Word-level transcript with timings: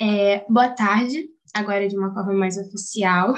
É, 0.00 0.44
boa 0.50 0.70
tarde, 0.70 1.28
agora 1.54 1.88
de 1.88 1.96
uma 1.96 2.12
forma 2.12 2.32
mais 2.32 2.58
oficial. 2.58 3.34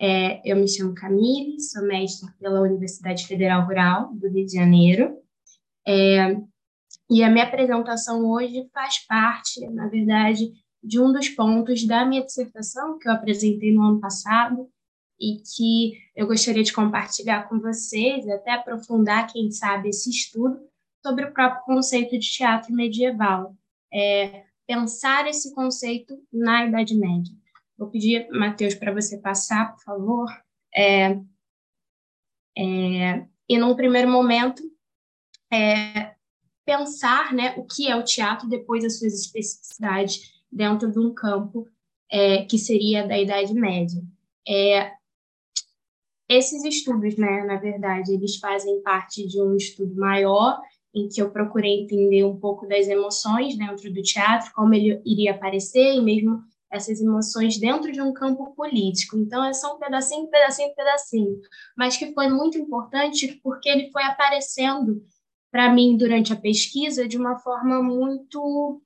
É, 0.00 0.40
eu 0.48 0.56
me 0.56 0.68
chamo 0.68 0.94
Camille, 0.94 1.60
sou 1.60 1.84
mestre 1.84 2.28
pela 2.38 2.60
Universidade 2.60 3.26
Federal 3.26 3.66
Rural 3.66 4.14
do 4.14 4.28
Rio 4.28 4.46
de 4.46 4.52
Janeiro. 4.52 5.18
É, 5.86 6.36
e 7.10 7.24
a 7.24 7.30
minha 7.30 7.44
apresentação 7.44 8.24
hoje 8.24 8.68
faz 8.72 9.04
parte, 9.06 9.66
na 9.70 9.88
verdade, 9.88 10.52
de 10.82 11.00
um 11.00 11.12
dos 11.12 11.28
pontos 11.28 11.84
da 11.86 12.04
minha 12.04 12.24
dissertação 12.24 12.98
que 12.98 13.08
eu 13.08 13.12
apresentei 13.12 13.72
no 13.72 13.82
ano 13.82 14.00
passado 14.00 14.68
e 15.18 15.38
que 15.38 15.98
eu 16.14 16.26
gostaria 16.26 16.62
de 16.62 16.72
compartilhar 16.72 17.48
com 17.48 17.58
vocês, 17.58 18.28
até 18.28 18.52
aprofundar, 18.52 19.32
quem 19.32 19.50
sabe, 19.50 19.88
esse 19.88 20.08
estudo 20.08 20.56
sobre 21.04 21.24
o 21.24 21.32
próprio 21.32 21.64
conceito 21.64 22.16
de 22.16 22.30
teatro 22.30 22.72
medieval. 22.72 23.56
É, 23.92 24.44
pensar 24.66 25.26
esse 25.28 25.54
conceito 25.54 26.18
na 26.32 26.66
Idade 26.66 26.96
Média. 26.96 27.32
Vou 27.76 27.88
pedir, 27.88 28.28
Matheus, 28.30 28.74
para 28.74 28.92
você 28.92 29.18
passar, 29.18 29.72
por 29.72 29.82
favor. 29.82 30.26
É, 30.74 31.18
é, 32.56 33.26
e, 33.48 33.58
num 33.58 33.74
primeiro 33.74 34.10
momento, 34.10 34.62
é, 35.52 36.14
pensar 36.64 37.32
né, 37.32 37.54
o 37.56 37.64
que 37.64 37.88
é 37.88 37.96
o 37.96 38.04
teatro 38.04 38.48
depois 38.48 38.82
das 38.82 38.98
suas 38.98 39.14
especificidades 39.14 40.32
dentro 40.50 40.90
de 40.90 40.98
um 40.98 41.12
campo 41.12 41.68
é, 42.10 42.44
que 42.44 42.58
seria 42.58 43.06
da 43.06 43.18
Idade 43.18 43.52
Média. 43.54 44.02
É, 44.46 44.92
esses 46.28 46.64
estudos, 46.64 47.16
né, 47.16 47.44
na 47.44 47.56
verdade, 47.56 48.12
eles 48.12 48.36
fazem 48.36 48.82
parte 48.82 49.26
de 49.26 49.40
um 49.42 49.56
estudo 49.56 49.94
maior 49.96 50.60
em 50.94 51.08
que 51.08 51.20
eu 51.20 51.30
procurei 51.30 51.82
entender 51.82 52.24
um 52.24 52.38
pouco 52.38 52.66
das 52.66 52.86
emoções 52.86 53.56
dentro 53.56 53.92
do 53.92 54.02
teatro, 54.02 54.52
como 54.54 54.72
ele 54.74 55.00
iria 55.04 55.32
aparecer 55.32 55.94
e 55.94 56.00
mesmo 56.00 56.42
essas 56.70 57.00
emoções 57.00 57.58
dentro 57.58 57.92
de 57.92 58.00
um 58.00 58.12
campo 58.12 58.54
político. 58.54 59.16
Então, 59.16 59.44
é 59.44 59.52
só 59.52 59.76
um 59.76 59.78
pedacinho, 59.78 60.28
pedacinho, 60.28 60.74
pedacinho, 60.74 61.40
mas 61.76 61.96
que 61.96 62.12
foi 62.12 62.28
muito 62.28 62.58
importante 62.58 63.40
porque 63.42 63.68
ele 63.68 63.90
foi 63.90 64.02
aparecendo 64.02 65.02
para 65.50 65.72
mim 65.72 65.96
durante 65.96 66.32
a 66.32 66.36
pesquisa 66.36 67.06
de 67.06 67.16
uma 67.16 67.38
forma 67.38 67.82
muito 67.82 68.82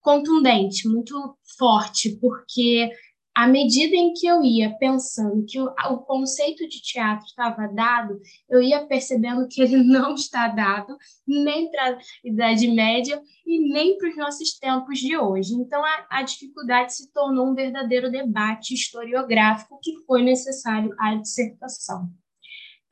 contundente, 0.00 0.88
muito 0.88 1.36
forte, 1.58 2.16
porque 2.20 2.90
à 3.34 3.46
medida 3.46 3.96
em 3.96 4.12
que 4.12 4.26
eu 4.26 4.42
ia 4.42 4.76
pensando 4.78 5.44
que 5.46 5.58
o, 5.58 5.64
o 5.90 5.98
conceito 5.98 6.68
de 6.68 6.82
teatro 6.82 7.24
estava 7.24 7.66
dado, 7.66 8.20
eu 8.48 8.62
ia 8.62 8.86
percebendo 8.86 9.48
que 9.48 9.62
ele 9.62 9.76
não 9.82 10.14
está 10.14 10.48
dado 10.48 10.96
nem 11.26 11.70
para 11.70 11.96
a 11.96 11.98
Idade 12.22 12.68
Média 12.68 13.20
e 13.46 13.72
nem 13.72 13.96
para 13.96 14.10
os 14.10 14.16
nossos 14.16 14.58
tempos 14.58 14.98
de 14.98 15.16
hoje. 15.16 15.54
Então, 15.54 15.82
a, 15.84 16.06
a 16.10 16.22
dificuldade 16.22 16.94
se 16.94 17.12
tornou 17.12 17.48
um 17.48 17.54
verdadeiro 17.54 18.10
debate 18.10 18.74
historiográfico 18.74 19.80
que 19.82 19.96
foi 20.06 20.22
necessário 20.22 20.94
à 20.98 21.14
dissertação. 21.14 22.08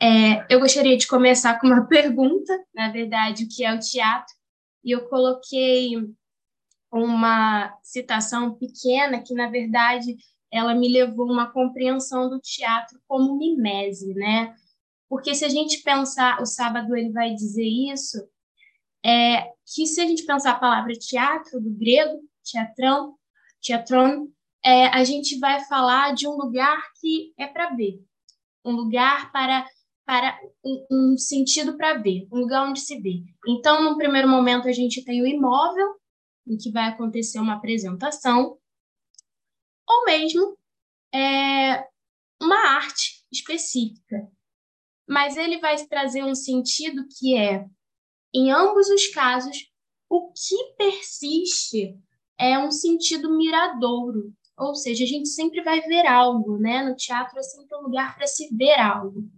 É, 0.02 0.46
eu 0.48 0.58
gostaria 0.60 0.96
de 0.96 1.06
começar 1.06 1.60
com 1.60 1.66
uma 1.66 1.84
pergunta, 1.88 2.58
na 2.74 2.90
verdade, 2.90 3.44
o 3.44 3.48
que 3.48 3.62
é 3.62 3.74
o 3.74 3.78
teatro, 3.78 4.34
e 4.82 4.90
eu 4.90 5.06
coloquei 5.08 5.96
uma 6.92 7.76
citação 7.82 8.54
pequena 8.54 9.22
que, 9.22 9.34
na 9.34 9.48
verdade, 9.48 10.16
ela 10.50 10.74
me 10.74 10.88
levou 10.88 11.28
a 11.28 11.32
uma 11.32 11.52
compreensão 11.52 12.28
do 12.28 12.40
teatro 12.40 13.00
como 13.06 13.36
mimese, 13.36 14.12
né? 14.14 14.54
Porque 15.08 15.34
se 15.34 15.44
a 15.44 15.48
gente 15.48 15.82
pensar, 15.82 16.40
o 16.40 16.46
sábado 16.46 16.96
ele 16.96 17.10
vai 17.10 17.34
dizer 17.34 17.66
isso, 17.66 18.18
é 19.04 19.52
que 19.66 19.86
se 19.86 20.00
a 20.00 20.06
gente 20.06 20.24
pensar 20.24 20.52
a 20.52 20.58
palavra 20.58 20.92
teatro, 20.92 21.60
do 21.60 21.70
grego, 21.70 22.20
teatrão, 22.44 23.14
teatron, 23.62 24.28
é, 24.64 24.86
a 24.88 25.04
gente 25.04 25.38
vai 25.38 25.64
falar 25.64 26.14
de 26.14 26.28
um 26.28 26.36
lugar 26.36 26.80
que 27.00 27.32
é 27.38 27.46
para 27.46 27.74
ver, 27.74 28.00
um 28.64 28.72
lugar 28.72 29.32
para 29.32 29.66
para 30.04 30.36
um, 30.64 30.86
um 30.90 31.16
sentido 31.16 31.76
para 31.76 31.94
ver, 31.94 32.26
um 32.32 32.40
lugar 32.40 32.68
onde 32.68 32.80
se 32.80 33.00
vê. 33.00 33.22
Então, 33.46 33.80
no 33.80 33.96
primeiro 33.96 34.28
momento, 34.28 34.66
a 34.66 34.72
gente 34.72 35.04
tem 35.04 35.22
o 35.22 35.26
imóvel, 35.26 35.99
em 36.50 36.56
que 36.56 36.70
vai 36.70 36.88
acontecer 36.88 37.38
uma 37.38 37.54
apresentação, 37.54 38.58
ou 39.88 40.04
mesmo 40.04 40.58
é, 41.14 41.86
uma 42.42 42.76
arte 42.76 43.24
específica. 43.30 44.28
Mas 45.08 45.36
ele 45.36 45.58
vai 45.58 45.76
trazer 45.86 46.24
um 46.24 46.34
sentido 46.34 47.06
que 47.18 47.36
é, 47.36 47.66
em 48.34 48.50
ambos 48.50 48.88
os 48.88 49.06
casos, 49.08 49.70
o 50.08 50.32
que 50.32 50.74
persiste 50.76 51.96
é 52.38 52.58
um 52.58 52.70
sentido 52.70 53.36
miradouro, 53.36 54.32
ou 54.56 54.74
seja, 54.74 55.04
a 55.04 55.06
gente 55.06 55.28
sempre 55.28 55.62
vai 55.62 55.80
ver 55.80 56.06
algo, 56.06 56.58
né? 56.58 56.82
No 56.82 56.94
teatro 56.94 57.38
é 57.38 57.42
sempre 57.42 57.76
um 57.76 57.82
lugar 57.82 58.16
para 58.16 58.26
se 58.26 58.54
ver 58.54 58.78
algo. 58.78 59.28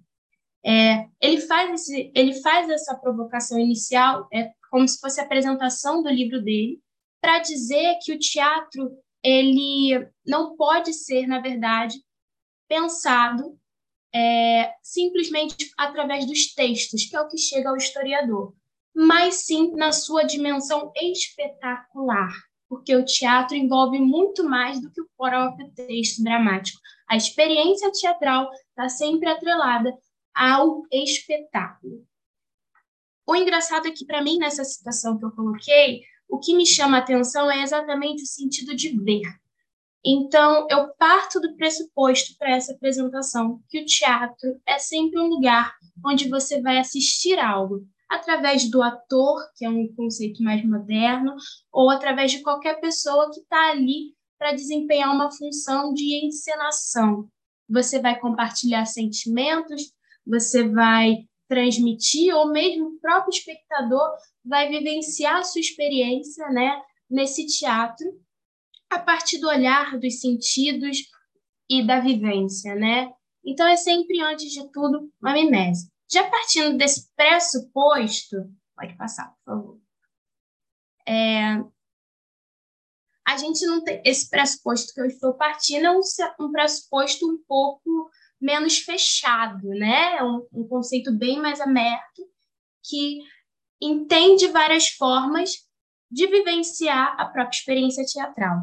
É, 0.64 1.08
ele 1.20 1.40
faz 1.40 1.72
esse, 1.72 2.12
ele 2.14 2.40
faz 2.40 2.68
essa 2.68 2.94
provocação 2.94 3.58
inicial, 3.58 4.28
é 4.32 4.52
como 4.70 4.86
se 4.86 4.98
fosse 4.98 5.20
a 5.20 5.24
apresentação 5.24 6.02
do 6.02 6.08
livro 6.08 6.42
dele, 6.42 6.80
para 7.22 7.38
dizer 7.38 7.98
que 8.02 8.12
o 8.12 8.18
teatro 8.18 8.98
ele 9.22 10.08
não 10.26 10.56
pode 10.56 10.92
ser, 10.92 11.28
na 11.28 11.38
verdade, 11.38 11.96
pensado 12.68 13.56
é, 14.12 14.74
simplesmente 14.82 15.70
através 15.78 16.26
dos 16.26 16.52
textos, 16.52 17.04
que 17.04 17.14
é 17.14 17.20
o 17.20 17.28
que 17.28 17.38
chega 17.38 17.70
ao 17.70 17.76
historiador, 17.76 18.52
mas 18.92 19.46
sim 19.46 19.70
na 19.76 19.92
sua 19.92 20.24
dimensão 20.24 20.90
espetacular, 20.96 22.32
porque 22.68 22.94
o 22.96 23.04
teatro 23.04 23.56
envolve 23.56 24.00
muito 24.00 24.42
mais 24.42 24.80
do 24.82 24.90
que 24.90 25.00
o 25.00 25.08
próprio 25.16 25.70
texto 25.70 26.24
dramático. 26.24 26.80
A 27.08 27.16
experiência 27.16 27.92
teatral 27.92 28.50
está 28.70 28.88
sempre 28.88 29.28
atrelada 29.28 29.96
ao 30.34 30.82
espetáculo. 30.90 32.04
O 33.24 33.36
engraçado 33.36 33.86
é 33.86 33.92
que, 33.92 34.04
para 34.04 34.22
mim, 34.22 34.38
nessa 34.38 34.64
citação 34.64 35.16
que 35.16 35.24
eu 35.24 35.30
coloquei, 35.30 36.02
o 36.32 36.38
que 36.38 36.56
me 36.56 36.64
chama 36.64 36.96
a 36.96 37.00
atenção 37.00 37.50
é 37.50 37.62
exatamente 37.62 38.22
o 38.22 38.26
sentido 38.26 38.74
de 38.74 38.88
ver. 38.98 39.20
Então, 40.02 40.66
eu 40.70 40.88
parto 40.94 41.38
do 41.38 41.54
pressuposto 41.56 42.38
para 42.38 42.56
essa 42.56 42.72
apresentação 42.72 43.60
que 43.68 43.82
o 43.82 43.84
teatro 43.84 44.58
é 44.66 44.78
sempre 44.78 45.20
um 45.20 45.26
lugar 45.26 45.74
onde 46.04 46.30
você 46.30 46.62
vai 46.62 46.78
assistir 46.78 47.38
algo, 47.38 47.86
através 48.08 48.68
do 48.70 48.82
ator, 48.82 49.46
que 49.54 49.66
é 49.66 49.68
um 49.68 49.86
conceito 49.94 50.42
mais 50.42 50.64
moderno, 50.64 51.36
ou 51.70 51.90
através 51.90 52.32
de 52.32 52.40
qualquer 52.40 52.80
pessoa 52.80 53.30
que 53.30 53.40
está 53.40 53.70
ali 53.70 54.14
para 54.38 54.54
desempenhar 54.54 55.14
uma 55.14 55.30
função 55.30 55.92
de 55.92 56.26
encenação. 56.26 57.28
Você 57.68 58.00
vai 58.00 58.18
compartilhar 58.18 58.86
sentimentos, 58.86 59.92
você 60.26 60.66
vai 60.66 61.26
transmitir, 61.46 62.34
ou 62.34 62.50
mesmo 62.50 62.86
o 62.86 63.00
próprio 63.00 63.36
espectador 63.36 64.12
vai 64.44 64.68
vivenciar 64.68 65.36
a 65.36 65.44
sua 65.44 65.60
experiência 65.60 66.48
né, 66.50 66.82
nesse 67.08 67.46
teatro 67.46 68.06
a 68.90 68.98
partir 68.98 69.38
do 69.38 69.48
olhar, 69.48 69.98
dos 69.98 70.20
sentidos 70.20 70.98
e 71.68 71.86
da 71.86 72.00
vivência, 72.00 72.74
né? 72.74 73.10
Então 73.44 73.66
é 73.66 73.76
sempre, 73.76 74.20
antes 74.20 74.52
de 74.52 74.70
tudo, 74.70 75.10
uma 75.20 75.32
mimese. 75.32 75.90
Já 76.10 76.28
partindo 76.28 76.76
desse 76.76 77.10
pressuposto, 77.16 78.36
pode 78.76 78.96
passar, 78.96 79.28
por 79.28 79.44
favor. 79.44 79.80
É, 81.08 81.62
a 83.26 83.36
gente 83.36 83.64
não 83.64 83.82
tem 83.82 84.02
esse 84.04 84.28
pressuposto 84.28 84.92
que 84.92 85.00
eu 85.00 85.06
estou 85.06 85.34
partindo 85.34 85.86
é 85.86 85.90
um, 85.90 86.00
um 86.40 86.52
pressuposto 86.52 87.26
um 87.26 87.38
pouco 87.48 88.10
menos 88.40 88.78
fechado, 88.78 89.68
né? 89.68 90.16
É 90.18 90.24
um, 90.24 90.46
um 90.52 90.68
conceito 90.68 91.12
bem 91.16 91.40
mais 91.40 91.60
aberto 91.60 92.28
que 92.84 93.20
entende 93.82 94.46
várias 94.48 94.88
formas 94.88 95.50
de 96.10 96.26
vivenciar 96.26 97.18
a 97.18 97.26
própria 97.26 97.56
experiência 97.56 98.04
teatral. 98.04 98.58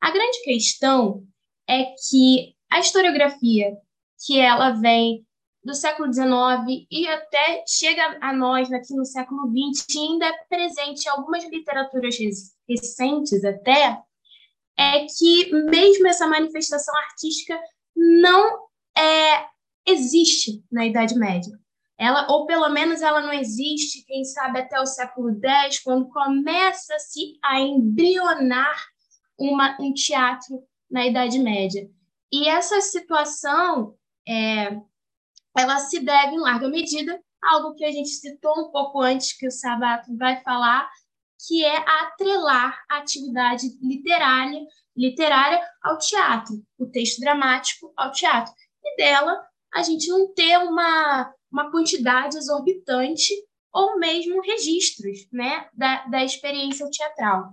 A 0.00 0.10
grande 0.10 0.42
questão 0.42 1.26
é 1.68 1.84
que 2.08 2.54
a 2.70 2.80
historiografia, 2.80 3.76
que 4.24 4.38
ela 4.38 4.70
vem 4.70 5.26
do 5.64 5.74
século 5.74 6.12
XIX 6.12 6.86
e 6.90 7.06
até 7.06 7.64
chega 7.66 8.18
a 8.20 8.32
nós 8.32 8.70
aqui 8.72 8.94
no 8.94 9.04
século 9.04 9.48
XX, 9.48 9.86
ainda 9.96 10.26
é 10.26 10.44
presente 10.48 11.06
em 11.06 11.08
algumas 11.08 11.44
literaturas 11.44 12.16
recentes 12.68 13.44
até, 13.44 13.98
é 14.76 15.06
que 15.06 15.52
mesmo 15.52 16.08
essa 16.08 16.26
manifestação 16.26 16.94
artística 16.96 17.58
não 17.94 18.66
é, 18.96 19.46
existe 19.86 20.64
na 20.70 20.86
Idade 20.86 21.14
Média. 21.14 21.61
Ela, 22.02 22.26
ou 22.28 22.46
pelo 22.46 22.68
menos 22.68 23.00
ela 23.00 23.20
não 23.20 23.32
existe, 23.32 24.04
quem 24.04 24.24
sabe, 24.24 24.58
até 24.58 24.80
o 24.80 24.86
século 24.86 25.38
X, 25.40 25.78
quando 25.78 26.08
começa-se 26.08 27.38
a 27.40 27.60
embrionar 27.60 28.76
uma, 29.38 29.76
um 29.80 29.94
teatro 29.94 30.64
na 30.90 31.06
Idade 31.06 31.38
Média. 31.38 31.88
E 32.32 32.48
essa 32.48 32.80
situação, 32.80 33.94
é, 34.26 34.76
ela 35.56 35.78
se 35.78 36.00
deve, 36.00 36.34
em 36.34 36.40
larga 36.40 36.68
medida, 36.68 37.22
a 37.40 37.54
algo 37.54 37.76
que 37.76 37.84
a 37.84 37.92
gente 37.92 38.08
citou 38.08 38.58
um 38.58 38.72
pouco 38.72 39.00
antes, 39.00 39.32
que 39.32 39.46
o 39.46 39.52
Sabato 39.52 40.12
vai 40.16 40.42
falar, 40.42 40.90
que 41.46 41.64
é 41.64 41.76
atrelar 42.00 42.82
a 42.90 42.96
atividade 42.96 43.78
literária, 43.80 44.60
literária 44.96 45.64
ao 45.80 45.98
teatro, 45.98 46.60
o 46.76 46.84
texto 46.84 47.20
dramático 47.20 47.92
ao 47.96 48.10
teatro. 48.10 48.52
E 48.82 48.96
dela, 48.96 49.40
a 49.72 49.84
gente 49.84 50.08
não 50.08 50.34
ter 50.34 50.58
uma, 50.58 51.32
uma 51.52 51.70
quantidade 51.70 52.36
exorbitante 52.36 53.32
ou 53.72 53.98
mesmo 53.98 54.40
registros 54.42 55.28
né, 55.32 55.68
da, 55.72 56.06
da 56.06 56.24
experiência 56.24 56.88
teatral. 56.90 57.52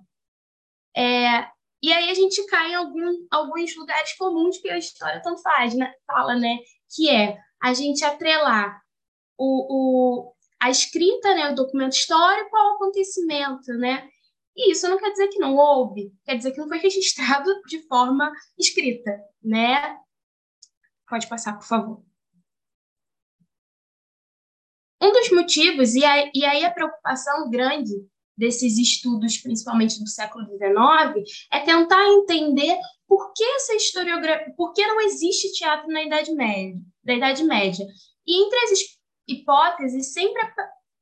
É, 0.95 1.47
e 1.81 1.93
aí 1.93 2.09
a 2.09 2.13
gente 2.13 2.45
cai 2.47 2.71
em 2.71 2.75
algum, 2.75 3.27
alguns 3.31 3.75
lugares 3.75 4.13
comuns 4.17 4.57
que 4.57 4.69
a 4.69 4.77
história 4.77 5.21
tanto 5.21 5.41
faz, 5.41 5.73
né, 5.73 5.93
fala, 6.05 6.35
né? 6.35 6.57
Que 6.93 7.09
é 7.09 7.37
a 7.61 7.73
gente 7.73 8.03
atrelar 8.03 8.81
o, 9.37 10.27
o, 10.27 10.33
a 10.59 10.69
escrita, 10.69 11.33
né, 11.35 11.51
o 11.51 11.55
documento 11.55 11.93
histórico 11.93 12.55
ao 12.55 12.75
acontecimento, 12.75 13.71
né? 13.73 14.09
E 14.55 14.71
isso 14.71 14.89
não 14.89 14.97
quer 14.97 15.11
dizer 15.11 15.29
que 15.29 15.39
não 15.39 15.55
houve, 15.55 16.11
quer 16.25 16.35
dizer 16.35 16.51
que 16.51 16.57
não 16.57 16.67
foi 16.67 16.79
registrado 16.79 17.49
de 17.67 17.87
forma 17.87 18.31
escrita, 18.57 19.17
né? 19.41 19.97
Pode 21.07 21.27
passar, 21.27 21.53
por 21.53 21.65
favor. 21.65 22.08
Um 25.01 25.11
dos 25.11 25.31
motivos, 25.31 25.95
e 25.95 26.03
aí, 26.03 26.31
e 26.33 26.45
aí 26.45 26.65
a 26.65 26.71
preocupação 26.71 27.49
grande 27.49 27.93
desses 28.37 28.77
estudos, 28.77 29.37
principalmente 29.37 29.99
do 29.99 30.07
século 30.07 30.45
XIX, 30.45 31.29
é 31.51 31.59
tentar 31.59 32.07
entender 32.07 32.77
por 33.07 33.33
que 33.33 33.43
essa 33.43 33.75
historiografia, 33.75 34.53
por 34.55 34.73
que 34.73 34.85
não 34.85 35.01
existe 35.01 35.51
teatro 35.53 35.87
na 35.87 36.03
Idade 36.03 36.31
Média, 36.33 36.79
da 37.03 37.13
Idade 37.13 37.43
Média. 37.43 37.85
E 38.25 38.45
entre 38.45 38.59
as 38.59 38.79
hipóteses 39.27 40.13
sempre 40.13 40.41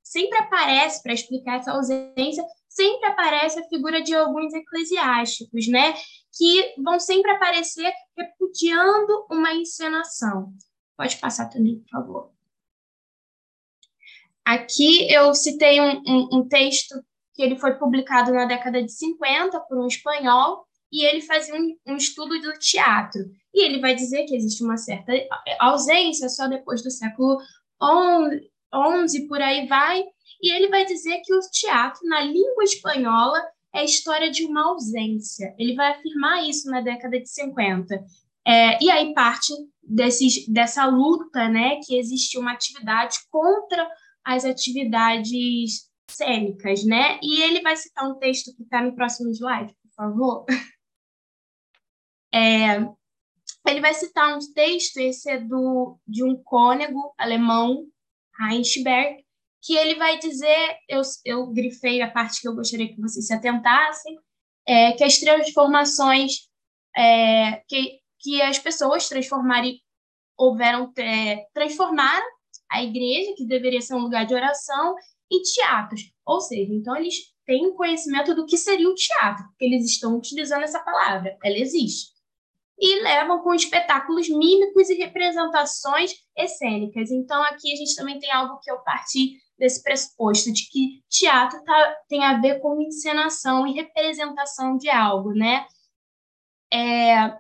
sempre 0.04 0.38
aparece 0.38 1.04
para 1.04 1.14
explicar 1.14 1.58
essa 1.58 1.72
ausência, 1.72 2.44
sempre 2.70 3.08
aparece 3.08 3.60
a 3.60 3.68
figura 3.68 4.02
de 4.02 4.16
alguns 4.16 4.54
eclesiásticos, 4.54 5.68
né, 5.68 5.94
que 6.36 6.76
vão 6.82 7.00
sempre 7.00 7.32
aparecer 7.32 7.92
repudiando 8.18 9.26
uma 9.30 9.54
encenação. 9.54 10.54
Pode 10.96 11.18
passar 11.18 11.50
também, 11.50 11.80
por 11.80 11.90
favor. 11.90 12.37
Aqui 14.48 15.12
eu 15.14 15.34
citei 15.36 15.82
um, 15.82 16.02
um, 16.08 16.30
um 16.38 16.48
texto 16.48 16.96
que 17.34 17.44
ele 17.44 17.58
foi 17.58 17.74
publicado 17.76 18.32
na 18.32 18.46
década 18.46 18.82
de 18.82 18.90
50 18.90 19.60
por 19.68 19.78
um 19.78 19.88
espanhol, 19.88 20.66
e 20.90 21.06
ele 21.06 21.22
fazia 21.22 21.54
um, 21.54 21.76
um, 21.86 21.98
estudo 21.98 22.40
do 22.40 22.54
teatro. 22.54 23.20
E 23.54 23.62
ele 23.66 23.82
vai 23.82 23.94
dizer 23.94 24.24
que 24.24 24.34
existe 24.34 24.64
uma 24.64 24.78
certa 24.78 25.12
ausência 25.60 26.30
só 26.30 26.48
depois 26.48 26.82
do 26.82 26.90
século 26.90 27.42
XI, 29.06 29.28
por 29.28 29.42
aí 29.42 29.68
vai, 29.68 30.02
e 30.42 30.50
ele 30.56 30.70
vai 30.70 30.86
dizer 30.86 31.20
que 31.26 31.34
o 31.34 31.40
teatro, 31.52 32.00
na 32.08 32.22
língua 32.22 32.64
espanhola, 32.64 33.44
é 33.76 33.84
história 33.84 34.32
de 34.32 34.46
uma 34.46 34.70
ausência. 34.70 35.54
Ele 35.60 35.76
vai 35.76 35.92
afirmar 35.92 36.48
isso 36.48 36.72
na 36.72 36.80
década 36.80 37.20
de 37.20 37.30
50. 37.30 38.02
É, 38.48 38.82
e 38.82 38.90
aí 38.90 39.14
parte 39.14 39.52
desses, 39.84 40.48
dessa 40.48 40.86
luta, 40.86 41.50
né, 41.50 41.82
que 41.86 42.00
existe 42.00 42.38
uma 42.38 42.54
atividade 42.54 43.18
contra 43.30 43.86
as 44.28 44.44
atividades 44.44 45.90
cênicas, 46.12 46.84
né? 46.84 47.18
E 47.24 47.42
ele 47.42 47.62
vai 47.62 47.78
citar 47.78 48.10
um 48.10 48.20
texto 48.20 48.54
que 48.54 48.64
está 48.64 48.82
no 48.82 48.94
próximo 48.94 49.30
slide, 49.32 49.74
por 49.82 49.92
favor. 49.96 50.46
É, 52.34 52.82
ele 53.66 53.80
vai 53.80 53.94
citar 53.94 54.36
um 54.36 54.54
texto, 54.54 54.98
esse 54.98 55.32
é 55.32 55.40
do, 55.40 55.98
de 56.06 56.26
um 56.26 56.36
cônego 56.44 57.14
alemão, 57.18 57.88
Heinsberg, 58.40 59.26
que 59.64 59.78
ele 59.78 59.96
vai 59.96 60.20
dizer, 60.20 60.78
eu, 60.90 61.02
eu 61.24 61.48
grifei 61.48 62.02
a 62.02 62.12
parte 62.12 62.42
que 62.42 62.50
eu 62.50 62.54
gostaria 62.54 62.94
que 62.94 63.00
vocês 63.00 63.26
se 63.26 63.34
atentassem, 63.34 64.20
é, 64.68 64.92
que 64.92 65.06
as 65.06 65.20
transformações 65.20 66.50
é, 66.96 67.64
que, 67.68 68.02
que 68.20 68.42
as 68.42 68.60
pessoas 68.60 69.08
transformarem, 69.08 69.82
houveram, 70.38 70.92
é, 70.98 71.48
transformaram 71.54 72.37
a 72.72 72.84
igreja, 72.84 73.34
que 73.36 73.46
deveria 73.46 73.82
ser 73.82 73.96
um 73.96 74.02
lugar 74.02 74.26
de 74.26 74.34
oração, 74.34 74.96
em 75.32 75.42
teatros. 75.42 76.02
Ou 76.26 76.40
seja, 76.40 76.74
então 76.74 76.96
eles 76.96 77.16
têm 77.46 77.74
conhecimento 77.74 78.36
do 78.36 78.46
que 78.46 78.58
seria 78.58 78.90
o 78.90 78.96
teatro, 78.96 79.46
porque 79.48 79.66
eles 79.66 79.86
estão 79.86 80.18
utilizando 80.18 80.64
essa 80.64 80.80
palavra, 80.80 81.38
ela 81.44 81.58
existe. 81.58 82.12
E 82.80 83.02
levam 83.02 83.42
com 83.42 83.54
espetáculos 83.54 84.30
mímicos 84.30 84.90
e 84.90 84.96
representações 84.96 86.14
excênicas. 86.38 87.10
Então 87.10 87.42
aqui 87.44 87.74
a 87.74 87.76
gente 87.76 87.96
também 87.96 88.20
tem 88.20 88.32
algo 88.32 88.60
que 88.60 88.70
eu 88.70 88.80
parti 88.80 89.38
desse 89.58 89.82
pressuposto 89.82 90.54
de 90.54 90.70
que 90.70 91.02
teatro 91.10 91.64
tá, 91.64 91.96
tem 92.08 92.24
a 92.24 92.40
ver 92.40 92.60
com 92.60 92.80
encenação 92.80 93.66
e 93.66 93.74
representação 93.74 94.78
de 94.78 94.90
algo, 94.90 95.34
né? 95.34 95.66
É, 96.72 97.40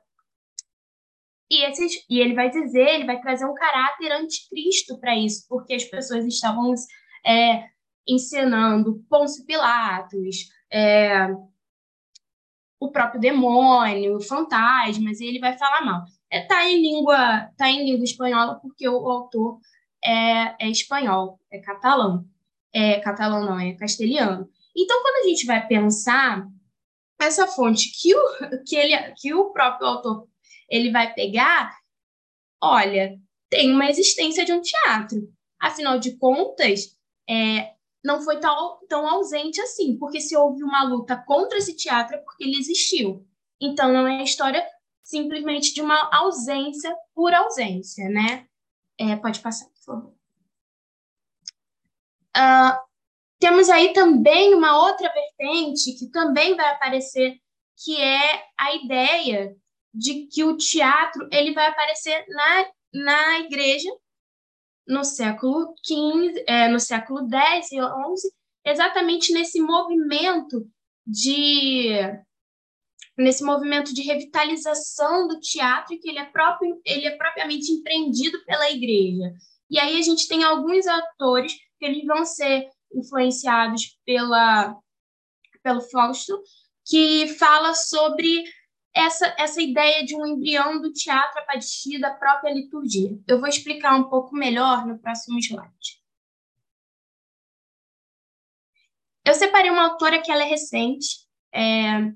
e, 1.50 1.64
esses, 1.66 2.06
e 2.10 2.20
ele 2.20 2.34
vai 2.34 2.50
dizer, 2.50 2.88
ele 2.88 3.06
vai 3.06 3.20
trazer 3.22 3.46
um 3.46 3.54
caráter 3.54 4.12
anticristo 4.12 5.00
para 5.00 5.16
isso, 5.16 5.46
porque 5.48 5.74
as 5.74 5.84
pessoas 5.84 6.26
estavam 6.26 6.74
é, 7.26 7.64
encenando 8.08 9.04
Pôncio 9.10 9.46
Pilatos, 9.46 10.50
é, 10.72 11.28
o 12.80 12.92
próprio 12.92 13.20
demônio, 13.20 14.22
fantasmas, 14.22 15.20
e 15.20 15.26
ele 15.26 15.40
vai 15.40 15.58
falar 15.58 15.84
mal. 15.84 16.04
É, 16.30 16.42
tá 16.42 16.68
em 16.68 16.82
língua, 16.82 17.50
tá 17.58 17.70
em 17.70 17.86
língua 17.86 18.04
espanhola 18.04 18.60
porque 18.62 18.88
o, 18.88 19.02
o 19.02 19.10
autor 19.10 19.60
é, 20.04 20.66
é, 20.66 20.70
espanhol, 20.70 21.40
é 21.52 21.60
catalão. 21.60 22.26
É 22.74 23.00
catalão 23.00 23.46
não, 23.46 23.60
é 23.60 23.74
castelhano. 23.74 24.48
Então, 24.76 25.02
quando 25.02 25.26
a 25.26 25.30
gente 25.30 25.46
vai 25.46 25.66
pensar 25.66 26.46
essa 27.20 27.48
fonte 27.48 27.92
que 28.00 28.16
o, 28.16 28.64
que 28.66 28.76
ele, 28.76 28.96
que 29.18 29.34
o 29.34 29.52
próprio 29.52 29.88
autor 29.88 30.28
ele 30.69 30.92
vai 30.92 31.14
pegar, 31.14 31.78
olha, 32.62 33.18
tem 33.50 33.72
uma 33.72 33.90
existência 33.90 34.46
de 34.46 34.54
um 34.54 34.62
teatro. 34.62 35.31
Afinal 35.60 36.00
de 36.00 36.18
contas, 36.18 36.96
é, 37.30 37.74
não 38.04 38.22
foi 38.22 38.40
tão, 38.40 38.80
tão 38.88 39.08
ausente 39.08 39.60
assim, 39.62 39.98
porque 39.98 40.22
se 40.22 40.36
houve 40.36 40.64
uma 40.64 40.84
luta 40.84 41.18
contra 41.18 41.58
esse 41.58 41.75
teatro 41.75 42.16
é 42.16 42.19
porque 42.19 42.44
ele 42.44 42.58
existiu. 42.58 43.25
Então, 43.60 43.92
não 43.92 44.08
é 44.08 44.19
a 44.19 44.24
história 44.24 44.66
simplesmente 45.04 45.74
de 45.74 45.81
uma 45.81 46.10
ausência 46.14 46.96
por 47.16 47.34
ausência, 47.34 48.10
né? 48.10 48.48
É, 49.00 49.16
pode 49.16 49.40
passar, 49.40 49.66
por 49.68 49.84
favor. 49.84 50.14
Uh, 52.36 52.88
temos 53.40 53.69
aí 53.69 53.94
também 53.94 54.54
uma 54.54 54.78
outra 54.86 55.12
vertente 55.12 55.94
que 55.94 56.10
também 56.12 56.56
vai 56.56 56.72
aparecer, 56.72 57.40
que 57.84 58.00
é 58.02 58.46
a 58.58 58.75
ideia 58.75 59.56
de 59.94 60.28
que 60.28 60.44
o 60.44 60.57
teatro 60.57 61.28
ele 61.31 61.54
vai 61.54 61.68
aparecer 61.68 62.26
na, 62.28 62.66
na 62.94 63.40
igreja 63.40 63.90
no 64.88 65.04
século 65.04 65.73
XV, 65.85 66.44
é, 66.47 66.68
no 66.69 66.80
século 66.80 67.28
X 67.30 67.71
e 67.71 67.76
XI, 67.76 68.31
exatamente 68.66 69.33
nesse 69.33 69.59
movimento 69.59 70.66
de 71.06 71.90
nesse 73.18 73.44
movimento 73.44 73.94
de 73.94 74.04
revitalização 74.04 75.28
do 75.28 75.40
teatro 75.40 75.97
que 76.00 76.07
ele 76.07 76.19
é 76.19 76.26
próprio 76.26 76.80
ele 76.85 77.07
é 77.07 77.18
propriamente 77.18 77.71
empreendido 77.71 78.44
pela 78.45 78.69
igreja. 78.69 79.33
E 79.69 79.80
aí 79.80 79.97
a 79.97 80.02
gente 80.02 80.28
tem 80.28 80.44
alguns 80.44 80.85
atores 80.85 81.54
que 81.80 81.85
eles 81.85 82.06
vão 82.06 82.23
ser 82.26 82.69
influenciados 82.94 83.97
pela 84.06 84.78
pelo 85.64 85.81
Fausto, 85.81 86.42
que 86.85 87.28
fala 87.28 87.73
sobre 87.73 88.44
essa, 88.97 89.35
essa 89.37 89.61
ideia 89.61 90.04
de 90.04 90.16
um 90.16 90.25
embrião 90.25 90.81
do 90.81 90.92
teatro 90.92 91.39
a 91.39 91.44
partir 91.44 91.99
da 91.99 92.09
própria 92.09 92.51
liturgia. 92.51 93.16
Eu 93.27 93.39
vou 93.39 93.47
explicar 93.47 93.95
um 93.95 94.06
pouco 94.09 94.35
melhor 94.35 94.87
no 94.87 94.97
próximo 94.97 95.37
slide. 95.37 96.01
Eu 99.23 99.35
separei 99.35 99.69
uma 99.69 99.83
autora 99.83 100.19
que 100.19 100.31
ela 100.31 100.42
é 100.42 100.47
recente. 100.47 101.27
É, 101.54 102.11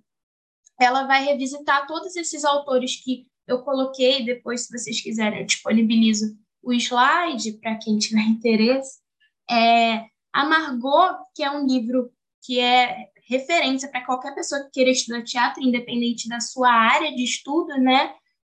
ela 0.80 1.06
vai 1.06 1.24
revisitar 1.24 1.86
todos 1.86 2.16
esses 2.16 2.44
autores 2.44 2.96
que 3.04 3.28
eu 3.46 3.62
coloquei. 3.62 4.26
Depois, 4.26 4.66
se 4.66 4.76
vocês 4.76 5.02
quiserem, 5.02 5.42
eu 5.42 5.46
disponibilizo 5.46 6.36
o 6.64 6.74
slide 6.74 7.60
para 7.60 7.78
quem 7.78 8.00
tiver 8.00 8.24
interesse. 8.26 9.00
É, 9.48 10.06
a 10.34 10.46
Margot, 10.46 11.26
que 11.36 11.44
é 11.44 11.52
um 11.52 11.68
livro 11.68 12.12
que 12.44 12.60
é 12.60 13.11
referência 13.32 13.90
para 13.90 14.06
qualquer 14.06 14.36
pessoa 14.36 14.64
que 14.66 14.72
queira 14.72 14.92
estudar 14.92 15.24
teatro, 15.24 15.64
independente 15.64 16.28
da 16.28 16.42
sua 16.42 16.70
área 16.70 17.16
de 17.16 17.24
estudo, 17.24 17.78
né? 17.78 18.14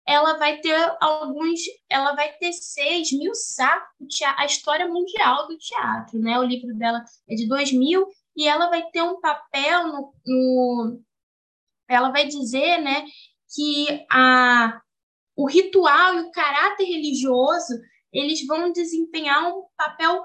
Ela 0.07 0.37
vai 0.37 0.59
ter 0.61 0.77
alguns, 1.01 1.61
ela 1.89 2.15
vai 2.15 2.33
tecer, 2.35 3.01
esmiuçar 3.01 3.87
a 4.37 4.45
história 4.45 4.87
mundial 4.89 5.47
do 5.47 5.57
teatro, 5.57 6.19
né? 6.19 6.39
O 6.39 6.45
livro 6.45 6.75
dela 6.77 7.03
é 7.29 7.35
de 7.37 7.47
2000 7.47 8.07
e 8.37 8.49
ela 8.49 8.69
vai 8.69 8.83
ter 8.91 9.03
um 9.03 9.21
papel 9.21 9.87
no, 9.87 10.15
no 10.27 11.01
ela 11.89 12.11
vai 12.11 12.27
dizer, 12.27 12.79
né, 12.79 13.05
que 13.55 14.05
a 14.11 14.81
o 15.37 15.49
ritual 15.49 16.15
e 16.15 16.21
o 16.21 16.31
caráter 16.31 16.85
religioso 16.85 17.75
eles 18.13 18.47
vão 18.47 18.71
desempenhar 18.73 19.53
um 19.53 19.65
papel 19.77 20.23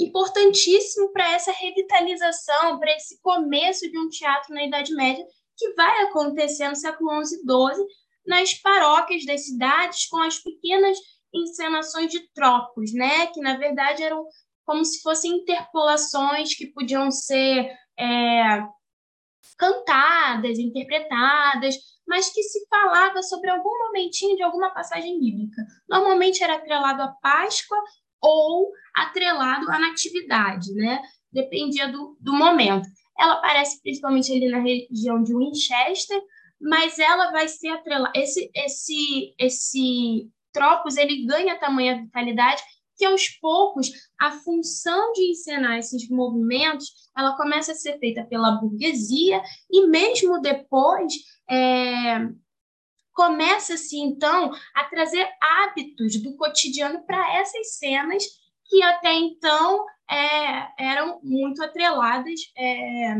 importantíssimo 0.00 1.12
para 1.12 1.32
essa 1.32 1.52
revitalização, 1.52 2.78
para 2.78 2.94
esse 2.94 3.20
começo 3.20 3.90
de 3.90 3.98
um 3.98 4.08
teatro 4.08 4.54
na 4.54 4.64
Idade 4.64 4.94
Média, 4.94 5.24
que 5.56 5.72
vai 5.74 6.02
acontecer 6.04 6.68
no 6.68 6.76
século 6.76 7.24
XI 7.24 7.36
e 7.36 7.38
XII, 7.40 7.86
nas 8.26 8.54
paróquias 8.54 9.24
das 9.24 9.46
cidades, 9.46 10.06
com 10.06 10.18
as 10.18 10.38
pequenas 10.38 10.98
encenações 11.34 12.10
de 12.10 12.20
tropos, 12.32 12.92
né? 12.92 13.26
que 13.26 13.40
na 13.40 13.56
verdade 13.56 14.02
eram 14.02 14.24
como 14.64 14.84
se 14.84 15.00
fossem 15.02 15.38
interpolações 15.38 16.54
que 16.54 16.68
podiam 16.68 17.10
ser 17.10 17.70
é, 17.98 18.62
cantadas, 19.58 20.58
interpretadas, 20.58 21.76
mas 22.06 22.30
que 22.30 22.42
se 22.42 22.66
falava 22.68 23.22
sobre 23.22 23.50
algum 23.50 23.86
momentinho 23.86 24.36
de 24.36 24.42
alguma 24.42 24.70
passagem 24.70 25.18
bíblica. 25.18 25.62
Normalmente 25.88 26.42
era 26.42 26.54
atrelado 26.54 27.02
à 27.02 27.08
Páscoa 27.08 27.78
ou 28.20 28.70
atrelado 28.94 29.70
à 29.70 29.78
Natividade, 29.78 30.72
né? 30.74 31.00
Dependia 31.32 31.88
do, 31.88 32.16
do 32.20 32.32
momento. 32.32 32.88
Ela 33.18 33.34
aparece 33.34 33.80
principalmente 33.82 34.32
ali 34.32 34.48
na 34.48 34.60
região 34.60 35.22
de 35.22 35.34
Winchester, 35.34 36.20
mas 36.60 36.98
ela 36.98 37.30
vai 37.30 37.48
ser 37.48 37.68
atrelada. 37.68 38.12
Esse, 38.14 38.50
esse, 38.54 39.34
esse 39.38 40.30
tropos 40.52 40.96
ele 40.96 41.24
ganha 41.24 41.58
tamanha 41.58 42.02
vitalidade 42.02 42.62
que 42.96 43.04
aos 43.06 43.28
poucos 43.40 43.90
a 44.20 44.30
função 44.30 45.12
de 45.12 45.30
encenar 45.30 45.78
esses 45.78 46.06
movimentos 46.10 46.86
ela 47.16 47.34
começa 47.34 47.72
a 47.72 47.74
ser 47.74 47.98
feita 47.98 48.24
pela 48.24 48.52
burguesia 48.52 49.40
e 49.70 49.86
mesmo 49.86 50.38
depois 50.40 51.14
é, 51.48 52.28
começa-se 53.20 53.98
então 53.98 54.50
a 54.74 54.84
trazer 54.84 55.28
hábitos 55.42 56.16
do 56.22 56.34
cotidiano 56.36 57.04
para 57.04 57.38
essas 57.38 57.76
cenas 57.76 58.24
que 58.64 58.82
até 58.82 59.12
então 59.12 59.84
é, 60.10 60.82
eram 60.82 61.20
muito 61.22 61.62
atreladas, 61.62 62.40
é, 62.56 63.16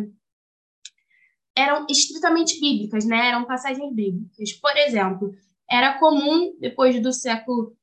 eram 1.54 1.86
estritamente 1.90 2.58
bíblicas, 2.58 3.04
né? 3.04 3.28
eram 3.28 3.44
passagens 3.44 3.94
bíblicas. 3.94 4.54
Por 4.54 4.74
exemplo, 4.74 5.34
era 5.70 5.98
comum, 5.98 6.56
depois 6.58 6.98
do 7.02 7.12
século 7.12 7.76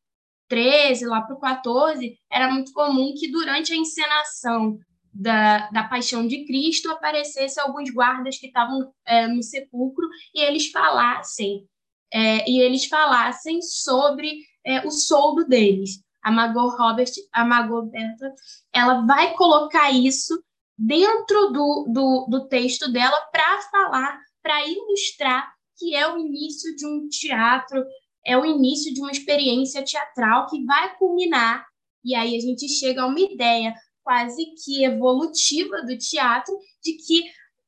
13, 0.47 1.05
lá 1.05 1.21
para 1.21 1.35
o 1.35 1.39
14, 1.39 2.17
era 2.31 2.51
muito 2.51 2.73
comum 2.73 3.13
que 3.15 3.29
durante 3.29 3.73
a 3.73 3.77
encenação 3.77 4.79
da, 5.13 5.69
da 5.69 5.83
Paixão 5.83 6.25
de 6.25 6.45
Cristo 6.45 6.89
aparecesse 6.89 7.59
alguns 7.59 7.91
guardas 7.91 8.39
que 8.39 8.47
estavam 8.47 8.91
é, 9.05 9.27
no 9.27 9.43
sepulcro 9.43 10.07
e 10.33 10.41
eles 10.41 10.71
falassem 10.71 11.67
é, 12.13 12.49
e 12.49 12.59
eles 12.59 12.85
falassem 12.85 13.61
sobre 13.61 14.39
é, 14.65 14.85
o 14.85 14.91
soldo 14.91 15.45
deles. 15.45 16.01
A 16.23 16.31
Margot 16.31 16.75
Robert, 16.77 17.11
a 17.31 17.45
Margot 17.45 17.83
Berta, 17.83 18.33
ela 18.73 19.05
vai 19.05 19.33
colocar 19.33 19.91
isso 19.91 20.41
dentro 20.77 21.51
do, 21.51 21.85
do, 21.89 22.27
do 22.29 22.47
texto 22.47 22.91
dela 22.91 23.19
para 23.31 23.61
falar, 23.71 24.19
para 24.41 24.67
ilustrar 24.67 25.51
que 25.77 25.95
é 25.95 26.11
o 26.11 26.17
início 26.17 26.75
de 26.75 26.87
um 26.87 27.07
teatro 27.07 27.85
é 28.27 28.37
o 28.37 28.45
início 28.45 28.93
de 28.93 28.99
uma 28.99 29.09
experiência 29.09 29.81
teatral 29.83 30.47
que 30.47 30.61
vai 30.65 30.93
culminar, 30.97 31.65
e 32.03 32.13
aí 32.13 32.35
a 32.35 32.39
gente 32.41 32.67
chega 32.67 33.03
a 33.03 33.05
uma 33.05 33.19
ideia 33.21 33.73
quase 34.03 34.53
que 34.63 34.83
evolutiva 34.83 35.81
do 35.83 35.97
teatro, 35.97 36.53
de 36.83 36.93
que 36.93 37.23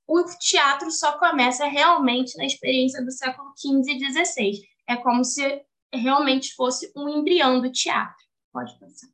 o 0.10 0.26
teatro 0.40 0.90
só 0.90 1.20
começa 1.20 1.66
realmente 1.66 2.36
na 2.36 2.46
experiência 2.46 3.06
do 3.06 3.12
século 3.12 3.54
XV 3.56 3.92
e 3.92 4.12
XVI. 4.12 4.62
É 4.88 4.98
como 4.98 5.24
se 5.24 5.64
realmente 5.94 6.56
fosse 6.56 6.92
um 6.98 7.08
embrião 7.08 7.62
do 7.62 7.72
teatro. 7.72 8.18
Pode 8.52 8.78
passar. 8.80 9.08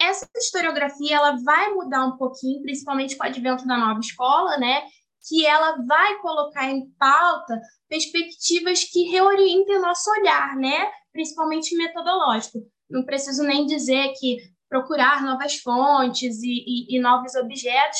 Essa 0.00 0.28
historiografia 0.36 1.16
ela 1.16 1.36
vai 1.42 1.70
mudar 1.74 2.06
um 2.06 2.16
pouquinho, 2.16 2.62
principalmente 2.62 3.16
com 3.16 3.24
o 3.24 3.26
advento 3.26 3.66
da 3.66 3.76
nova 3.76 3.98
escola, 3.98 4.56
né? 4.58 4.82
que 5.28 5.46
ela 5.46 5.76
vai 5.86 6.18
colocar 6.18 6.68
em 6.68 6.90
pauta 6.98 7.60
perspectivas 7.88 8.82
que 8.84 9.04
reorientem 9.04 9.80
nosso 9.80 10.10
olhar, 10.10 10.56
né? 10.56 10.90
principalmente 11.12 11.76
metodológico. 11.76 12.58
Não 12.88 13.04
preciso 13.04 13.42
nem 13.42 13.66
dizer 13.66 14.12
que 14.18 14.38
procurar 14.72 15.22
novas 15.22 15.56
fontes 15.56 16.42
e, 16.42 16.48
e, 16.48 16.96
e 16.96 16.98
novos 16.98 17.34
objetos, 17.34 17.98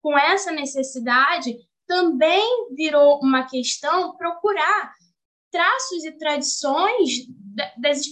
com 0.00 0.16
essa 0.16 0.52
necessidade, 0.52 1.56
também 1.84 2.68
virou 2.76 3.18
uma 3.20 3.42
questão 3.42 4.16
procurar 4.16 4.92
traços 5.50 6.04
e 6.04 6.12
tradições 6.12 7.26
das, 7.76 8.02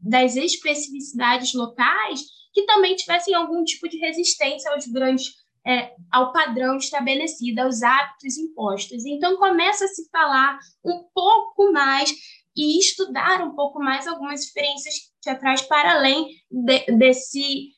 das 0.00 0.36
especificidades 0.36 1.52
locais 1.52 2.20
que 2.54 2.64
também 2.64 2.94
tivessem 2.94 3.34
algum 3.34 3.64
tipo 3.64 3.88
de 3.88 3.98
resistência 3.98 4.70
aos 4.70 4.86
grandes 4.86 5.34
é, 5.66 5.92
ao 6.12 6.32
padrão 6.32 6.76
estabelecido, 6.76 7.58
aos 7.58 7.82
hábitos 7.82 8.38
impostos. 8.38 9.04
Então, 9.04 9.36
começa 9.36 9.84
a 9.84 9.88
se 9.88 10.08
falar 10.10 10.60
um 10.84 11.02
pouco 11.12 11.72
mais 11.72 12.14
e 12.56 12.78
estudar 12.78 13.42
um 13.42 13.54
pouco 13.54 13.78
mais 13.78 14.06
algumas 14.06 14.42
experiências 14.42 14.94
teatrais 15.20 15.62
para 15.62 15.92
além 15.92 16.28
de, 16.50 16.86
desse, 16.96 17.72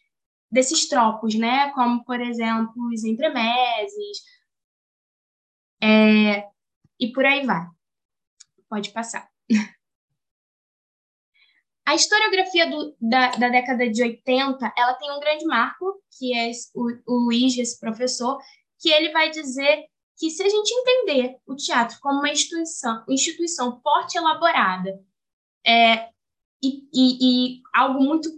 desses 0.51 0.89
tropos, 0.89 1.35
né? 1.35 1.71
como, 1.73 2.05
por 2.05 2.21
exemplo, 2.21 2.73
os 2.93 3.05
entremeses, 3.05 4.19
é, 5.83 6.49
e 7.01 7.13
por 7.13 7.25
aí 7.25 7.45
vai. 7.45 7.67
Pode 8.69 8.91
passar. 8.91 9.29
A 11.87 11.95
historiografia 11.95 12.69
do, 12.69 12.95
da, 13.01 13.31
da, 13.31 13.49
década 13.49 13.89
de 13.89 14.03
80, 14.03 14.75
ela 14.77 14.93
tem 14.95 15.11
um 15.11 15.21
grande 15.21 15.47
marco, 15.47 16.03
que 16.19 16.37
é 16.37 16.51
o, 16.75 16.85
o 17.07 17.25
Luiz, 17.25 17.57
esse 17.57 17.81
professor, 17.81 18.39
que 18.79 18.91
ele 18.91 19.11
vai 19.11 19.31
dizer 19.31 19.87
que 20.19 20.31
se 20.31 20.43
a 20.43 20.49
gente 20.49 20.71
entender 20.71 21.37
o 21.47 21.55
teatro 21.55 21.99
como 22.01 22.19
uma 22.19 22.31
instituição, 22.31 23.05
instituição 23.09 23.81
forte 23.81 24.19
elaborada, 24.19 25.01
é, 25.65 26.09
e, 26.63 26.89
e, 26.93 27.19
e, 27.21 27.63
algo 27.73 28.01
muito 28.03 28.29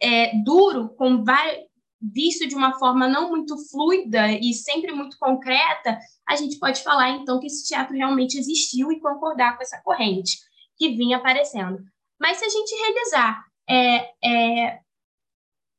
é, 0.00 0.36
duro, 0.44 0.90
com 0.90 1.24
visto 2.00 2.46
de 2.46 2.54
uma 2.54 2.78
forma 2.78 3.08
não 3.08 3.30
muito 3.30 3.56
fluida 3.68 4.30
e 4.30 4.52
sempre 4.54 4.92
muito 4.92 5.18
concreta, 5.18 5.98
a 6.28 6.36
gente 6.36 6.58
pode 6.58 6.82
falar 6.82 7.10
então 7.10 7.40
que 7.40 7.46
esse 7.46 7.66
teatro 7.66 7.96
realmente 7.96 8.38
existiu 8.38 8.92
e 8.92 9.00
concordar 9.00 9.56
com 9.56 9.62
essa 9.62 9.80
corrente 9.82 10.38
que 10.76 10.90
vinha 10.90 11.16
aparecendo. 11.16 11.82
Mas 12.20 12.38
se 12.38 12.44
a 12.44 12.48
gente 12.48 12.74
realizar 12.74 13.44
é, 13.68 14.10
é, 14.24 14.80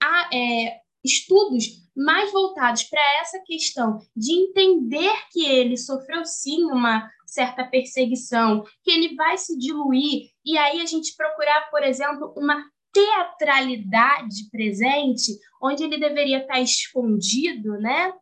a, 0.01 0.35
é, 0.35 0.81
estudos 1.03 1.65
mais 1.95 2.31
voltados 2.31 2.83
para 2.83 3.01
essa 3.21 3.39
questão 3.45 3.99
de 4.15 4.31
entender 4.31 5.13
que 5.31 5.43
ele 5.45 5.77
sofreu 5.77 6.23
sim 6.25 6.65
uma 6.65 7.09
certa 7.25 7.65
perseguição, 7.65 8.63
que 8.83 8.91
ele 8.91 9.15
vai 9.15 9.37
se 9.37 9.57
diluir, 9.57 10.29
e 10.45 10.57
aí 10.57 10.79
a 10.79 10.85
gente 10.85 11.15
procurar, 11.15 11.69
por 11.69 11.83
exemplo, 11.83 12.33
uma 12.37 12.63
teatralidade 12.93 14.49
presente, 14.51 15.37
onde 15.61 15.83
ele 15.83 15.99
deveria 15.99 16.39
estar 16.39 16.59
escondido, 16.59 17.77
né? 17.79 18.13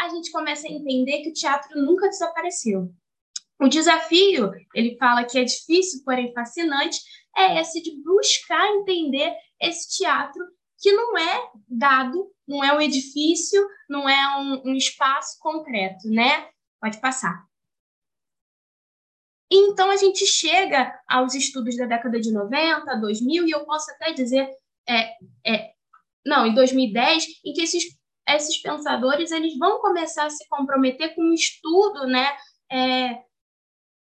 A 0.00 0.08
gente 0.08 0.30
começa 0.30 0.66
a 0.66 0.70
entender 0.70 1.22
que 1.22 1.30
o 1.30 1.34
teatro 1.34 1.80
nunca 1.80 2.08
desapareceu. 2.08 2.90
O 3.60 3.68
desafio, 3.68 4.50
ele 4.74 4.96
fala 4.96 5.24
que 5.24 5.38
é 5.38 5.44
difícil, 5.44 6.02
porém 6.04 6.32
fascinante, 6.32 7.00
é 7.36 7.60
esse 7.60 7.82
de 7.82 8.02
buscar 8.02 8.66
entender 8.74 9.34
esse 9.60 9.98
teatro 9.98 10.44
que 10.82 10.92
não 10.92 11.16
é 11.16 11.50
dado, 11.68 12.28
não 12.46 12.62
é 12.62 12.76
um 12.76 12.80
edifício, 12.80 13.64
não 13.88 14.08
é 14.08 14.36
um, 14.36 14.70
um 14.70 14.74
espaço 14.74 15.38
concreto, 15.38 16.08
né? 16.08 16.48
Pode 16.80 17.00
passar. 17.00 17.46
Então, 19.48 19.90
a 19.90 19.96
gente 19.96 20.26
chega 20.26 20.98
aos 21.06 21.34
estudos 21.34 21.76
da 21.76 21.86
década 21.86 22.18
de 22.18 22.32
90, 22.32 22.96
2000, 22.96 23.46
e 23.46 23.50
eu 23.50 23.64
posso 23.64 23.90
até 23.92 24.12
dizer, 24.12 24.50
é, 24.88 25.12
é, 25.46 25.72
não, 26.26 26.46
em 26.46 26.54
2010, 26.54 27.26
em 27.44 27.52
que 27.52 27.62
esses, 27.62 27.84
esses 28.28 28.60
pensadores 28.60 29.30
eles 29.30 29.56
vão 29.56 29.80
começar 29.80 30.26
a 30.26 30.30
se 30.30 30.48
comprometer 30.48 31.14
com 31.14 31.22
um 31.22 31.34
estudo 31.34 32.06
né, 32.06 32.26
é, 32.72 33.22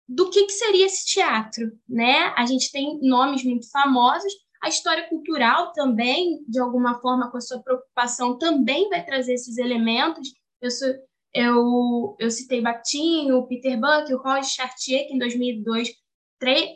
do 0.07 0.29
que, 0.29 0.45
que 0.45 0.51
seria 0.51 0.85
esse 0.85 1.05
teatro, 1.05 1.71
né? 1.87 2.33
A 2.35 2.45
gente 2.45 2.71
tem 2.71 2.99
nomes 3.01 3.43
muito 3.43 3.69
famosos, 3.71 4.33
a 4.61 4.67
história 4.67 5.07
cultural 5.07 5.71
também, 5.71 6.43
de 6.47 6.59
alguma 6.59 6.99
forma, 6.99 7.31
com 7.31 7.37
a 7.37 7.41
sua 7.41 7.61
preocupação, 7.61 8.37
também 8.37 8.89
vai 8.89 9.03
trazer 9.03 9.33
esses 9.33 9.57
elementos. 9.57 10.33
Eu, 10.61 10.71
sou, 10.71 10.87
eu, 11.33 12.15
eu 12.19 12.29
citei 12.29 12.61
Bakhtin, 12.61 13.31
o 13.31 13.47
Peter 13.47 13.79
Buck, 13.79 14.13
o 14.13 14.21
Roger 14.21 14.43
Chartier, 14.43 15.07
que 15.07 15.13
em 15.13 15.19
2002 15.19 15.89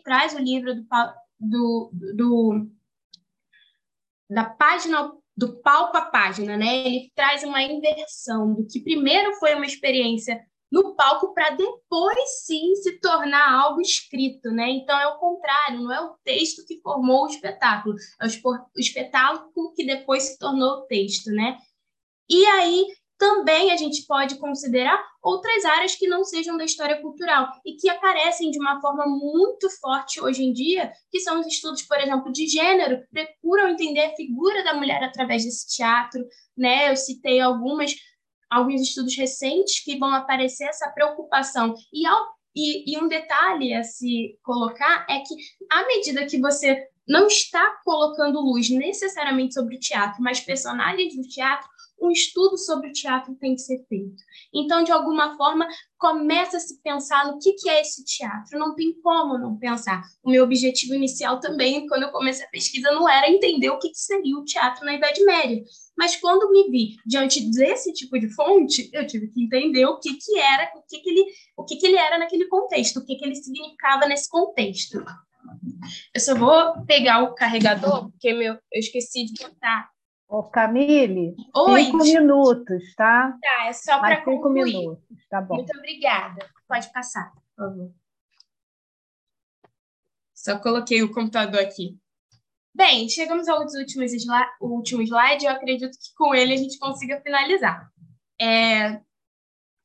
traz 0.04 0.34
o 0.34 0.40
livro 0.40 0.76
do, 0.76 0.84
do, 1.40 1.92
do, 2.16 2.72
da 4.30 4.46
página 4.46 5.12
do 5.36 5.60
palco 5.62 5.98
à 5.98 6.02
página, 6.02 6.56
né? 6.56 6.86
Ele 6.86 7.12
traz 7.16 7.44
uma 7.44 7.62
inversão 7.62 8.54
do 8.54 8.66
que 8.68 8.80
primeiro 8.80 9.34
foi 9.36 9.56
uma 9.56 9.66
experiência 9.66 10.40
no 10.74 10.96
palco 10.96 11.36
para 11.36 11.52
depois 11.52 12.44
sim 12.46 12.74
se 12.78 13.00
tornar 13.00 13.48
algo 13.54 13.80
escrito, 13.80 14.50
né? 14.50 14.72
Então 14.72 15.00
é 15.00 15.08
o 15.08 15.20
contrário, 15.20 15.80
não 15.80 15.94
é 15.94 16.02
o 16.02 16.16
texto 16.24 16.66
que 16.66 16.82
formou 16.82 17.26
o 17.26 17.28
espetáculo, 17.28 17.96
é 18.20 18.26
o 18.26 18.80
espetáculo 18.80 19.72
que 19.76 19.86
depois 19.86 20.24
se 20.24 20.40
tornou 20.40 20.80
o 20.80 20.82
texto, 20.88 21.30
né? 21.30 21.58
E 22.28 22.44
aí 22.48 22.88
também 23.20 23.72
a 23.72 23.78
gente 23.78 24.04
pode 24.08 24.40
considerar 24.40 25.00
outras 25.22 25.64
áreas 25.64 25.96
que 25.96 26.08
não 26.08 26.24
sejam 26.24 26.58
da 26.58 26.66
história 26.66 27.00
cultural 27.00 27.48
e 27.64 27.76
que 27.76 27.88
aparecem 27.88 28.50
de 28.50 28.58
uma 28.58 28.82
forma 28.82 29.06
muito 29.06 29.70
forte 29.80 30.20
hoje 30.20 30.44
em 30.44 30.52
dia, 30.52 30.92
que 31.12 31.20
são 31.20 31.40
os 31.40 31.46
estudos, 31.46 31.84
por 31.84 32.00
exemplo, 32.00 32.32
de 32.32 32.48
gênero, 32.48 33.00
que 33.00 33.08
procuram 33.12 33.70
entender 33.70 34.06
a 34.06 34.16
figura 34.16 34.64
da 34.64 34.74
mulher 34.74 35.04
através 35.04 35.46
desse 35.46 35.68
teatro, 35.68 36.26
né? 36.58 36.90
Eu 36.90 36.98
citei 36.98 37.40
algumas 37.40 37.94
alguns 38.54 38.82
estudos 38.82 39.16
recentes 39.16 39.84
que 39.84 39.98
vão 39.98 40.14
aparecer 40.14 40.66
essa 40.66 40.90
preocupação 40.90 41.74
e 41.92 42.06
ao 42.06 42.34
e, 42.56 42.94
e 42.94 43.02
um 43.02 43.08
detalhe 43.08 43.74
a 43.74 43.84
se 43.84 44.38
colocar 44.44 45.08
é 45.10 45.20
que, 45.20 45.36
à 45.72 45.88
medida 45.88 46.26
que 46.28 46.40
você 46.40 46.88
não 47.08 47.28
está 47.28 47.80
colocando 47.84 48.40
luz 48.40 48.70
necessariamente 48.70 49.56
sobre 49.56 49.76
o 49.76 49.80
teatro, 49.80 50.22
mas 50.22 50.40
personagens 50.40 51.16
do 51.16 51.24
teatro, 51.24 51.68
um 52.02 52.12
estudo 52.12 52.58
sobre 52.58 52.90
o 52.90 52.94
teatro 52.94 53.36
tem 53.36 53.56
que 53.56 53.62
ser 53.62 53.84
feito. 53.88 54.22
Então, 54.54 54.84
de 54.84 54.92
alguma 54.92 55.38
forma, 55.38 55.68
começa 55.98 56.58
a 56.58 56.60
se 56.60 56.82
pensar 56.82 57.26
no 57.28 57.40
que, 57.40 57.54
que 57.54 57.70
é 57.70 57.82
esse 57.82 58.04
teatro. 58.04 58.60
Não 58.60 58.76
tem 58.76 58.94
como 59.02 59.38
não 59.38 59.58
pensar. 59.58 60.04
O 60.22 60.30
meu 60.30 60.44
objetivo 60.44 60.94
inicial 60.94 61.40
também, 61.40 61.88
quando 61.88 62.04
eu 62.04 62.12
comecei 62.12 62.46
a 62.46 62.50
pesquisa, 62.50 62.92
não 62.92 63.08
era 63.08 63.30
entender 63.30 63.70
o 63.70 63.80
que, 63.80 63.90
que 63.90 63.98
seria 63.98 64.38
o 64.38 64.44
teatro 64.44 64.86
na 64.86 64.96
Idade 64.96 65.24
Média. 65.24 65.64
Mas 65.98 66.16
quando 66.16 66.52
me 66.52 66.70
vi 66.70 66.96
diante 67.06 67.52
desse 67.52 67.94
tipo 67.94 68.20
de 68.20 68.28
fonte, 68.34 68.90
eu 68.92 69.06
tive 69.06 69.28
que 69.28 69.44
entender 69.44 69.86
o 69.86 70.00
que, 70.00 70.16
que 70.16 70.40
era, 70.40 70.72
o 70.76 70.82
que, 70.88 71.00
que 71.00 71.10
ele, 71.10 71.26
o 71.56 71.64
que, 71.64 71.76
que 71.76 71.86
ele 71.88 71.98
era 71.98 72.18
naquele 72.18 72.48
contexto, 72.48 72.98
o 72.98 73.06
que, 73.06 73.16
que 73.16 73.26
ele 73.26 73.36
significava 73.36 74.08
nesse 74.08 74.28
contexto. 74.30 75.04
Eu 76.14 76.22
só 76.22 76.36
vou 76.36 76.86
pegar 76.86 77.24
o 77.24 77.36
carregador, 77.36 78.10
porque 78.10 78.34
meu, 78.34 78.54
eu 78.54 78.80
esqueci 78.80 79.26
de 79.26 79.44
botar 79.44 79.94
Ô, 80.34 80.42
Camille, 80.50 81.36
Oi, 81.56 81.84
cinco 81.84 81.98
minutos, 81.98 82.96
tá? 82.96 83.38
Tá, 83.40 83.68
é 83.68 83.74
só 83.74 84.00
para 84.00 84.18
cinco 84.26 84.42
concluir. 84.42 84.74
minutos, 84.74 85.28
tá 85.30 85.40
bom. 85.40 85.58
Muito 85.58 85.78
obrigada. 85.78 86.50
Pode 86.68 86.92
passar, 86.92 87.32
por 87.32 87.44
favor. 87.56 87.92
Só 90.34 90.58
coloquei 90.58 91.04
o 91.04 91.14
computador 91.14 91.62
aqui. 91.62 92.00
Bem, 92.76 93.08
chegamos 93.08 93.48
ao 93.48 93.62
último 93.62 94.04
slide, 94.04 94.50
último 94.60 95.04
slide. 95.04 95.46
Eu 95.46 95.52
acredito 95.52 95.92
que 95.92 96.14
com 96.16 96.34
ele 96.34 96.54
a 96.54 96.58
gente 96.58 96.80
consiga 96.80 97.22
finalizar. 97.22 97.88
É, 98.42 99.00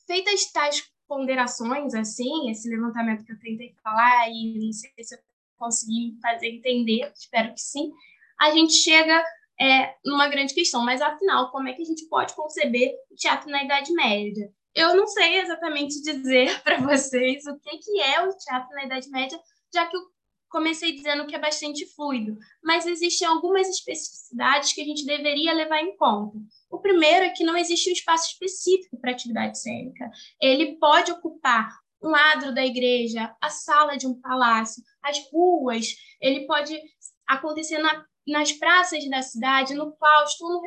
feitas 0.06 0.50
tais 0.50 0.90
ponderações, 1.06 1.92
assim, 1.94 2.50
esse 2.50 2.68
levantamento 2.68 3.24
que 3.24 3.32
eu 3.32 3.38
tentei 3.38 3.74
falar, 3.82 4.30
e 4.30 4.58
não 4.64 4.72
sei 4.72 4.90
se 5.02 5.14
eu 5.14 5.18
consegui 5.58 6.18
fazer 6.22 6.48
entender, 6.48 7.12
espero 7.14 7.52
que 7.52 7.60
sim, 7.60 7.92
a 8.40 8.52
gente 8.52 8.72
chega 8.72 9.22
é, 9.60 9.94
numa 10.02 10.28
grande 10.28 10.54
questão. 10.54 10.82
Mas, 10.82 11.02
afinal, 11.02 11.50
como 11.50 11.68
é 11.68 11.74
que 11.74 11.82
a 11.82 11.86
gente 11.86 12.06
pode 12.08 12.34
conceber 12.34 12.90
o 13.10 13.14
teatro 13.14 13.50
na 13.50 13.64
Idade 13.64 13.92
Média? 13.92 14.50
Eu 14.74 14.96
não 14.96 15.06
sei 15.06 15.40
exatamente 15.40 16.00
dizer 16.00 16.58
para 16.64 16.78
vocês 16.78 17.44
o 17.46 17.58
que, 17.58 17.78
que 17.78 18.00
é 18.00 18.22
o 18.22 18.34
teatro 18.34 18.74
na 18.74 18.84
Idade 18.84 19.10
Média, 19.10 19.38
já 19.74 19.86
que 19.86 19.94
eu 19.94 20.02
comecei 20.48 20.92
dizendo 20.92 21.26
que 21.26 21.34
é 21.34 21.38
bastante 21.38 21.86
fluido, 21.94 22.36
mas 22.62 22.86
existem 22.86 23.26
algumas 23.26 23.68
especificidades 23.68 24.72
que 24.72 24.80
a 24.80 24.84
gente 24.84 25.04
deveria 25.04 25.52
levar 25.52 25.80
em 25.80 25.96
conta. 25.96 26.38
O 26.70 26.78
primeiro 26.78 27.26
é 27.26 27.30
que 27.30 27.44
não 27.44 27.56
existe 27.56 27.90
um 27.90 27.92
espaço 27.92 28.32
específico 28.32 28.98
para 28.98 29.10
atividade 29.10 29.58
cênica. 29.58 30.10
Ele 30.40 30.76
pode 30.76 31.12
ocupar 31.12 31.68
um 32.02 32.14
adro 32.14 32.54
da 32.54 32.64
igreja, 32.64 33.34
a 33.40 33.50
sala 33.50 33.96
de 33.96 34.06
um 34.06 34.20
palácio, 34.20 34.82
as 35.02 35.18
ruas, 35.32 35.96
ele 36.20 36.46
pode 36.46 36.80
acontecer 37.26 37.78
na 37.78 38.06
nas 38.28 38.52
praças 38.52 39.08
da 39.08 39.22
cidade, 39.22 39.74
no 39.74 39.92
claustro, 39.92 40.48
no 40.48 40.60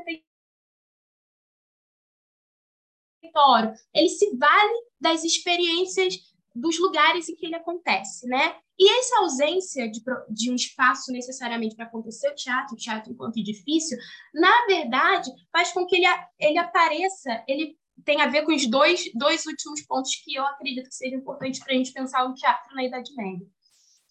refeitório. 3.22 3.74
Ele 3.94 4.10
se 4.10 4.36
vale 4.36 4.74
das 5.00 5.24
experiências 5.24 6.16
dos 6.54 6.80
lugares 6.80 7.30
em 7.30 7.36
que 7.36 7.46
ele 7.46 7.56
acontece, 7.56 8.28
né? 8.28 8.60
E 8.82 8.90
essa 8.98 9.20
ausência 9.20 9.88
de, 9.88 10.02
de 10.28 10.52
um 10.52 10.56
espaço 10.56 11.12
necessariamente 11.12 11.76
para 11.76 11.86
acontecer 11.86 12.32
o 12.32 12.36
teatro, 12.36 12.74
o 12.74 12.78
teatro 12.78 13.12
enquanto 13.12 13.38
edifício, 13.38 13.96
na 14.34 14.66
verdade, 14.66 15.30
faz 15.52 15.72
com 15.72 15.86
que 15.86 15.98
ele, 15.98 16.08
ele 16.40 16.58
apareça, 16.58 17.44
ele 17.48 17.78
tem 18.04 18.20
a 18.20 18.28
ver 18.28 18.44
com 18.44 18.56
os 18.56 18.68
dois, 18.68 19.04
dois 19.14 19.46
últimos 19.46 19.84
pontos 19.84 20.16
que 20.24 20.34
eu 20.34 20.44
acredito 20.44 20.90
que 20.90 20.96
sejam 20.96 21.20
importantes 21.20 21.64
para 21.64 21.74
a 21.74 21.78
gente 21.78 21.94
pensar 21.94 22.26
o 22.26 22.34
teatro 22.34 22.74
na 22.74 22.84
Idade 22.84 23.14
Média. 23.16 23.46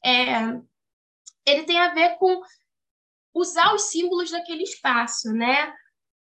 É, 0.05 0.61
ele 1.45 1.65
tem 1.65 1.81
a 1.81 1.93
ver 1.93 2.17
com 2.19 2.41
usar 3.35 3.75
os 3.75 3.91
símbolos 3.91 4.31
daquele 4.31 4.63
espaço, 4.63 5.33
né? 5.33 5.75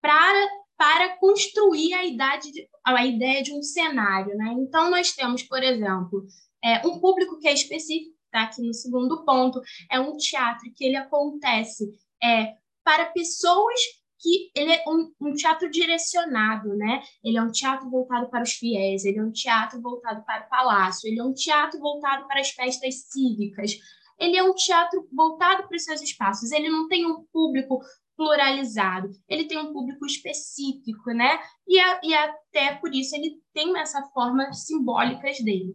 Para, 0.01 0.49
para 0.77 1.17
construir 1.17 1.93
a, 1.93 2.05
idade, 2.05 2.49
a 2.85 3.05
ideia 3.05 3.43
de 3.43 3.51
um 3.51 3.61
cenário, 3.61 4.33
né? 4.37 4.55
Então, 4.59 4.89
nós 4.89 5.11
temos, 5.11 5.43
por 5.43 5.61
exemplo, 5.61 6.25
é, 6.63 6.87
um 6.87 7.01
público 7.01 7.37
que 7.37 7.49
é 7.49 7.53
específico, 7.53 8.17
tá 8.31 8.43
aqui 8.43 8.61
no 8.61 8.73
segundo 8.73 9.23
ponto, 9.25 9.61
é 9.91 9.99
um 9.99 10.15
teatro 10.17 10.71
que 10.75 10.85
ele 10.85 10.95
acontece 10.95 11.89
é, 12.23 12.53
para 12.83 13.05
pessoas 13.05 13.79
que 14.21 14.51
ele 14.55 14.71
é 14.73 14.83
um, 14.87 15.13
um, 15.21 15.33
teatro 15.33 15.69
direcionado, 15.71 16.75
né? 16.75 17.01
Ele 17.23 17.37
é 17.37 17.41
um 17.41 17.51
teatro 17.51 17.89
voltado 17.89 18.29
para 18.29 18.43
os 18.43 18.51
fiéis, 18.51 19.05
ele 19.05 19.17
é 19.17 19.23
um 19.23 19.31
teatro 19.31 19.81
voltado 19.81 20.23
para 20.25 20.45
o 20.45 20.49
palácio, 20.49 21.07
ele 21.07 21.19
é 21.19 21.23
um 21.23 21.33
teatro 21.33 21.79
voltado 21.79 22.27
para 22.27 22.41
as 22.41 22.49
festas 22.49 22.95
cívicas, 23.09 23.77
ele 24.19 24.35
é 24.35 24.43
um 24.43 24.53
teatro 24.53 25.07
voltado 25.13 25.67
para 25.67 25.75
os 25.75 25.83
seus 25.83 26.01
espaços, 26.01 26.51
ele 26.51 26.69
não 26.69 26.89
tem 26.89 27.05
um 27.05 27.23
público 27.31 27.79
pluralizado, 28.17 29.09
ele 29.29 29.45
tem 29.45 29.57
um 29.57 29.71
público 29.71 30.05
específico, 30.05 31.11
né? 31.11 31.39
E, 31.65 31.79
a, 31.79 32.01
e 32.03 32.13
até 32.13 32.75
por 32.75 32.93
isso 32.93 33.15
ele 33.15 33.41
tem 33.53 33.77
essa 33.79 34.03
forma 34.13 34.51
simbólicas 34.51 35.37
dele. 35.39 35.73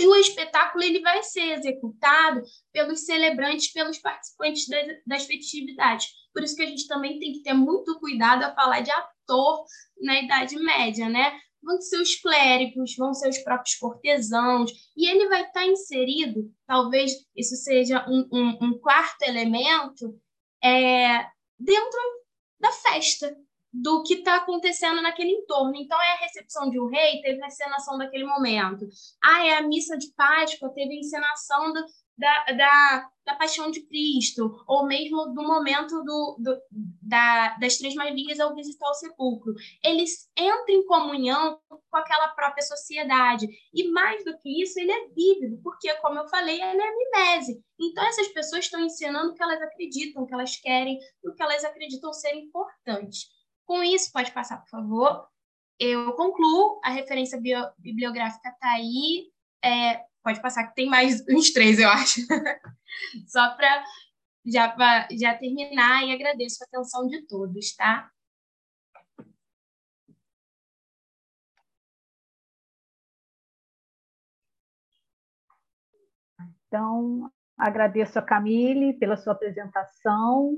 E 0.00 0.06
o 0.06 0.16
espetáculo 0.16 0.82
ele 0.82 1.00
vai 1.00 1.22
ser 1.22 1.58
executado 1.58 2.42
pelos 2.72 3.00
celebrantes, 3.04 3.72
pelos 3.72 3.98
participantes 3.98 4.66
das, 5.06 5.24
festividades. 5.24 6.08
Por 6.32 6.42
isso 6.42 6.56
que 6.56 6.62
a 6.62 6.66
gente 6.66 6.86
também 6.86 7.18
tem 7.18 7.32
que 7.32 7.42
ter 7.42 7.54
muito 7.54 7.98
cuidado 7.98 8.44
a 8.44 8.54
falar 8.54 8.80
de 8.80 8.90
ator 8.90 9.64
na 10.00 10.20
Idade 10.22 10.56
Média, 10.56 11.08
né? 11.08 11.38
vão 11.62 11.80
ser 11.80 12.00
os 12.00 12.14
clérigos, 12.16 12.96
vão 12.96 13.12
ser 13.12 13.28
os 13.28 13.38
próprios 13.38 13.76
cortesãos, 13.76 14.72
e 14.96 15.08
ele 15.08 15.28
vai 15.28 15.42
estar 15.42 15.66
inserido, 15.66 16.50
talvez 16.66 17.12
isso 17.36 17.54
seja 17.56 18.04
um, 18.08 18.28
um, 18.32 18.58
um 18.62 18.78
quarto 18.78 19.22
elemento, 19.22 20.18
é, 20.62 21.26
dentro 21.58 22.00
da 22.58 22.70
festa, 22.72 23.36
do 23.72 24.02
que 24.02 24.14
está 24.14 24.36
acontecendo 24.36 25.00
naquele 25.00 25.30
entorno. 25.30 25.74
Então, 25.76 26.00
é 26.00 26.12
a 26.12 26.20
recepção 26.20 26.70
de 26.70 26.80
um 26.80 26.86
rei, 26.86 27.20
teve 27.22 27.42
a 27.42 27.46
encenação 27.46 27.96
daquele 27.96 28.24
momento. 28.24 28.88
Ah, 29.22 29.46
é 29.46 29.56
a 29.56 29.62
missa 29.62 29.96
de 29.96 30.12
Páscoa, 30.14 30.72
teve 30.74 30.94
a 30.94 30.98
encenação 30.98 31.72
do, 31.72 31.84
da, 32.18 32.44
da, 32.52 33.10
da 33.24 33.34
paixão 33.36 33.70
de 33.70 33.82
Cristo, 33.86 34.62
ou 34.66 34.86
mesmo 34.86 35.32
do 35.32 35.42
momento 35.42 36.02
do, 36.02 36.36
do, 36.38 36.60
da, 37.00 37.56
das 37.56 37.78
Três 37.78 37.94
Marias 37.94 38.40
ao 38.40 38.54
visitar 38.54 38.90
o 38.90 38.94
sepulcro. 38.94 39.54
Eles 39.82 40.28
entram 40.36 40.64
em 40.68 40.86
comunhão 40.86 41.58
com 41.68 41.96
aquela 41.96 42.28
própria 42.28 42.62
sociedade. 42.62 43.48
E 43.72 43.88
mais 43.90 44.24
do 44.24 44.36
que 44.38 44.62
isso, 44.62 44.78
ele 44.78 44.92
é 44.92 45.08
vívido, 45.08 45.60
porque, 45.62 45.92
como 45.96 46.18
eu 46.18 46.28
falei, 46.28 46.60
ele 46.60 46.82
é 46.82 46.94
mimese. 46.94 47.64
Então, 47.80 48.04
essas 48.04 48.28
pessoas 48.28 48.66
estão 48.66 48.80
ensinando 48.80 49.30
o 49.30 49.34
que 49.34 49.42
elas 49.42 49.62
acreditam, 49.62 50.22
o 50.22 50.26
que 50.26 50.34
elas 50.34 50.56
querem, 50.56 50.98
o 51.24 51.32
que 51.32 51.42
elas 51.42 51.64
acreditam 51.64 52.12
ser 52.12 52.34
importante. 52.34 53.28
Com 53.70 53.84
isso, 53.84 54.10
pode 54.10 54.32
passar, 54.32 54.56
por 54.62 54.68
favor. 54.68 55.28
Eu 55.78 56.12
concluo, 56.14 56.80
a 56.82 56.90
referência 56.90 57.40
bio, 57.40 57.70
bibliográfica 57.78 58.48
está 58.48 58.72
aí. 58.72 59.30
É, 59.64 60.04
Pode 60.24 60.42
passar 60.42 60.66
que 60.66 60.74
tem 60.74 60.88
mais 60.88 61.22
uns 61.30 61.52
três, 61.52 61.78
eu 61.78 61.88
acho. 61.88 62.20
Só 63.28 63.54
para 63.54 63.84
já, 64.44 64.74
já 65.16 65.38
terminar 65.38 66.04
e 66.04 66.12
agradeço 66.12 66.64
a 66.64 66.66
atenção 66.66 67.06
de 67.06 67.24
todos, 67.28 67.72
tá? 67.76 68.10
Então, 76.66 77.30
agradeço 77.56 78.18
a 78.18 78.22
Camille 78.22 78.94
pela 78.94 79.16
sua 79.16 79.32
apresentação, 79.32 80.56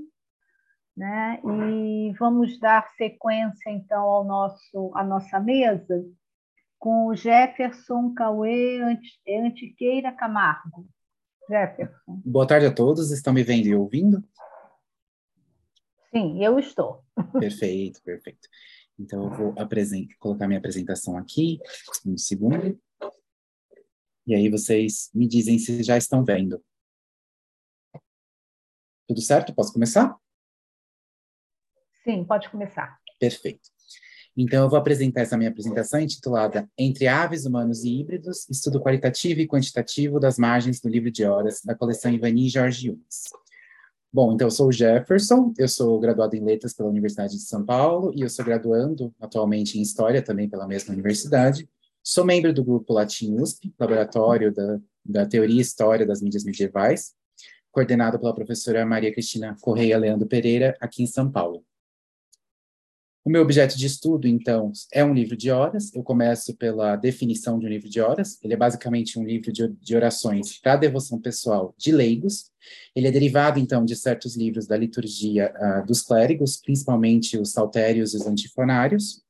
né? 0.97 1.41
E 1.45 2.13
vamos 2.19 2.59
dar 2.59 2.87
sequência 2.97 3.71
então 3.71 4.03
ao 4.03 4.25
nosso 4.25 4.93
à 4.95 5.05
nossa 5.05 5.41
mesa 5.41 6.05
com 6.79 7.07
o 7.07 7.15
Jefferson 7.15 8.13
Cauê 8.13 8.81
Antiqueira 9.29 10.13
Camargo. 10.13 10.89
Jefferson. 11.49 12.21
Boa 12.25 12.47
tarde 12.47 12.67
a 12.67 12.75
todos, 12.75 13.11
estão 13.11 13.33
me 13.33 13.43
vendo 13.43 13.67
e 13.67 13.75
ouvindo? 13.75 14.23
Sim, 16.11 16.43
eu 16.45 16.59
estou. 16.59 17.05
Perfeito, 17.39 18.03
perfeito. 18.03 18.49
Então, 18.99 19.25
eu 19.25 19.31
vou 19.31 19.55
colocar 20.19 20.47
minha 20.47 20.59
apresentação 20.59 21.17
aqui, 21.17 21.59
um 22.07 22.17
segundo. 22.19 22.79
E 24.27 24.35
aí 24.35 24.49
vocês 24.49 25.11
me 25.15 25.27
dizem 25.27 25.59
se 25.59 25.83
já 25.83 25.97
estão 25.97 26.25
vendo. 26.25 26.63
Tudo 29.09 29.21
certo? 29.21 29.55
Posso 29.55 29.73
começar? 29.73 30.17
Sim, 32.05 32.25
pode 32.25 32.49
começar. 32.51 32.99
Perfeito. 33.19 33.71
Então, 34.37 34.65
eu 34.65 34.71
vou 34.71 34.79
apresentar 34.79 35.21
essa 35.21 35.37
minha 35.37 35.51
apresentação 35.51 36.01
intitulada 36.01 36.69
Entre 36.77 37.07
Aves, 37.07 37.45
Humanos 37.45 37.85
e 37.85 38.01
Híbridos, 38.01 38.49
Estudo 38.49 38.81
Qualitativo 38.81 39.41
e 39.41 39.47
Quantitativo 39.47 40.19
das 40.19 40.39
Margens 40.39 40.81
do 40.81 40.89
Livro 40.89 41.11
de 41.11 41.25
Horas, 41.25 41.61
da 41.63 41.75
coleção 41.75 42.11
Ivani 42.11 42.49
Jorge 42.49 42.89
Yunes. 42.89 43.31
Bom, 44.11 44.33
então 44.33 44.47
eu 44.47 44.51
sou 44.51 44.69
o 44.69 44.73
Jefferson, 44.73 45.55
eu 45.59 45.69
sou 45.69 45.99
graduado 45.99 46.37
em 46.37 46.45
Letras 46.45 46.75
pela 46.75 46.89
Universidade 46.89 47.33
de 47.33 47.43
São 47.43 47.65
Paulo 47.65 48.13
e 48.15 48.23
eu 48.23 48.29
sou 48.29 48.45
graduando 48.45 49.15
atualmente 49.21 49.79
em 49.79 49.83
História 49.83 50.23
também 50.23 50.49
pela 50.49 50.67
mesma 50.67 50.93
universidade. 50.93 51.69
Sou 52.03 52.25
membro 52.25 52.53
do 52.53 52.65
grupo 52.65 52.93
Latim 52.93 53.37
USP, 53.37 53.73
laboratório 53.79 54.53
da, 54.53 54.79
da 55.05 55.27
Teoria 55.27 55.57
e 55.57 55.61
História 55.61 56.05
das 56.07 56.21
Mídias 56.21 56.45
Medievais, 56.45 57.15
coordenado 57.71 58.19
pela 58.19 58.35
professora 58.35 58.85
Maria 58.85 59.13
Cristina 59.13 59.57
Correia 59.61 59.97
Leandro 59.97 60.27
Pereira, 60.27 60.77
aqui 60.81 61.03
em 61.03 61.07
São 61.07 61.31
Paulo. 61.31 61.65
O 63.25 63.31
meu 63.31 63.43
objeto 63.43 63.79
de 63.79 63.87
estudo, 63.87 64.27
então, 64.27 64.73
é 64.93 65.05
um 65.05 65.15
livro 65.15 65.37
de 65.37 65.49
horas. 65.49 65.95
Eu 65.95 66.03
começo 66.03 66.57
pela 66.57 66.97
definição 66.97 67.57
de 67.57 67.67
um 67.67 67.69
livro 67.69 67.89
de 67.89 68.01
horas. 68.01 68.37
Ele 68.43 68.55
é 68.55 68.57
basicamente 68.57 69.17
um 69.17 69.25
livro 69.25 69.53
de, 69.53 69.69
de 69.69 69.95
orações 69.95 70.59
para 70.59 70.75
devoção 70.75 71.21
pessoal 71.21 71.73
de 71.79 71.93
leigos. 71.93 72.51
Ele 72.97 73.07
é 73.07 73.13
derivado, 73.13 73.61
então, 73.61 73.85
de 73.85 73.95
certos 73.95 74.37
livros 74.37 74.67
da 74.67 74.77
liturgia 74.77 75.55
uh, 75.57 75.87
dos 75.87 76.03
clérigos, 76.03 76.57
principalmente 76.57 77.39
os 77.39 77.53
saltérios 77.53 78.13
e 78.13 78.17
os 78.17 78.27
antifonários. 78.27 79.23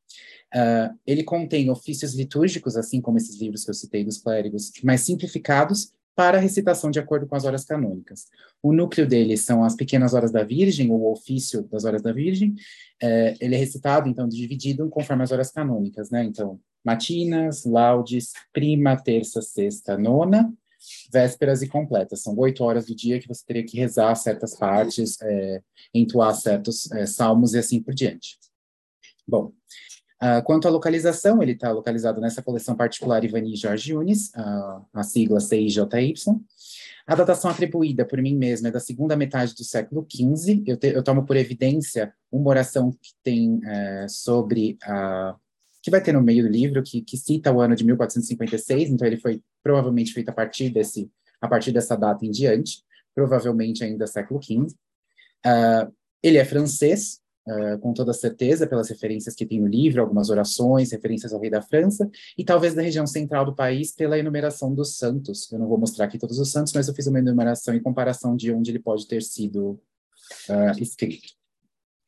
Uh, 0.55 0.97
ele 1.07 1.23
contém 1.23 1.69
ofícios 1.69 2.15
litúrgicos, 2.15 2.79
assim 2.79 2.99
como 2.99 3.19
esses 3.19 3.39
livros 3.39 3.63
que 3.63 3.71
eu 3.71 3.75
citei 3.75 4.05
dos 4.05 4.17
clérigos, 4.17 4.73
mais 4.83 5.03
simplificados 5.03 5.93
para 6.15 6.39
a 6.39 6.41
recitação 6.41 6.91
de 6.91 6.99
acordo 6.99 7.27
com 7.27 7.35
as 7.35 7.45
horas 7.45 7.65
canônicas. 7.65 8.27
O 8.63 8.73
núcleo 8.73 9.07
dele 9.07 9.37
são 9.37 9.65
as 9.65 9.75
pequenas 9.75 10.15
horas 10.15 10.31
da 10.31 10.45
Virgem, 10.45 10.91
ou 10.91 11.01
o 11.01 11.13
ofício 11.13 11.63
das 11.65 11.85
horas 11.85 12.03
da 12.03 12.13
Virgem. 12.13 12.55
É, 13.01 13.35
ele 13.41 13.55
é 13.55 13.59
recitado, 13.59 14.09
então, 14.09 14.29
dividido 14.29 14.89
conforme 14.89 15.23
as 15.23 15.33
horas 15.33 15.51
canônicas, 15.51 16.11
né? 16.11 16.25
Então, 16.25 16.61
matinas, 16.85 17.65
laudes, 17.65 18.33
prima, 18.53 18.97
terça, 18.97 19.41
sexta, 19.41 19.97
nona, 19.97 20.53
vésperas 21.13 21.63
e 21.63 21.69
completas. 21.69 22.23
São 22.23 22.37
oito 22.39 22.63
horas 22.65 22.87
do 22.87 22.95
dia 22.95 23.21
que 23.21 23.29
você 23.29 23.45
teria 23.47 23.65
que 23.65 23.79
rezar 23.79 24.15
certas 24.15 24.57
partes, 24.57 25.21
é, 25.23 25.63
entoar 25.95 26.35
certos 26.35 26.91
é, 26.93 27.07
salmos 27.07 27.55
e 27.55 27.59
assim 27.59 27.81
por 27.83 27.95
diante. 27.95 28.39
Bom, 29.27 29.53
Uh, 30.23 30.41
quanto 30.45 30.69
à 30.69 30.71
localização, 30.71 31.43
ele 31.43 31.53
está 31.53 31.73
localizado 31.73 32.21
nessa 32.21 32.41
coleção 32.41 32.77
particular 32.77 33.25
Ivani 33.25 33.57
Jorge 33.57 33.93
Yunis, 33.93 34.29
uh, 34.37 34.87
a 34.93 35.03
sigla 35.03 35.41
CIJY. 35.41 36.15
A 37.05 37.17
datação 37.17 37.51
atribuída 37.51 38.05
por 38.05 38.23
mim 38.23 38.37
mesma 38.37 38.69
é 38.69 38.71
da 38.71 38.79
segunda 38.79 39.17
metade 39.17 39.53
do 39.57 39.65
século 39.65 40.07
XV. 40.09 40.63
Eu, 40.65 40.77
te, 40.77 40.87
eu 40.87 41.03
tomo 41.03 41.27
por 41.27 41.37
evidência 41.37 42.15
uma 42.31 42.51
oração 42.51 42.93
que 42.93 43.11
tem 43.25 43.57
uh, 43.57 44.09
sobre 44.09 44.79
a 44.85 45.35
que 45.83 45.91
vai 45.91 46.01
ter 46.01 46.13
no 46.13 46.23
meio 46.23 46.45
do 46.45 46.49
livro, 46.49 46.81
que, 46.81 47.03
que, 47.03 47.17
cita 47.17 47.51
o 47.51 47.61
ano 47.61 47.75
de 47.75 47.85
1456, 47.85 48.91
então 48.91 49.05
ele 49.05 49.17
foi 49.17 49.43
provavelmente 49.65 50.13
feito 50.13 50.29
a 50.29 50.33
partir 50.33 50.71
desse, 50.71 51.11
a 51.41 51.49
partir 51.49 51.73
dessa 51.73 51.97
data 51.97 52.25
em 52.25 52.31
diante, 52.31 52.85
provavelmente 53.13 53.83
ainda 53.83 54.07
século 54.07 54.41
XV. 54.41 54.69
Uh, 55.45 55.93
ele 56.23 56.39
é 56.39 56.45
francês, 56.45 57.21
uh, 57.47 57.79
com 57.79 57.93
toda 57.93 58.13
certeza, 58.13 58.67
pelas 58.67 58.89
referências 58.89 59.35
que 59.35 59.47
tem 59.47 59.61
no 59.61 59.67
livro, 59.67 60.01
algumas 60.01 60.31
orações, 60.31 60.93
referências 60.93 61.33
ao 61.33 61.41
rei 61.41 61.51
da 61.51 61.63
França, 61.63 62.11
e 62.37 62.45
talvez 62.45 62.75
da 62.75 62.83
região 62.83 63.07
central 63.07 63.45
do 63.45 63.55
país 63.55 63.93
pela 63.93 64.19
enumeração 64.19 64.75
dos 64.75 64.97
santos. 64.97 65.51
Eu 65.53 65.59
não 65.59 65.69
vou 65.69 65.79
mostrar 65.79 66.07
aqui 66.07 66.19
todos 66.19 66.39
os 66.39 66.51
santos, 66.51 66.73
mas 66.73 66.89
eu 66.89 66.95
fiz 66.95 67.07
uma 67.07 67.19
enumeração 67.19 67.75
e 67.75 67.81
comparação 67.81 68.37
de 68.37 68.53
onde 68.53 68.71
ele 68.71 68.79
pode 68.79 69.07
ter 69.07 69.23
sido 69.23 69.81
uh, 70.49 70.81
escrito. 70.81 71.29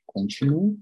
Continuo. 0.07 0.79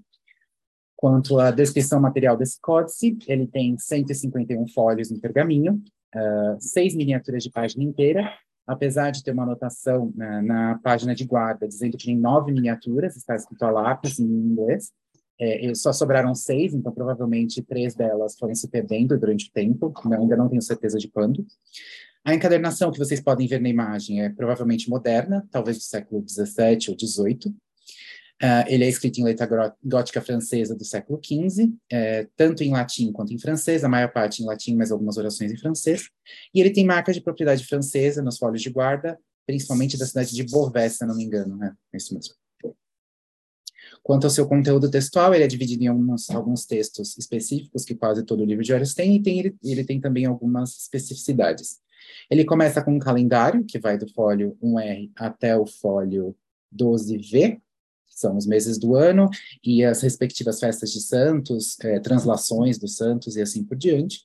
Quanto 0.95 1.37
à 1.37 1.51
descrição 1.51 1.99
material 1.99 2.37
desse 2.37 2.59
códice, 2.61 3.17
ele 3.27 3.45
tem 3.45 3.77
151 3.77 4.67
folhas 4.69 5.11
em 5.11 5.19
pergaminho, 5.19 5.83
uh, 6.15 6.55
seis 6.59 6.95
miniaturas 6.95 7.43
de 7.43 7.51
página 7.51 7.83
inteira, 7.83 8.23
apesar 8.65 9.11
de 9.11 9.23
ter 9.23 9.31
uma 9.31 9.43
anotação 9.43 10.11
na, 10.15 10.41
na, 10.41 10.79
página 10.83 11.13
de 11.13 11.25
guarda 11.25 11.67
dizendo 11.67 11.97
que 11.97 12.05
tem 12.05 12.17
nove 12.17 12.51
miniaturas, 12.51 13.15
está 13.15 13.35
escrito 13.35 13.63
a 13.63 13.71
lápis 13.71 14.19
em 14.19 14.25
inglês, 14.25 14.91
é, 15.39 15.73
só 15.75 15.91
sobraram 15.91 16.33
seis, 16.33 16.73
então 16.73 16.91
provavelmente 16.91 17.61
três 17.61 17.95
delas 17.95 18.37
foram 18.37 18.55
se 18.55 18.67
perdendo 18.67 19.17
durante 19.17 19.49
o 19.49 19.51
tempo, 19.51 19.93
ainda 20.17 20.37
não 20.37 20.47
tenho 20.47 20.61
certeza 20.61 20.97
de 20.97 21.09
quando. 21.09 21.45
A 22.25 22.33
encadernação 22.33 22.91
que 22.91 22.99
vocês 22.99 23.19
podem 23.19 23.47
ver 23.47 23.59
na 23.59 23.67
imagem 23.67 24.21
é 24.21 24.29
provavelmente 24.29 24.89
moderna, 24.89 25.45
talvez 25.51 25.77
do 25.77 25.83
século 25.83 26.23
XVII 26.25 26.89
ou 26.89 26.97
XVIII, 26.97 27.53
Uh, 28.43 28.67
ele 28.67 28.83
é 28.83 28.89
escrito 28.89 29.19
em 29.19 29.23
letra 29.23 29.73
gótica 29.81 30.19
francesa 30.19 30.75
do 30.75 30.83
século 30.83 31.17
XV, 31.23 31.73
é, 31.89 32.27
tanto 32.35 32.61
em 32.61 32.71
latim 32.71 33.09
quanto 33.13 33.33
em 33.33 33.39
francês, 33.39 33.85
a 33.85 33.89
maior 33.89 34.11
parte 34.11 34.43
em 34.43 34.45
latim, 34.45 34.75
mas 34.75 34.91
algumas 34.91 35.15
orações 35.15 35.49
em 35.49 35.57
francês. 35.57 36.09
E 36.53 36.59
ele 36.59 36.69
tem 36.69 36.85
marca 36.85 37.13
de 37.13 37.21
propriedade 37.21 37.65
francesa 37.65 38.21
nos 38.21 38.37
folhos 38.37 38.61
de 38.61 38.69
guarda, 38.69 39.17
principalmente 39.47 39.97
da 39.97 40.05
cidade 40.05 40.35
de 40.35 40.43
Beauvais, 40.43 40.97
se 40.97 41.05
não 41.05 41.15
me 41.15 41.23
engano, 41.23 41.55
né? 41.55 41.73
É 41.93 41.97
isso 41.97 42.13
mesmo. 42.13 42.33
Quanto 44.01 44.25
ao 44.25 44.29
seu 44.29 44.45
conteúdo 44.45 44.91
textual, 44.91 45.33
ele 45.33 45.45
é 45.45 45.47
dividido 45.47 45.81
em 45.85 45.87
alguns, 45.87 46.29
alguns 46.29 46.65
textos 46.65 47.17
específicos, 47.17 47.85
que 47.85 47.95
quase 47.95 48.23
todo 48.23 48.43
livro 48.43 48.61
de 48.61 48.73
horas 48.73 48.93
tem, 48.93 49.15
e 49.15 49.23
tem, 49.23 49.39
ele, 49.39 49.55
ele 49.63 49.85
tem 49.85 50.01
também 50.01 50.25
algumas 50.25 50.77
especificidades. 50.81 51.79
Ele 52.29 52.43
começa 52.43 52.83
com 52.83 52.93
um 52.93 52.99
calendário, 52.99 53.63
que 53.63 53.79
vai 53.79 53.97
do 53.97 54.09
folho 54.09 54.57
1R 54.61 55.09
até 55.15 55.55
o 55.55 55.65
folho 55.65 56.35
12V, 56.75 57.61
são 58.23 58.37
os 58.37 58.47
meses 58.47 58.77
do 58.77 58.95
ano, 58.95 59.29
e 59.63 59.83
as 59.83 60.01
respectivas 60.01 60.59
festas 60.59 60.91
de 60.91 61.01
santos, 61.01 61.77
é, 61.81 61.99
translações 61.99 62.77
dos 62.77 62.95
santos 62.95 63.35
e 63.35 63.41
assim 63.41 63.63
por 63.63 63.77
diante. 63.77 64.21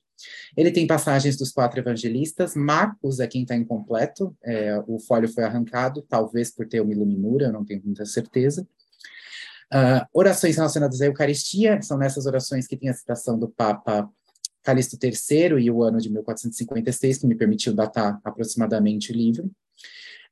Ele 0.55 0.71
tem 0.71 0.87
passagens 0.87 1.37
dos 1.37 1.51
quatro 1.51 1.79
evangelistas, 1.79 2.55
Marcos 2.55 3.19
é 3.19 3.27
quem 3.27 3.43
está 3.43 3.55
incompleto, 3.55 4.35
é, 4.43 4.81
o 4.87 4.99
folho 4.99 5.29
foi 5.29 5.43
arrancado, 5.43 6.01
talvez 6.01 6.51
por 6.51 6.67
ter 6.67 6.81
uma 6.81 6.91
iluminura, 6.91 7.47
eu 7.47 7.53
não 7.53 7.65
tenho 7.65 7.81
muita 7.83 8.05
certeza. 8.05 8.67
Uh, 9.71 10.01
orações 10.11 10.55
relacionadas 10.55 10.99
à 10.99 11.05
Eucaristia, 11.05 11.79
são 11.83 11.97
nessas 11.97 12.25
orações 12.25 12.65
que 12.65 12.75
tem 12.75 12.89
a 12.89 12.93
citação 12.93 13.37
do 13.37 13.47
Papa 13.47 14.09
Calixto 14.63 14.97
III 15.01 15.61
e 15.63 15.69
o 15.69 15.83
ano 15.83 15.99
de 15.99 16.09
1456, 16.09 17.19
que 17.19 17.27
me 17.27 17.35
permitiu 17.35 17.73
datar 17.73 18.19
aproximadamente 18.23 19.11
o 19.11 19.15
livro. 19.15 19.51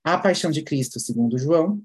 A 0.03 0.17
Paixão 0.17 0.49
de 0.49 0.63
Cristo, 0.63 0.99
segundo 0.99 1.37
João, 1.37 1.81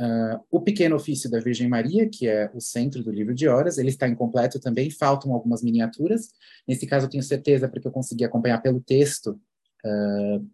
Uh, 0.00 0.38
o 0.48 0.60
Pequeno 0.60 0.94
Ofício 0.94 1.28
da 1.28 1.40
Virgem 1.40 1.68
Maria, 1.68 2.08
que 2.08 2.28
é 2.28 2.48
o 2.54 2.60
centro 2.60 3.02
do 3.02 3.10
livro 3.10 3.34
de 3.34 3.48
horas, 3.48 3.78
ele 3.78 3.88
está 3.88 4.06
incompleto 4.06 4.60
também, 4.60 4.90
faltam 4.90 5.32
algumas 5.32 5.60
miniaturas. 5.60 6.30
Nesse 6.66 6.86
caso, 6.86 7.06
eu 7.06 7.10
tenho 7.10 7.22
certeza, 7.22 7.68
porque 7.68 7.88
eu 7.88 7.92
consegui 7.92 8.24
acompanhar 8.24 8.62
pelo 8.62 8.80
texto. 8.80 9.40
Uh, 9.84 10.48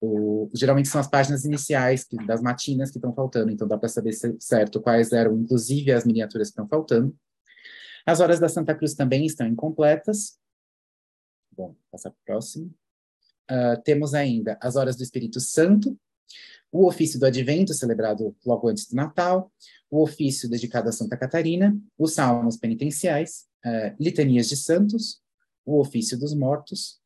o, 0.00 0.50
geralmente 0.54 0.88
são 0.88 1.00
as 1.00 1.08
páginas 1.08 1.44
iniciais 1.44 2.04
que, 2.04 2.16
das 2.26 2.40
matinas 2.40 2.90
que 2.90 2.98
estão 2.98 3.12
faltando, 3.12 3.50
então 3.50 3.66
dá 3.66 3.76
para 3.76 3.88
saber 3.88 4.12
certo 4.38 4.80
quais 4.80 5.10
eram, 5.10 5.36
inclusive, 5.36 5.90
as 5.90 6.04
miniaturas 6.04 6.48
que 6.48 6.52
estão 6.52 6.68
faltando. 6.68 7.16
As 8.06 8.20
horas 8.20 8.38
da 8.38 8.48
Santa 8.48 8.72
Cruz 8.72 8.94
também 8.94 9.26
estão 9.26 9.48
incompletas. 9.48 10.38
Bom, 11.50 11.74
passar 11.90 12.10
para 12.10 12.20
o 12.20 12.24
próximo. 12.24 12.72
Uh, 13.50 13.80
temos 13.82 14.14
ainda 14.14 14.56
as 14.60 14.76
horas 14.76 14.96
do 14.96 15.02
Espírito 15.02 15.40
Santo, 15.40 15.98
o 16.70 16.86
ofício 16.86 17.18
do 17.18 17.26
Advento, 17.26 17.72
celebrado 17.72 18.36
logo 18.44 18.68
antes 18.68 18.86
do 18.86 18.96
Natal, 18.96 19.50
o 19.90 20.02
ofício 20.02 20.48
dedicado 20.48 20.88
a 20.88 20.92
Santa 20.92 21.16
Catarina, 21.16 21.76
os 21.98 22.14
salmos 22.14 22.56
penitenciais, 22.56 23.46
uh, 23.64 23.96
litanias 23.98 24.48
de 24.48 24.56
santos, 24.56 25.20
o 25.64 25.80
ofício 25.80 26.18
dos 26.18 26.34
mortos, 26.34 27.00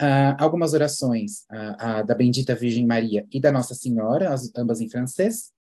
uh, 0.00 0.34
algumas 0.38 0.72
orações 0.72 1.44
uh, 1.52 2.06
da 2.06 2.14
Bendita 2.14 2.54
Virgem 2.54 2.86
Maria 2.86 3.26
e 3.30 3.40
da 3.40 3.52
Nossa 3.52 3.74
Senhora, 3.74 4.32
as, 4.32 4.50
ambas 4.56 4.80
em 4.80 4.88
francês, 4.88 5.52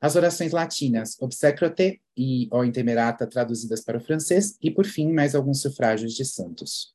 as 0.00 0.14
orações 0.14 0.52
latinas, 0.52 1.16
Obsecrote 1.20 2.00
e 2.16 2.48
O 2.52 2.64
Intemerata, 2.64 3.26
traduzidas 3.26 3.82
para 3.82 3.98
o 3.98 4.00
francês, 4.00 4.56
e, 4.62 4.70
por 4.70 4.86
fim, 4.86 5.12
mais 5.12 5.34
alguns 5.34 5.60
sufrágios 5.60 6.14
de 6.14 6.24
santos. 6.24 6.94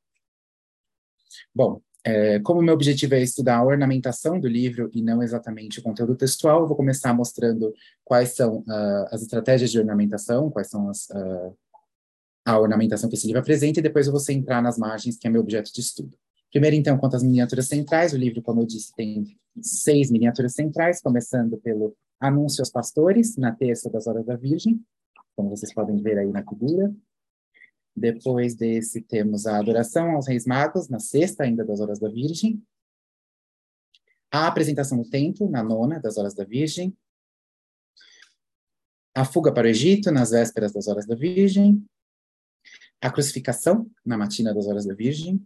Bom, 1.54 1.82
é, 2.06 2.39
como 2.39 2.62
meu 2.62 2.74
objetivo 2.74 3.16
é 3.16 3.22
estudar 3.22 3.58
a 3.58 3.63
ornamentação 3.63 4.39
do 4.39 4.48
livro 4.48 4.89
e 4.94 5.02
não 5.02 5.24
exatamente 5.24 5.80
o 5.80 5.84
conteúdo 5.84 6.16
textual, 6.16 6.68
vou 6.68 6.76
começar 6.76 7.13
mostrando 7.13 7.74
quais 8.04 8.36
são 8.36 8.58
uh, 8.60 9.08
as 9.10 9.22
estratégias 9.22 9.72
de 9.72 9.80
ornamentação, 9.80 10.52
quais 10.52 10.70
são 10.70 10.89
as, 10.89 11.10
uh, 11.10 11.56
a 12.46 12.60
ornamentação 12.60 13.10
que 13.10 13.16
esse 13.16 13.26
livro 13.26 13.39
apresenta, 13.39 13.80
e 13.80 13.84
depois 13.84 14.06
eu 14.06 14.12
vou 14.12 14.20
centrar 14.20 14.62
nas 14.62 14.78
margens, 14.78 15.18
que 15.18 15.28
é 15.28 15.30
meu 15.30 15.42
objeto 15.42 15.72
de 15.74 15.80
estudo. 15.80 16.18
Primeiro, 16.52 16.76
então, 16.76 16.98
quanto 16.98 17.16
às 17.16 17.24
miniaturas 17.24 17.68
centrais, 17.68 18.13
o 18.13 18.18
livro, 18.18 18.42
como 18.42 18.62
eu 18.62 18.66
disse, 18.66 18.94
tem 18.94 19.26
seis 19.62 20.12
miniaturas 20.12 20.54
centrais, 20.54 21.02
começando 21.02 21.58
pelo 21.58 21.96
Anúncio 22.20 22.62
aos 22.62 22.70
Pastores, 22.70 23.38
na 23.38 23.52
terça 23.54 23.89
das 23.89 24.08
Horas 24.08 24.26
da 24.26 24.36
Virgem, 24.36 24.80
como 25.36 25.50
vocês 25.50 25.74
podem 25.74 25.96
ver 26.02 26.18
aí 26.18 26.30
na 26.32 26.44
figura. 26.44 26.94
Depois 27.96 28.56
desse, 28.56 29.02
temos 29.02 29.46
a 29.46 29.58
adoração 29.58 30.12
aos 30.12 30.28
reis 30.28 30.46
magos, 30.46 30.90
na 30.90 31.00
sexta, 31.00 31.44
ainda 31.44 31.64
das 31.64 31.80
horas 31.80 32.00
da 32.00 32.10
Virgem. 32.10 32.62
A 34.32 34.48
apresentação 34.48 34.98
no 34.98 35.08
templo, 35.08 35.50
na 35.50 35.64
nona, 35.64 36.00
das 36.00 36.18
horas 36.18 36.34
da 36.34 36.44
Virgem. 36.44 36.96
A 39.16 39.24
fuga 39.24 39.54
para 39.54 39.68
o 39.68 39.70
Egito, 39.70 40.12
nas 40.12 40.32
vésperas 40.32 40.74
das 40.74 40.88
horas 40.88 41.06
da 41.06 41.16
Virgem. 41.16 41.86
A 43.00 43.12
crucificação, 43.12 43.90
na 44.04 44.18
matina 44.18 44.54
das 44.54 44.66
horas 44.66 44.86
da 44.86 44.96
Virgem. 44.96 45.46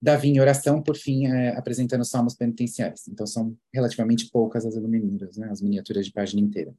Davi 0.00 0.28
em 0.28 0.38
oração, 0.38 0.80
por 0.80 0.96
fim, 0.96 1.26
é, 1.26 1.56
apresentando 1.56 2.04
salmos 2.04 2.36
penitenciais. 2.36 3.08
Então, 3.08 3.26
são 3.26 3.56
relativamente 3.72 4.30
poucas 4.30 4.64
as 4.64 4.76
iluminuras, 4.76 5.36
né, 5.36 5.48
as 5.50 5.60
miniaturas 5.60 6.06
de 6.06 6.12
página 6.12 6.40
inteira. 6.40 6.72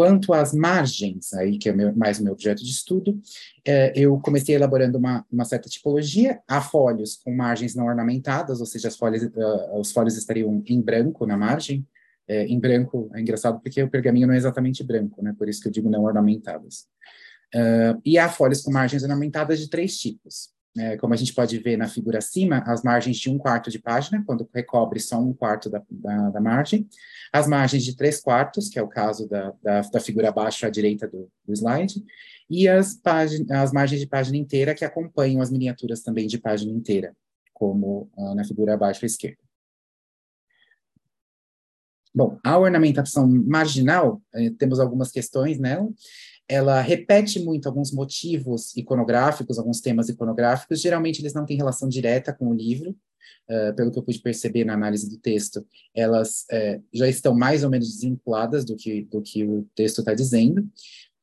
Quanto 0.00 0.32
às 0.32 0.54
margens, 0.54 1.34
aí 1.34 1.58
que 1.58 1.68
é 1.68 1.74
meu, 1.74 1.94
mais 1.94 2.18
o 2.18 2.24
meu 2.24 2.32
objeto 2.32 2.64
de 2.64 2.70
estudo, 2.70 3.20
é, 3.62 3.92
eu 3.94 4.18
comecei 4.18 4.54
elaborando 4.54 4.96
uma, 4.96 5.26
uma, 5.30 5.44
certa 5.44 5.68
tipologia. 5.68 6.40
Há 6.48 6.62
folhos 6.62 7.16
com 7.16 7.36
margens 7.36 7.74
não 7.74 7.84
ornamentadas, 7.84 8.60
ou 8.60 8.66
seja, 8.66 8.88
as 8.88 8.96
folhas, 8.96 9.24
uh, 9.24 9.78
os 9.78 9.92
folhos 9.92 10.16
estariam 10.16 10.62
em 10.66 10.80
branco 10.80 11.26
na 11.26 11.36
margem. 11.36 11.86
É, 12.26 12.46
em 12.46 12.58
branco 12.58 13.10
é 13.12 13.20
engraçado 13.20 13.60
porque 13.60 13.82
o 13.82 13.90
pergaminho 13.90 14.26
não 14.26 14.32
é 14.32 14.38
exatamente 14.38 14.82
branco, 14.82 15.22
né? 15.22 15.34
Por 15.36 15.50
isso 15.50 15.60
que 15.60 15.68
eu 15.68 15.72
digo 15.72 15.90
não 15.90 16.04
ornamentadas. 16.04 16.86
Uh, 17.54 18.00
e 18.02 18.16
há 18.16 18.30
folhas 18.30 18.62
com 18.62 18.72
margens 18.72 19.02
ornamentadas 19.02 19.60
de 19.60 19.68
três 19.68 19.98
tipos. 19.98 20.48
É, 20.78 20.96
como 20.98 21.12
a 21.12 21.16
gente 21.16 21.34
pode 21.34 21.58
ver 21.58 21.76
na 21.76 21.88
figura 21.88 22.18
acima, 22.18 22.62
as 22.64 22.84
margens 22.84 23.16
de 23.16 23.28
um 23.28 23.36
quarto 23.36 23.70
de 23.70 23.78
página, 23.78 24.22
quando 24.24 24.48
recobre 24.54 25.00
só 25.00 25.18
um 25.18 25.32
quarto 25.32 25.68
da, 25.68 25.82
da, 25.90 26.30
da 26.30 26.40
margem, 26.40 26.88
as 27.32 27.48
margens 27.48 27.84
de 27.84 27.96
três 27.96 28.20
quartos, 28.20 28.68
que 28.68 28.78
é 28.78 28.82
o 28.82 28.86
caso 28.86 29.28
da, 29.28 29.52
da, 29.60 29.80
da 29.80 30.00
figura 30.00 30.28
abaixo 30.28 30.64
à 30.64 30.70
direita 30.70 31.08
do, 31.08 31.28
do 31.44 31.52
slide, 31.52 32.04
e 32.48 32.68
as, 32.68 33.00
as 33.50 33.72
margens 33.72 34.00
de 34.00 34.06
página 34.06 34.36
inteira, 34.36 34.74
que 34.74 34.84
acompanham 34.84 35.42
as 35.42 35.50
miniaturas 35.50 36.02
também 36.02 36.28
de 36.28 36.38
página 36.38 36.72
inteira, 36.72 37.16
como 37.52 38.08
uh, 38.16 38.34
na 38.36 38.44
figura 38.44 38.74
abaixo 38.74 39.04
à 39.04 39.06
esquerda. 39.06 39.38
Bom, 42.14 42.38
a 42.44 42.58
ornamentação 42.58 43.26
marginal, 43.26 44.20
eh, 44.34 44.50
temos 44.58 44.80
algumas 44.80 45.12
questões 45.12 45.60
nela 45.60 45.88
ela 46.50 46.80
repete 46.80 47.38
muito 47.38 47.68
alguns 47.68 47.92
motivos 47.92 48.76
iconográficos, 48.76 49.56
alguns 49.56 49.80
temas 49.80 50.08
iconográficos. 50.08 50.80
Geralmente 50.80 51.20
eles 51.22 51.32
não 51.32 51.46
têm 51.46 51.56
relação 51.56 51.88
direta 51.88 52.32
com 52.32 52.48
o 52.48 52.54
livro, 52.54 52.90
uh, 52.90 53.72
pelo 53.76 53.92
que 53.92 53.98
eu 54.00 54.02
pude 54.02 54.18
perceber 54.18 54.64
na 54.64 54.74
análise 54.74 55.08
do 55.08 55.16
texto. 55.16 55.64
Elas 55.94 56.46
uh, 56.52 56.82
já 56.92 57.08
estão 57.08 57.36
mais 57.36 57.62
ou 57.62 57.70
menos 57.70 57.88
desvinculadas 57.88 58.64
do 58.64 58.74
que 58.74 59.02
do 59.02 59.22
que 59.22 59.44
o 59.44 59.64
texto 59.76 60.00
está 60.00 60.12
dizendo. 60.12 60.68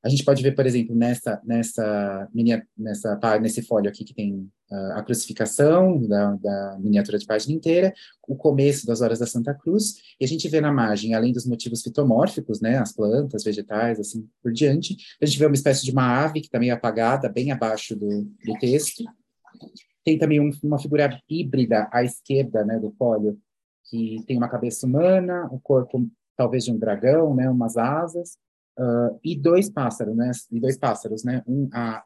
A 0.04 0.10
gente 0.10 0.24
pode 0.24 0.42
ver, 0.44 0.54
por 0.54 0.66
exemplo, 0.66 0.96
nessa 0.96 1.42
nessa 1.44 2.30
nessa 2.78 3.40
nesse 3.40 3.62
folho 3.62 3.90
aqui 3.90 4.04
que 4.04 4.14
tem 4.14 4.50
a 4.70 5.02
crucificação 5.02 5.98
da, 6.08 6.36
da, 6.36 6.78
miniatura 6.80 7.18
de 7.18 7.26
página 7.26 7.56
inteira, 7.56 7.94
o 8.28 8.36
começo 8.36 8.86
das 8.86 9.02
horas 9.02 9.20
da 9.20 9.26
Santa 9.26 9.54
Cruz, 9.54 9.96
e 10.20 10.26
a 10.26 10.28
gente 10.28 10.48
vê 10.50 10.60
na 10.60 10.74
margem, 10.74 11.14
além 11.14 11.32
dos 11.32 11.46
motivos 11.46 11.82
fitomórficos, 11.82 12.60
né, 12.60 12.78
as 12.78 12.92
plantas, 12.94 13.44
vegetais, 13.44 14.00
assim 14.00 14.28
por 14.44 14.52
diante, 14.52 14.98
a 15.22 15.26
gente 15.26 15.40
vê 15.40 15.46
uma 15.46 15.56
espécie 15.56 15.86
de 15.86 15.92
uma 15.92 16.24
ave 16.24 16.42
que 16.42 16.48
está 16.48 16.60
meio 16.60 16.74
apagada, 16.74 17.30
bem 17.30 17.52
abaixo 17.52 17.96
do, 17.96 18.24
do 18.46 18.54
texto. 18.60 19.06
Tem 20.04 20.18
também 20.18 20.42
um, 20.42 20.52
uma 20.62 20.80
figura 20.80 21.18
híbrida 21.30 21.88
à 21.92 22.04
esquerda, 22.04 22.66
né, 22.66 22.78
do 22.78 22.92
folho, 22.92 23.40
que 23.90 24.22
tem 24.28 24.36
uma 24.38 24.50
cabeça 24.50 24.86
humana, 24.86 25.48
o 25.50 25.60
corpo 25.60 26.10
talvez 26.36 26.66
de 26.66 26.72
um 26.72 26.78
dragão, 26.78 27.34
né, 27.34 27.50
umas 27.50 27.78
asas, 27.78 28.38
uh, 28.78 29.20
e 29.24 29.36
dois 29.38 29.70
pássaros, 29.70 30.16
né, 30.16 30.32
e 30.52 30.60
dois 30.60 30.78
pássaros, 30.78 31.24
né, 31.24 31.44
um 31.48 31.70
à, 31.74 32.04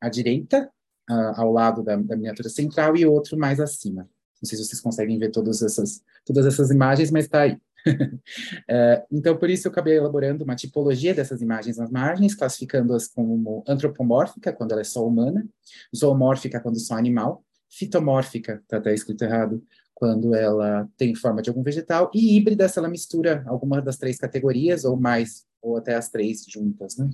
à 0.00 0.08
direita, 0.08 0.70
uh, 1.10 1.40
ao 1.40 1.52
lado 1.52 1.82
da, 1.82 1.96
da, 1.96 2.16
miniatura 2.16 2.48
central 2.48 2.96
e 2.96 3.06
outro 3.06 3.38
mais 3.38 3.60
acima. 3.60 4.02
Não 4.42 4.48
sei 4.48 4.58
se 4.58 4.64
vocês 4.64 4.80
conseguem 4.80 5.18
ver 5.18 5.30
todas 5.30 5.62
essas, 5.62 6.02
todas 6.24 6.46
essas 6.46 6.70
imagens, 6.70 7.10
mas 7.10 7.24
está 7.24 7.42
aí. 7.42 7.52
uh, 7.86 9.06
então, 9.10 9.36
por 9.36 9.48
isso, 9.48 9.68
eu 9.68 9.72
acabei 9.72 9.96
elaborando 9.96 10.44
uma 10.44 10.56
tipologia 10.56 11.14
dessas 11.14 11.40
imagens 11.40 11.76
nas 11.76 11.90
margens, 11.90 12.34
classificando-as 12.34 13.08
como 13.08 13.64
antropomórfica, 13.66 14.52
quando 14.52 14.72
ela 14.72 14.80
é 14.80 14.84
só 14.84 15.06
humana, 15.06 15.46
zoomórfica, 15.94 16.60
quando 16.60 16.78
só 16.78 16.94
animal, 16.94 17.44
fitomórfica, 17.70 18.60
está 18.62 18.78
até 18.78 18.94
escrito 18.94 19.22
errado, 19.22 19.62
quando 19.96 20.34
ela 20.34 20.86
tem 20.94 21.14
forma 21.14 21.40
de 21.40 21.48
algum 21.48 21.62
vegetal, 21.62 22.10
e 22.14 22.36
híbrida, 22.36 22.68
se 22.68 22.78
ela 22.78 22.86
mistura 22.86 23.42
alguma 23.46 23.80
das 23.80 23.96
três 23.96 24.18
categorias, 24.18 24.84
ou 24.84 24.94
mais, 24.94 25.46
ou 25.62 25.78
até 25.78 25.94
as 25.94 26.10
três 26.10 26.44
juntas, 26.46 26.98
né? 26.98 27.08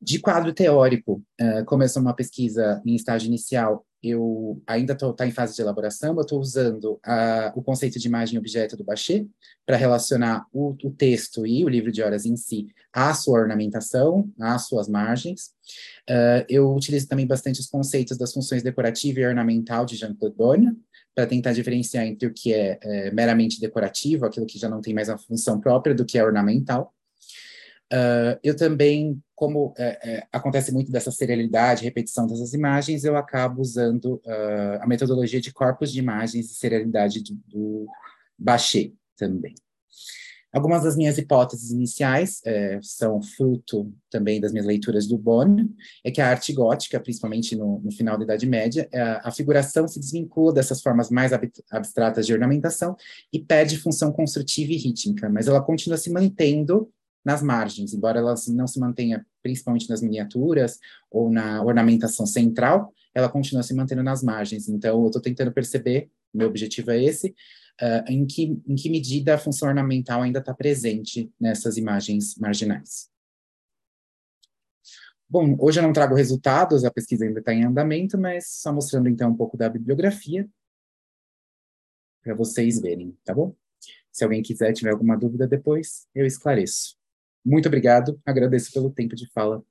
De 0.00 0.18
quadro 0.18 0.50
teórico, 0.54 1.22
uh, 1.38 1.62
começou 1.66 2.00
uma 2.00 2.14
pesquisa 2.14 2.82
em 2.86 2.94
estágio 2.94 3.26
inicial, 3.26 3.84
eu 4.02 4.62
ainda 4.66 4.92
estou 4.92 5.12
tá 5.12 5.26
em 5.26 5.30
fase 5.30 5.54
de 5.54 5.62
elaboração, 5.62 6.14
eu 6.14 6.20
estou 6.20 6.40
usando 6.40 6.94
uh, 6.94 7.52
o 7.54 7.62
conceito 7.62 7.98
de 7.98 8.06
imagem-objeto 8.06 8.76
do 8.76 8.84
Bachet 8.84 9.28
para 9.66 9.76
relacionar 9.76 10.46
o, 10.52 10.76
o, 10.84 10.90
texto 10.90 11.46
e 11.46 11.64
o 11.64 11.68
livro 11.68 11.90
de 11.90 12.02
horas 12.02 12.24
em 12.24 12.36
si 12.36 12.68
à 12.92 13.12
sua 13.14 13.40
ornamentação, 13.40 14.30
às 14.38 14.66
suas 14.66 14.88
margens. 14.88 15.52
Uh, 16.08 16.44
eu 16.48 16.72
utilizo 16.74 17.08
também 17.08 17.26
bastante 17.26 17.60
os 17.60 17.66
conceitos 17.66 18.16
das 18.16 18.32
funções 18.32 18.62
decorativa 18.62 19.20
e 19.20 19.26
ornamental 19.26 19.84
de 19.84 19.96
Jean-Claude 19.96 20.36
Bonne, 20.36 20.76
para 21.18 21.26
tentar 21.26 21.52
diferenciar 21.52 22.06
entre 22.06 22.28
o 22.28 22.32
que 22.32 22.54
é, 22.54 22.78
é, 22.80 23.10
meramente 23.10 23.60
decorativo, 23.60 24.24
aquilo 24.24 24.46
que 24.46 24.56
já 24.56 24.68
não 24.68 24.80
tem 24.80 24.94
mais 24.94 25.08
a 25.08 25.18
função 25.18 25.58
própria, 25.58 25.92
do 25.92 26.04
que 26.04 26.16
é 26.16 26.24
ornamental. 26.24 26.94
Uh, 27.92 28.38
eu 28.40 28.54
também, 28.54 29.20
como 29.38 29.72
é, 29.78 29.98
é, 30.02 30.26
acontece 30.32 30.72
muito 30.72 30.90
dessa 30.90 31.12
serialidade, 31.12 31.84
repetição 31.84 32.26
dessas 32.26 32.54
imagens, 32.54 33.04
eu 33.04 33.16
acabo 33.16 33.60
usando 33.60 34.14
uh, 34.26 34.80
a 34.82 34.86
metodologia 34.86 35.40
de 35.40 35.52
corpos 35.52 35.92
de 35.92 36.00
imagens 36.00 36.50
e 36.50 36.54
serialidade 36.54 37.22
do, 37.22 37.34
do 37.46 37.86
Bachet 38.36 38.92
também. 39.16 39.54
Algumas 40.52 40.82
das 40.82 40.96
minhas 40.96 41.18
hipóteses 41.18 41.70
iniciais 41.70 42.40
é, 42.44 42.80
são 42.82 43.22
fruto 43.22 43.92
também 44.10 44.40
das 44.40 44.50
minhas 44.50 44.66
leituras 44.66 45.06
do 45.06 45.16
Bonn, 45.16 45.68
é 46.02 46.10
que 46.10 46.20
a 46.20 46.28
arte 46.28 46.52
gótica, 46.52 46.98
principalmente 46.98 47.54
no, 47.54 47.78
no 47.78 47.92
final 47.92 48.18
da 48.18 48.24
Idade 48.24 48.44
Média, 48.44 48.88
é, 48.90 49.00
a 49.22 49.30
figuração 49.30 49.86
se 49.86 50.00
desvincula 50.00 50.52
dessas 50.52 50.82
formas 50.82 51.10
mais 51.10 51.32
ab 51.32 51.48
abstratas 51.70 52.26
de 52.26 52.32
ornamentação 52.32 52.96
e 53.32 53.38
perde 53.38 53.78
função 53.78 54.10
construtiva 54.10 54.72
e 54.72 54.76
rítmica, 54.76 55.28
mas 55.28 55.46
ela 55.46 55.62
continua 55.62 55.96
se 55.96 56.10
mantendo 56.10 56.90
nas 57.28 57.42
margens, 57.42 57.92
embora 57.92 58.20
ela 58.20 58.34
não 58.48 58.66
se 58.66 58.80
mantenha 58.80 59.26
principalmente 59.42 59.86
nas 59.90 60.00
miniaturas 60.00 60.78
ou 61.10 61.30
na 61.30 61.62
ornamentação 61.62 62.24
central, 62.24 62.90
ela 63.14 63.28
continua 63.28 63.62
se 63.62 63.74
mantendo 63.74 64.02
nas 64.02 64.22
margens. 64.22 64.66
Então, 64.66 64.98
eu 64.98 65.06
estou 65.08 65.20
tentando 65.20 65.52
perceber, 65.52 66.10
meu 66.32 66.48
objetivo 66.48 66.90
é 66.90 67.04
esse, 67.04 67.34
uh, 67.82 68.10
em, 68.10 68.26
que, 68.26 68.58
em 68.66 68.74
que 68.74 68.88
medida 68.88 69.34
a 69.34 69.38
função 69.38 69.68
ornamental 69.68 70.22
ainda 70.22 70.38
está 70.38 70.54
presente 70.54 71.30
nessas 71.38 71.76
imagens 71.76 72.34
marginais. 72.38 73.10
Bom, 75.28 75.54
hoje 75.60 75.80
eu 75.80 75.82
não 75.82 75.92
trago 75.92 76.14
resultados, 76.14 76.82
a 76.82 76.90
pesquisa 76.90 77.26
ainda 77.26 77.40
está 77.40 77.52
em 77.52 77.62
andamento, 77.62 78.16
mas 78.16 78.48
só 78.48 78.72
mostrando 78.72 79.06
então 79.06 79.30
um 79.30 79.36
pouco 79.36 79.54
da 79.54 79.68
bibliografia 79.68 80.48
para 82.22 82.34
vocês 82.34 82.80
verem, 82.80 83.14
tá 83.22 83.34
bom? 83.34 83.54
Se 84.10 84.24
alguém 84.24 84.42
quiser, 84.42 84.72
tiver 84.72 84.92
alguma 84.92 85.14
dúvida 85.14 85.46
depois, 85.46 86.08
eu 86.14 86.24
esclareço. 86.24 86.97
Muito 87.48 87.66
obrigado, 87.66 88.20
agradeço 88.26 88.70
pelo 88.70 88.92
tempo 88.92 89.16
de 89.16 89.26
fala. 89.32 89.62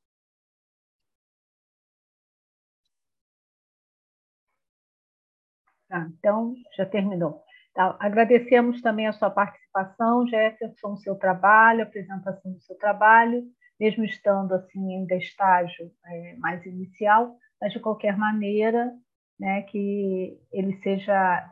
Tá, 5.87 6.09
então, 6.17 6.55
já 6.75 6.87
terminou. 6.87 7.43
Tá, 7.75 7.95
agradecemos 7.99 8.81
também 8.81 9.05
a 9.05 9.13
sua 9.13 9.29
participação, 9.29 10.27
Jefferson, 10.27 10.93
o 10.93 10.97
seu 10.97 11.15
trabalho, 11.15 11.81
a 11.81 11.83
apresentação 11.83 12.51
do 12.51 12.59
seu 12.61 12.75
trabalho, 12.77 13.43
mesmo 13.79 14.03
estando 14.03 14.55
assim 14.55 14.93
em 14.93 15.05
estágio 15.15 15.91
é, 16.07 16.35
mais 16.37 16.65
inicial, 16.65 17.37
mas 17.61 17.71
de 17.73 17.79
qualquer 17.79 18.17
maneira, 18.17 18.91
né, 19.39 19.61
que 19.61 20.35
ele 20.51 20.81
seja, 20.81 21.47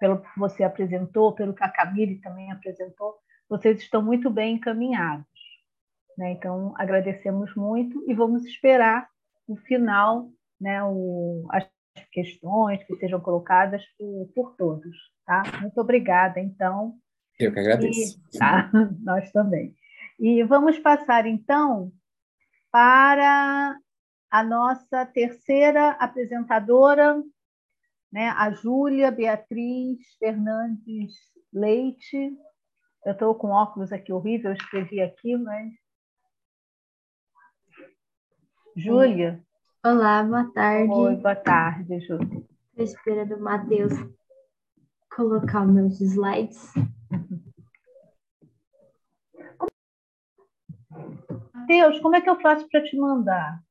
pelo 0.00 0.20
que 0.20 0.36
você 0.36 0.64
apresentou, 0.64 1.32
pelo 1.32 1.54
que 1.54 1.62
a 1.62 1.68
Camille 1.68 2.20
também 2.20 2.50
apresentou, 2.50 3.14
vocês 3.48 3.78
estão 3.78 4.02
muito 4.02 4.28
bem 4.30 4.56
encaminhados. 4.56 5.29
Né? 6.20 6.32
Então, 6.32 6.74
agradecemos 6.76 7.54
muito 7.56 8.04
e 8.06 8.12
vamos 8.12 8.44
esperar 8.44 9.08
o 9.48 9.56
final, 9.56 10.28
né, 10.60 10.84
o, 10.84 11.46
as 11.48 11.66
questões 12.12 12.84
que 12.84 12.94
sejam 12.96 13.18
colocadas 13.18 13.82
por, 13.96 14.30
por 14.34 14.54
todos. 14.54 14.94
Tá? 15.24 15.42
Muito 15.62 15.80
obrigada, 15.80 16.38
então. 16.38 16.94
Eu 17.38 17.50
que 17.54 17.58
agradeço. 17.58 18.20
E, 18.34 18.38
tá? 18.38 18.70
Nós 19.00 19.32
também. 19.32 19.74
E 20.18 20.42
vamos 20.42 20.78
passar, 20.78 21.24
então, 21.24 21.90
para 22.70 23.74
a 24.30 24.44
nossa 24.44 25.06
terceira 25.06 25.92
apresentadora, 25.92 27.16
né, 28.12 28.28
a 28.36 28.50
Júlia 28.50 29.10
Beatriz 29.10 30.00
Fernandes 30.18 31.14
Leite. 31.50 32.36
Eu 33.06 33.12
estou 33.12 33.34
com 33.34 33.48
óculos 33.48 33.90
aqui 33.90 34.12
horrível, 34.12 34.50
eu 34.50 34.56
escrevi 34.56 35.00
aqui, 35.00 35.34
mas 35.38 35.79
Júlia? 38.80 39.38
Olá, 39.84 40.22
boa 40.22 40.50
tarde. 40.54 40.90
Oi, 40.90 41.16
boa 41.16 41.36
tarde, 41.36 42.00
Júlia. 42.00 42.42
Estou 42.70 42.84
esperando 42.84 43.36
o 43.36 43.40
Matheus 43.42 43.92
colocar 45.14 45.66
meus 45.66 46.00
slides. 46.00 46.72
Matheus, 51.52 52.00
como 52.00 52.16
é 52.16 52.22
que 52.22 52.30
eu 52.30 52.40
faço 52.40 52.66
para 52.70 52.82
te 52.82 52.96
mandar? 52.96 53.62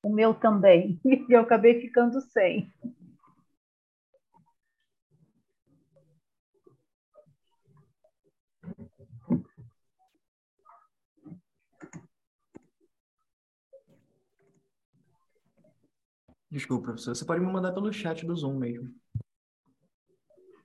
O 0.00 0.08
meu 0.08 0.32
também. 0.32 1.00
Eu 1.28 1.40
acabei 1.40 1.80
ficando 1.80 2.20
sem. 2.20 2.72
Desculpa, 16.52 16.88
professor. 16.88 17.16
Você 17.16 17.24
pode 17.24 17.40
me 17.40 17.50
mandar 17.50 17.72
pelo 17.72 17.90
chat 17.90 18.26
do 18.26 18.36
Zoom 18.36 18.58
mesmo. 18.58 18.90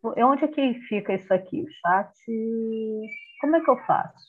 Onde 0.04 0.44
é 0.44 0.48
que 0.50 0.74
fica 0.82 1.14
isso 1.14 1.34
aqui? 1.34 1.62
O 1.62 1.72
chat. 1.72 2.14
Como 3.40 3.56
é 3.56 3.62
que 3.62 3.70
eu 3.70 3.78
faço? 3.86 4.28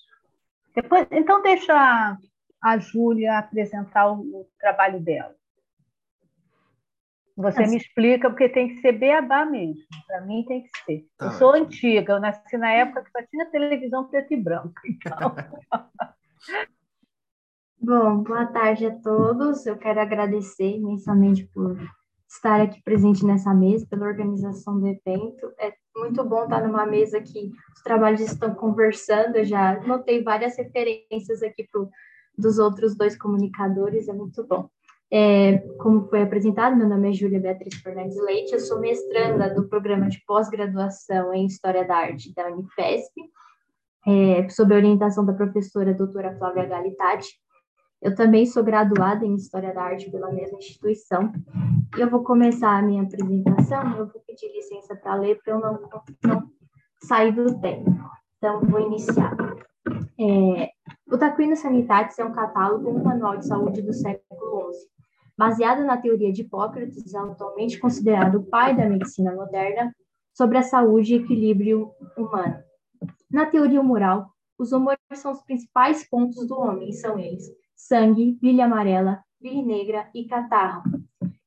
Depois, 0.73 1.09
então, 1.11 1.43
deixa 1.43 2.17
a 2.63 2.79
Júlia 2.79 3.39
apresentar 3.39 4.09
o, 4.09 4.21
o, 4.21 4.49
trabalho 4.61 5.01
dela. 5.01 5.35
Você 7.37 7.67
me 7.67 7.77
explica, 7.77 8.31
porque 8.31 8.49
tem 8.49 8.69
que 8.69 8.81
ser 8.81 8.93
beabá 8.93 9.45
mesmo. 9.45 9.83
Para 10.07 10.21
mim 10.21 10.45
tem 10.47 10.63
que 10.63 10.71
ser. 10.85 11.07
Tá 11.17 11.27
eu 11.27 11.31
sou 11.33 11.55
antiga, 11.55 12.13
eu 12.13 12.21
nasci 12.21 12.57
na 12.57 12.71
época 12.71 13.03
que 13.03 13.11
só 13.11 13.27
tinha 13.27 13.51
televisão 13.51 14.09
preto 14.09 14.33
e 14.33 14.37
branco. 14.37 14.75
Então... 14.87 15.35
Bom, 17.81 18.25
boa 18.25 18.45
tarde 18.45 18.87
a 18.87 18.91
todos. 18.91 19.65
Eu 19.65 19.79
quero 19.79 20.01
agradecer 20.01 20.77
imensamente 20.77 21.47
por 21.55 21.79
estar 22.29 22.61
aqui 22.61 22.83
presente 22.83 23.25
nessa 23.25 23.55
mesa, 23.55 23.87
pela 23.89 24.07
organização 24.07 24.81
do 24.81 24.89
evento. 24.89 25.53
É 25.61 25.73
muito 25.97 26.25
bom 26.25 26.43
estar 26.43 26.67
numa 26.67 26.85
mesa 26.85 27.21
que 27.21 27.53
os 27.73 27.83
trabalhos 27.85 28.21
estão 28.21 28.53
conversando. 28.53 29.37
Eu 29.37 29.45
já 29.45 29.81
notei 29.87 30.25
várias 30.25 30.57
referências 30.57 31.41
aqui 31.41 31.69
pro, 31.71 31.89
dos 32.37 32.59
outros 32.59 32.97
dois 32.97 33.17
comunicadores, 33.17 34.09
é 34.09 34.13
muito 34.13 34.45
bom. 34.45 34.69
É, 35.09 35.59
como 35.79 36.09
foi 36.09 36.23
apresentado, 36.23 36.77
meu 36.77 36.89
nome 36.89 37.11
é 37.11 37.13
Júlia 37.13 37.41
Beatriz 37.41 37.77
Fernandes 37.77 38.21
Leite, 38.21 38.53
eu 38.55 38.61
sou 38.61 38.81
mestranda 38.81 39.55
do 39.55 39.69
programa 39.69 40.09
de 40.09 40.23
pós-graduação 40.27 41.33
em 41.33 41.47
História 41.47 41.87
da 41.87 41.97
Arte 41.97 42.35
da 42.35 42.49
Unifesp, 42.49 43.15
é, 44.07 44.49
sob 44.51 44.75
a 44.75 44.77
orientação 44.77 45.25
da 45.25 45.33
professora 45.33 45.95
doutora 45.95 46.37
Flávia 46.37 46.67
Galitati. 46.67 47.39
Eu 48.01 48.15
também 48.15 48.47
sou 48.47 48.63
graduada 48.63 49.27
em 49.27 49.35
História 49.35 49.75
da 49.75 49.83
Arte 49.83 50.11
pela 50.11 50.31
mesma 50.31 50.59
instituição. 50.59 51.33
E 51.97 52.01
eu 52.01 52.09
vou 52.09 52.23
começar 52.23 52.79
a 52.79 52.83
minha 52.83 53.03
apresentação, 53.03 53.97
eu 53.97 54.07
vou 54.07 54.23
pedir 54.27 54.53
licença 54.53 54.95
para 54.95 55.17
ler, 55.17 55.41
para 55.43 55.55
eu 55.55 55.61
não, 55.61 55.81
não 56.23 56.51
sair 57.03 57.33
do 57.33 57.59
tempo. 57.61 57.91
Então, 58.37 58.61
vou 58.61 58.81
iniciar. 58.81 59.37
É, 60.21 60.71
o 61.11 61.19
Taquino 61.19 61.57
Sanitatis 61.57 62.19
é 62.19 62.25
um 62.25 62.33
catálogo, 62.33 62.89
um 62.89 63.03
manual 63.03 63.37
de 63.37 63.47
saúde 63.47 63.83
do 63.83 63.93
século 63.93 64.73
XI, 64.73 64.89
baseado 65.37 65.85
na 65.85 65.97
teoria 65.97 66.33
de 66.33 66.43
Hipócrates, 66.43 67.13
atualmente 67.15 67.81
considerado 67.81 68.37
o 68.37 68.45
pai 68.45 68.77
da 68.77 68.89
medicina 68.89 69.35
moderna, 69.35 69.93
sobre 70.33 70.59
a 70.59 70.63
saúde 70.63 71.15
e 71.15 71.17
equilíbrio 71.17 71.91
humano. 72.17 72.63
Na 73.29 73.47
teoria 73.47 73.83
moral, 73.83 74.31
os 74.57 74.71
humores 74.71 75.01
são 75.15 75.33
os 75.33 75.43
principais 75.43 76.09
pontos 76.09 76.47
do 76.47 76.57
homem, 76.57 76.93
são 76.93 77.19
eles 77.19 77.49
sangue, 77.79 78.37
vilha 78.43 78.65
amarela, 78.65 79.23
vilha 79.41 79.65
negra 79.65 80.11
e 80.13 80.27
catarro, 80.27 80.83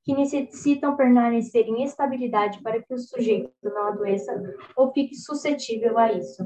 que 0.04 0.16
necessitam 0.16 0.96
permanecer 0.96 1.68
em 1.68 1.84
estabilidade 1.84 2.62
para 2.62 2.82
que 2.82 2.94
o 2.94 2.98
sujeito 2.98 3.52
não 3.62 3.88
adoeça 3.88 4.42
ou 4.76 4.92
fique 4.94 5.14
suscetível 5.14 6.00
a 6.00 6.12
isso. 6.14 6.44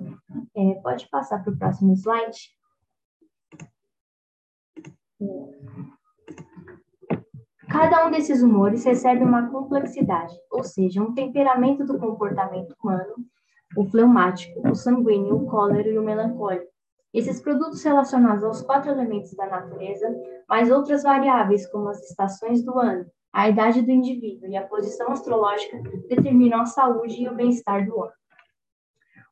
É, 0.55 0.73
pode 0.81 1.07
passar 1.09 1.41
para 1.43 1.53
o 1.53 1.57
próximo 1.57 1.93
slide. 1.93 2.49
Cada 7.69 8.07
um 8.07 8.11
desses 8.11 8.41
humores 8.41 8.83
recebe 8.83 9.23
uma 9.23 9.49
complexidade, 9.49 10.33
ou 10.51 10.63
seja, 10.63 11.01
um 11.01 11.13
temperamento 11.13 11.85
do 11.85 11.99
comportamento 11.99 12.73
humano, 12.81 13.15
o 13.77 13.85
fleumático, 13.85 14.67
o 14.67 14.75
sanguíneo, 14.75 15.35
o 15.35 15.45
cólero 15.45 15.89
e 15.89 15.97
o 15.97 16.03
melancólico, 16.03 16.74
esses 17.17 17.41
produtos 17.41 17.81
relacionados 17.81 18.43
aos 18.43 18.61
quatro 18.61 18.91
elementos 18.91 19.33
da 19.35 19.45
natureza, 19.45 20.13
mais 20.49 20.69
outras 20.69 21.03
variáveis 21.03 21.65
como 21.71 21.87
as 21.87 22.01
estações 22.09 22.63
do 22.63 22.77
ano, 22.77 23.05
a 23.31 23.49
idade 23.49 23.81
do 23.81 23.91
indivíduo 23.91 24.49
e 24.49 24.57
a 24.57 24.67
posição 24.67 25.11
astrológica 25.11 25.81
determinam 26.09 26.61
a 26.61 26.65
saúde 26.65 27.21
e 27.21 27.29
o 27.29 27.33
bem-estar 27.33 27.85
do 27.85 27.97
homem. 27.97 28.11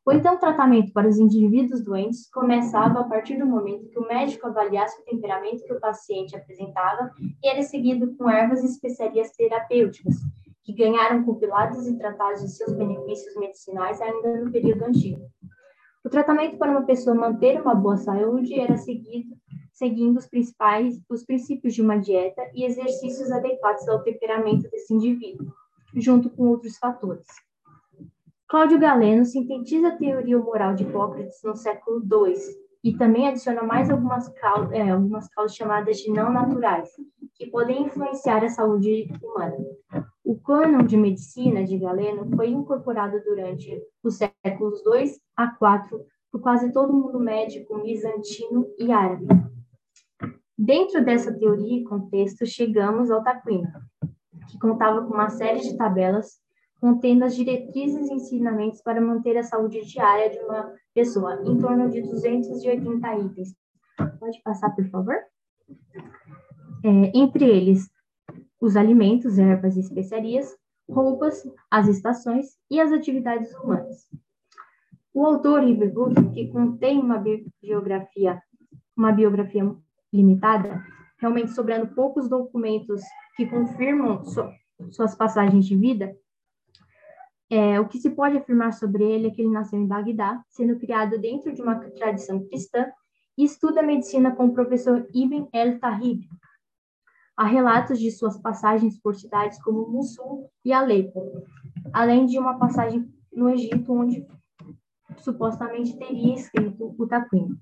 O 0.05 0.11
então 0.11 0.37
tratamento 0.37 0.91
para 0.93 1.07
os 1.07 1.17
indivíduos 1.17 1.81
doentes 1.81 2.29
começava 2.29 3.01
a 3.01 3.03
partir 3.05 3.37
do 3.37 3.45
momento 3.45 3.89
que 3.89 3.99
o 3.99 4.07
médico 4.07 4.47
avaliasse 4.47 5.01
o 5.01 5.05
temperamento 5.05 5.63
que 5.65 5.73
o 5.73 5.79
paciente 5.79 6.35
apresentava 6.35 7.11
e 7.41 7.47
era 7.47 7.61
seguido 7.63 8.15
com 8.15 8.29
ervas 8.29 8.63
e 8.63 8.65
especiarias 8.65 9.31
terapêuticas, 9.31 10.15
que 10.63 10.73
ganharam 10.73 11.23
compilados 11.23 11.85
e 11.87 11.97
tratados 11.97 12.41
de 12.41 12.49
seus 12.49 12.73
benefícios 12.73 13.35
medicinais 13.35 14.01
ainda 14.01 14.41
no 14.41 14.51
período 14.51 14.83
antigo. 14.83 15.21
O 16.03 16.09
tratamento 16.09 16.57
para 16.57 16.71
uma 16.71 16.83
pessoa 16.83 17.15
manter 17.15 17.61
uma 17.61 17.75
boa 17.75 17.97
saúde 17.97 18.59
era 18.59 18.77
seguido 18.77 19.35
seguindo 19.73 20.17
os 20.17 20.27
principais 20.27 21.01
os 21.09 21.25
princípios 21.25 21.73
de 21.73 21.81
uma 21.81 21.97
dieta 21.97 22.41
e 22.53 22.63
exercícios 22.63 23.31
adequados 23.31 23.87
ao 23.89 24.03
temperamento 24.03 24.69
desse 24.69 24.93
indivíduo, 24.93 25.51
junto 25.95 26.29
com 26.29 26.47
outros 26.47 26.77
fatores. 26.77 27.25
Cláudio 28.47 28.79
Galeno 28.79 29.25
sintetiza 29.25 29.87
a 29.87 29.97
teoria 29.97 30.37
moral 30.37 30.75
de 30.75 30.83
Hipócrates 30.83 31.41
no 31.43 31.55
século 31.55 32.01
II 32.01 32.33
e 32.83 32.95
também 32.95 33.27
adiciona 33.27 33.63
mais 33.63 33.89
algumas 33.89 34.29
causas, 34.29 34.71
é, 34.71 34.91
algumas 34.91 35.27
causas 35.29 35.55
chamadas 35.55 35.97
de 35.97 36.11
não 36.11 36.31
naturais, 36.31 36.89
que 37.35 37.47
podem 37.47 37.83
influenciar 37.83 38.43
a 38.43 38.49
saúde 38.49 39.07
humana. 39.23 39.57
O 40.33 40.39
cânon 40.39 40.83
de 40.83 40.97
medicina 40.97 41.63
de 41.63 41.77
Galeno 41.77 42.27
foi 42.35 42.49
incorporado 42.49 43.21
durante 43.23 43.79
os 44.03 44.17
séculos 44.17 44.81
II 44.83 45.13
a 45.37 45.43
IV 45.43 46.07
por 46.31 46.41
quase 46.41 46.73
todo 46.73 46.91
mundo 46.91 47.19
médico 47.19 47.79
bizantino 47.83 48.65
e 48.79 48.91
árabe. 48.91 49.27
Dentro 50.57 51.05
dessa 51.05 51.31
teoria 51.31 51.77
e 51.77 51.83
contexto, 51.83 52.47
chegamos 52.47 53.11
ao 53.11 53.23
Taquino, 53.23 53.67
que 54.49 54.57
contava 54.57 55.05
com 55.05 55.13
uma 55.13 55.29
série 55.29 55.59
de 55.59 55.77
tabelas 55.77 56.41
contendo 56.81 57.25
as 57.25 57.35
diretrizes 57.35 58.09
e 58.09 58.15
ensinamentos 58.15 58.81
para 58.81 58.99
manter 58.99 59.37
a 59.37 59.43
saúde 59.43 59.85
diária 59.85 60.31
de 60.31 60.39
uma 60.39 60.73
pessoa, 60.95 61.43
em 61.45 61.59
torno 61.59 61.91
de 61.91 62.01
280 62.01 63.15
itens. 63.17 63.55
Pode 64.19 64.41
passar, 64.41 64.71
por 64.71 64.89
favor? 64.89 65.15
É, 66.83 67.11
entre 67.13 67.45
eles, 67.45 67.87
os 68.63 68.77
alimentos, 68.77 69.37
ervas 69.37 69.75
e 69.75 69.81
especiarias, 69.81 70.55
roupas, 70.89 71.43
as 71.69 71.89
estações 71.89 72.57
e 72.71 72.79
as 72.79 72.93
atividades 72.93 73.53
humanas. 73.55 74.07
O 75.13 75.25
autor 75.25 75.63
Iberbuch, 75.63 76.15
que 76.33 76.47
contém 76.47 76.97
uma 76.97 77.21
biografia, 77.61 78.41
uma 78.95 79.11
biografia 79.11 79.69
limitada, 80.13 80.81
realmente 81.19 81.51
sobrando 81.51 81.93
poucos 81.93 82.29
documentos 82.29 83.01
que 83.35 83.45
confirmam 83.45 84.23
so, 84.23 84.49
suas 84.91 85.13
passagens 85.13 85.65
de 85.65 85.75
vida, 85.75 86.15
é, 87.49 87.81
o 87.81 87.87
que 87.89 87.99
se 87.99 88.11
pode 88.11 88.37
afirmar 88.37 88.71
sobre 88.71 89.03
ele 89.03 89.27
é 89.27 89.31
que 89.31 89.41
ele 89.41 89.51
nasceu 89.51 89.77
em 89.77 89.85
Bagdá, 89.85 90.41
sendo 90.47 90.79
criado 90.79 91.19
dentro 91.19 91.53
de 91.53 91.61
uma 91.61 91.75
tradição 91.75 92.47
cristã, 92.47 92.89
e 93.37 93.43
estuda 93.43 93.83
medicina 93.83 94.33
com 94.33 94.45
o 94.45 94.53
professor 94.53 95.05
Ibn 95.13 95.49
el-Tahib, 95.53 96.29
Há 97.35 97.45
relatos 97.45 97.99
de 97.99 98.11
suas 98.11 98.37
passagens 98.37 98.99
por 99.01 99.15
cidades 99.15 99.61
como 99.63 99.87
Mussul 99.89 100.49
e 100.63 100.71
Alepo, 100.71 101.43
além 101.91 102.25
de 102.25 102.37
uma 102.37 102.59
passagem 102.59 103.11
no 103.31 103.49
Egito, 103.49 103.91
onde 103.91 104.25
supostamente 105.17 105.97
teria 105.97 106.35
escrito 106.35 106.95
o 106.97 107.07
taquino. 107.07 107.57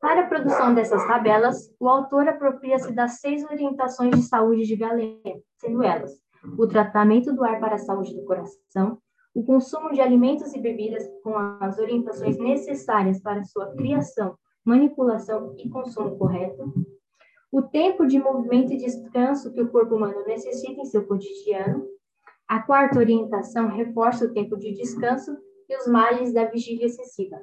Para 0.00 0.20
a 0.20 0.26
produção 0.26 0.74
dessas 0.74 1.06
tabelas, 1.06 1.74
o 1.80 1.88
autor 1.88 2.28
apropria-se 2.28 2.92
das 2.92 3.20
seis 3.20 3.42
orientações 3.44 4.14
de 4.14 4.22
saúde 4.22 4.64
de 4.66 4.76
Galeno, 4.76 5.42
sendo 5.58 5.82
elas 5.82 6.12
o 6.58 6.66
tratamento 6.66 7.32
do 7.32 7.42
ar 7.42 7.58
para 7.58 7.76
a 7.76 7.78
saúde 7.78 8.14
do 8.14 8.24
coração, 8.24 8.98
o 9.34 9.42
consumo 9.42 9.92
de 9.92 10.00
alimentos 10.00 10.54
e 10.54 10.60
bebidas 10.60 11.02
com 11.22 11.36
as 11.38 11.78
orientações 11.78 12.38
necessárias 12.38 13.20
para 13.20 13.42
sua 13.44 13.74
criação, 13.74 14.36
manipulação 14.64 15.54
e 15.58 15.68
consumo 15.68 16.18
correto, 16.18 16.72
o 17.54 17.62
tempo 17.62 18.04
de 18.04 18.18
movimento 18.18 18.72
e 18.72 18.76
descanso 18.76 19.52
que 19.52 19.62
o 19.62 19.70
corpo 19.70 19.94
humano 19.94 20.24
necessita 20.26 20.80
em 20.80 20.84
seu 20.86 21.06
cotidiano. 21.06 21.86
A 22.48 22.60
quarta 22.60 22.98
orientação 22.98 23.68
reforça 23.68 24.24
o 24.24 24.32
tempo 24.32 24.56
de 24.56 24.74
descanso 24.74 25.38
e 25.68 25.76
os 25.76 25.86
males 25.86 26.34
da 26.34 26.46
vigília 26.46 26.86
excessiva. 26.86 27.40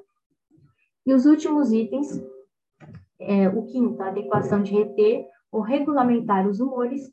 E 1.06 1.14
os 1.14 1.26
últimos 1.26 1.72
itens, 1.72 2.22
é, 3.22 3.48
o 3.48 3.66
quinto, 3.68 4.04
a 4.04 4.10
adequação 4.10 4.62
de 4.62 4.74
reter 4.74 5.26
ou 5.50 5.62
regulamentar 5.62 6.46
os 6.46 6.60
humores 6.60 7.10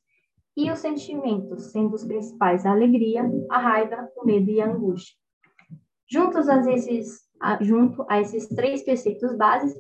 e 0.57 0.69
os 0.69 0.81
sentimentos, 0.81 1.71
sendo 1.71 1.95
os 1.95 2.05
principais 2.05 2.67
a 2.67 2.73
alegria, 2.73 3.23
a 3.49 3.59
raiva, 3.59 4.09
o 4.17 4.27
medo 4.27 4.51
e 4.51 4.61
a 4.61 4.69
angústia. 4.69 5.15
Juntos 6.11 6.49
a 6.49 6.59
esses, 6.73 7.21
a, 7.41 7.63
junto 7.63 8.05
a 8.09 8.21
esses 8.21 8.49
três 8.49 8.83
preceitos 8.83 9.37
bases, 9.37 9.73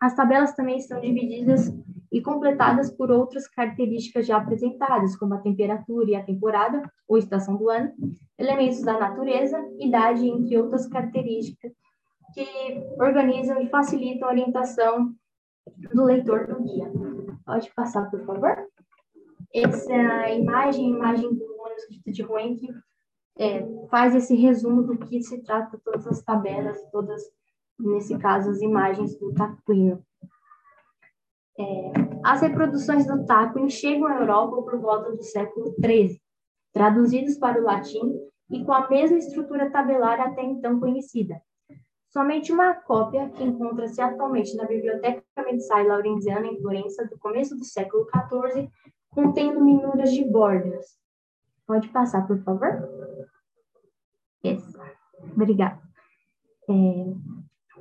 as 0.00 0.14
tabelas 0.14 0.54
também 0.54 0.76
estão 0.76 1.00
divididas 1.00 1.72
e 2.10 2.20
completadas 2.20 2.90
por 2.90 3.10
outras 3.10 3.48
características 3.48 4.26
já 4.26 4.36
apresentadas, 4.36 5.16
como 5.16 5.34
a 5.34 5.40
temperatura 5.40 6.10
e 6.10 6.14
a 6.14 6.24
temporada, 6.24 6.82
ou 7.08 7.18
estação 7.18 7.56
do 7.56 7.68
ano, 7.68 7.92
elementos 8.38 8.82
da 8.82 8.98
natureza, 8.98 9.58
idade, 9.78 10.28
entre 10.28 10.56
outras 10.58 10.86
características 10.86 11.72
que 12.34 12.44
organizam 12.98 13.60
e 13.60 13.68
facilitam 13.68 14.28
a 14.28 14.32
orientação 14.32 15.14
do 15.94 16.04
leitor 16.04 16.46
do 16.46 16.62
guia. 16.62 16.90
Pode 17.44 17.72
passar, 17.74 18.10
por 18.10 18.24
favor? 18.24 18.56
Essa 19.54 20.30
imagem, 20.30 20.90
imagem 20.90 21.34
do 21.34 21.56
manuscrito 21.56 22.12
de 22.12 22.22
Ruenck, 22.22 22.68
é, 23.38 23.66
faz 23.90 24.14
esse 24.14 24.34
resumo 24.34 24.82
do 24.82 24.98
que 24.98 25.22
se 25.22 25.42
trata 25.42 25.80
todas 25.84 26.06
as 26.06 26.22
tabelas, 26.22 26.78
todas, 26.90 27.22
nesse 27.78 28.18
caso, 28.18 28.50
as 28.50 28.60
imagens 28.60 29.18
do 29.18 29.32
Taquino. 29.32 30.02
É, 31.58 31.92
as 32.22 32.42
reproduções 32.42 33.06
do 33.06 33.24
Taquino 33.24 33.70
chegam 33.70 34.06
à 34.06 34.20
Europa 34.20 34.62
por 34.62 34.78
volta 34.78 35.12
do 35.12 35.22
século 35.22 35.74
XIII, 35.82 36.20
traduzidas 36.72 37.38
para 37.38 37.60
o 37.60 37.64
latim 37.64 38.20
e 38.50 38.64
com 38.64 38.72
a 38.72 38.88
mesma 38.88 39.18
estrutura 39.18 39.70
tabelar 39.70 40.20
até 40.20 40.42
então 40.42 40.78
conhecida. 40.78 41.40
Somente 42.08 42.52
uma 42.52 42.74
cópia, 42.74 43.28
que 43.30 43.44
encontra-se 43.44 44.00
atualmente 44.00 44.56
na 44.56 44.64
Biblioteca 44.64 45.22
Mensai 45.44 45.86
Laurenziana, 45.86 46.46
em 46.46 46.60
Florença, 46.60 47.06
do 47.06 47.18
começo 47.18 47.56
do 47.56 47.64
século 47.64 48.06
XIV, 48.06 48.70
contendo 49.10 49.64
minuras 49.64 50.12
de 50.12 50.24
bordas. 50.24 50.98
Pode 51.66 51.88
passar, 51.88 52.26
por 52.26 52.38
favor? 52.42 52.88
Isso. 54.42 54.78
Obrigada. 55.34 55.80
É, 56.68 56.72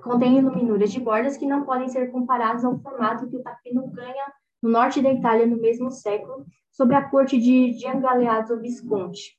contém 0.06 0.42
minuras 0.42 0.92
de 0.92 1.00
bordas 1.00 1.36
que 1.36 1.46
não 1.46 1.66
podem 1.66 1.90
ser 1.90 2.12
comparadas 2.12 2.64
ao 2.64 2.80
formato 2.80 3.28
que 3.28 3.36
o 3.36 3.44
tapino 3.44 3.88
ganha 3.88 4.32
no 4.62 4.70
norte 4.70 5.02
da 5.02 5.12
Itália 5.12 5.46
no 5.46 5.58
mesmo 5.58 5.92
século, 5.92 6.46
sob 6.72 6.96
a 6.96 7.10
corte 7.10 7.38
de 7.38 7.74
Giangaleazzo 7.74 8.60
Visconti 8.62 9.38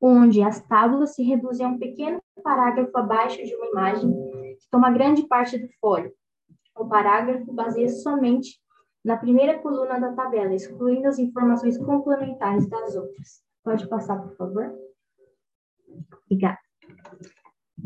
onde 0.00 0.42
as 0.42 0.60
tábuas 0.60 1.14
se 1.14 1.22
reduzem 1.22 1.66
a 1.66 1.68
um 1.68 1.78
pequeno 1.78 2.22
parágrafo 2.42 2.96
abaixo 2.96 3.42
de 3.42 3.54
uma 3.54 3.66
imagem 3.66 4.10
que 4.58 4.68
toma 4.70 4.90
grande 4.90 5.26
parte 5.26 5.58
do 5.58 5.68
folho. 5.80 6.12
O 6.76 6.86
parágrafo 6.86 7.52
baseia 7.52 7.88
somente 7.88 8.60
na 9.04 9.16
primeira 9.16 9.58
coluna 9.58 9.98
da 9.98 10.12
tabela, 10.12 10.54
excluindo 10.54 11.08
as 11.08 11.18
informações 11.18 11.78
complementares 11.78 12.68
das 12.68 12.96
outras. 12.96 13.42
Pode 13.62 13.88
passar, 13.88 14.20
por 14.20 14.36
favor? 14.36 14.74
Obrigada. 16.26 16.63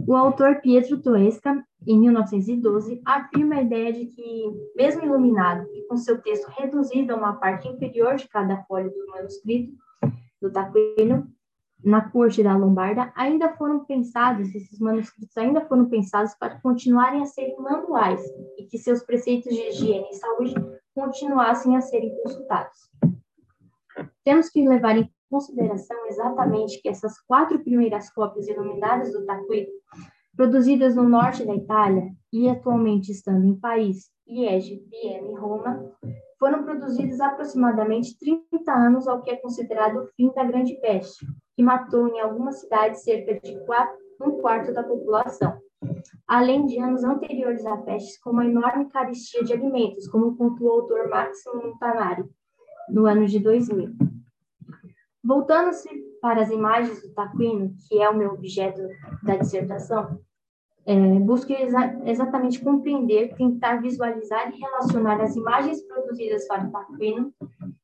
O 0.09 0.17
autor 0.17 0.63
Pietro 0.63 1.03
Toesca, 1.03 1.63
em 1.87 2.01
1912, 2.01 3.03
afirma 3.05 3.57
a 3.57 3.63
ideia 3.63 3.93
de 3.93 4.07
que, 4.07 4.43
mesmo 4.75 5.05
iluminado 5.05 5.69
e 5.75 5.87
com 5.87 5.99
seu 5.99 6.19
texto 6.23 6.49
reduzido 6.49 7.13
a 7.13 7.17
uma 7.17 7.35
parte 7.35 7.69
inferior 7.69 8.17
de 8.17 8.27
cada 8.27 8.63
folha 8.63 8.89
do 8.89 9.07
manuscrito 9.09 9.77
do 10.41 10.51
Taquino, 10.51 11.31
na 11.85 12.09
corte 12.09 12.43
da 12.43 12.57
Lombarda 12.57 13.13
ainda 13.15 13.55
foram 13.55 13.85
pensados, 13.85 14.55
esses 14.55 14.79
manuscritos 14.79 15.37
ainda 15.37 15.61
foram 15.67 15.85
pensados 15.91 16.35
para 16.37 16.59
continuarem 16.59 17.21
a 17.21 17.27
serem 17.27 17.61
manuais 17.61 18.23
e 18.57 18.65
que 18.65 18.79
seus 18.79 19.03
preceitos 19.03 19.55
de 19.55 19.61
higiene 19.61 20.09
e 20.11 20.15
saúde 20.15 20.55
continuassem 20.95 21.77
a 21.77 21.83
serem 21.83 22.17
consultados. 22.23 22.91
Temos 24.25 24.49
que 24.49 24.67
levar 24.67 24.97
em 24.97 25.13
consideração 25.31 25.97
exatamente 26.07 26.81
que 26.81 26.89
essas 26.89 27.19
quatro 27.21 27.59
primeiras 27.61 28.11
cópias 28.11 28.49
iluminadas 28.49 29.13
do 29.13 29.25
Taquito, 29.25 29.71
produzidas 30.37 30.95
no 30.95 31.09
norte 31.09 31.45
da 31.45 31.55
Itália 31.55 32.11
e 32.33 32.49
atualmente 32.49 33.11
estando 33.11 33.45
em 33.47 33.59
Paris, 33.59 34.11
Liege, 34.27 34.85
Viena 34.91 35.29
e 35.29 35.35
Roma, 35.35 35.93
foram 36.39 36.63
produzidas 36.63 37.21
aproximadamente 37.21 38.17
30 38.19 38.73
anos 38.73 39.09
ao 39.09 39.23
que 39.23 39.31
é 39.31 39.37
considerado 39.37 39.97
o 39.97 40.07
fim 40.15 40.33
da 40.35 40.45
Grande 40.45 40.75
Peste, 40.81 41.27
que 41.57 41.63
matou 41.63 42.07
em 42.09 42.21
algumas 42.21 42.61
cidades 42.61 43.03
cerca 43.03 43.41
de 43.41 43.59
um 44.21 44.41
quarto 44.41 44.73
da 44.73 44.83
população, 44.83 45.59
além 46.27 46.67
de 46.67 46.79
anos 46.79 47.03
anteriores 47.05 47.65
à 47.67 47.77
peste, 47.79 48.21
com 48.21 48.31
uma 48.31 48.45
enorme 48.45 48.89
carestia 48.89 49.43
de 49.43 49.53
alimentos, 49.53 50.09
como 50.09 50.37
pontuou 50.37 50.71
o 50.71 50.81
autor 50.83 51.09
Máximo 51.09 51.63
Montanari, 51.63 52.25
no 52.89 53.07
ano 53.07 53.27
de 53.27 53.39
2000. 53.39 53.91
Voltando-se 55.29 55.91
para 56.23 56.41
as 56.41 56.51
imagens 56.51 57.03
do 57.03 57.13
Taquino, 57.13 57.75
que 57.87 58.01
é 58.01 58.09
o 58.09 58.17
meu 58.17 58.31
objeto 58.31 58.81
da 59.23 59.37
dissertação, 59.37 60.19
é, 60.87 60.97
busco 61.19 61.53
exa 61.53 62.01
exatamente 62.07 62.65
compreender, 62.65 63.35
tentar 63.35 63.77
visualizar 63.83 64.51
e 64.51 64.59
relacionar 64.59 65.21
as 65.21 65.37
imagens 65.37 65.83
produzidas 65.83 66.49
para 66.49 66.67
o 66.67 66.73
Taquino 66.73 67.35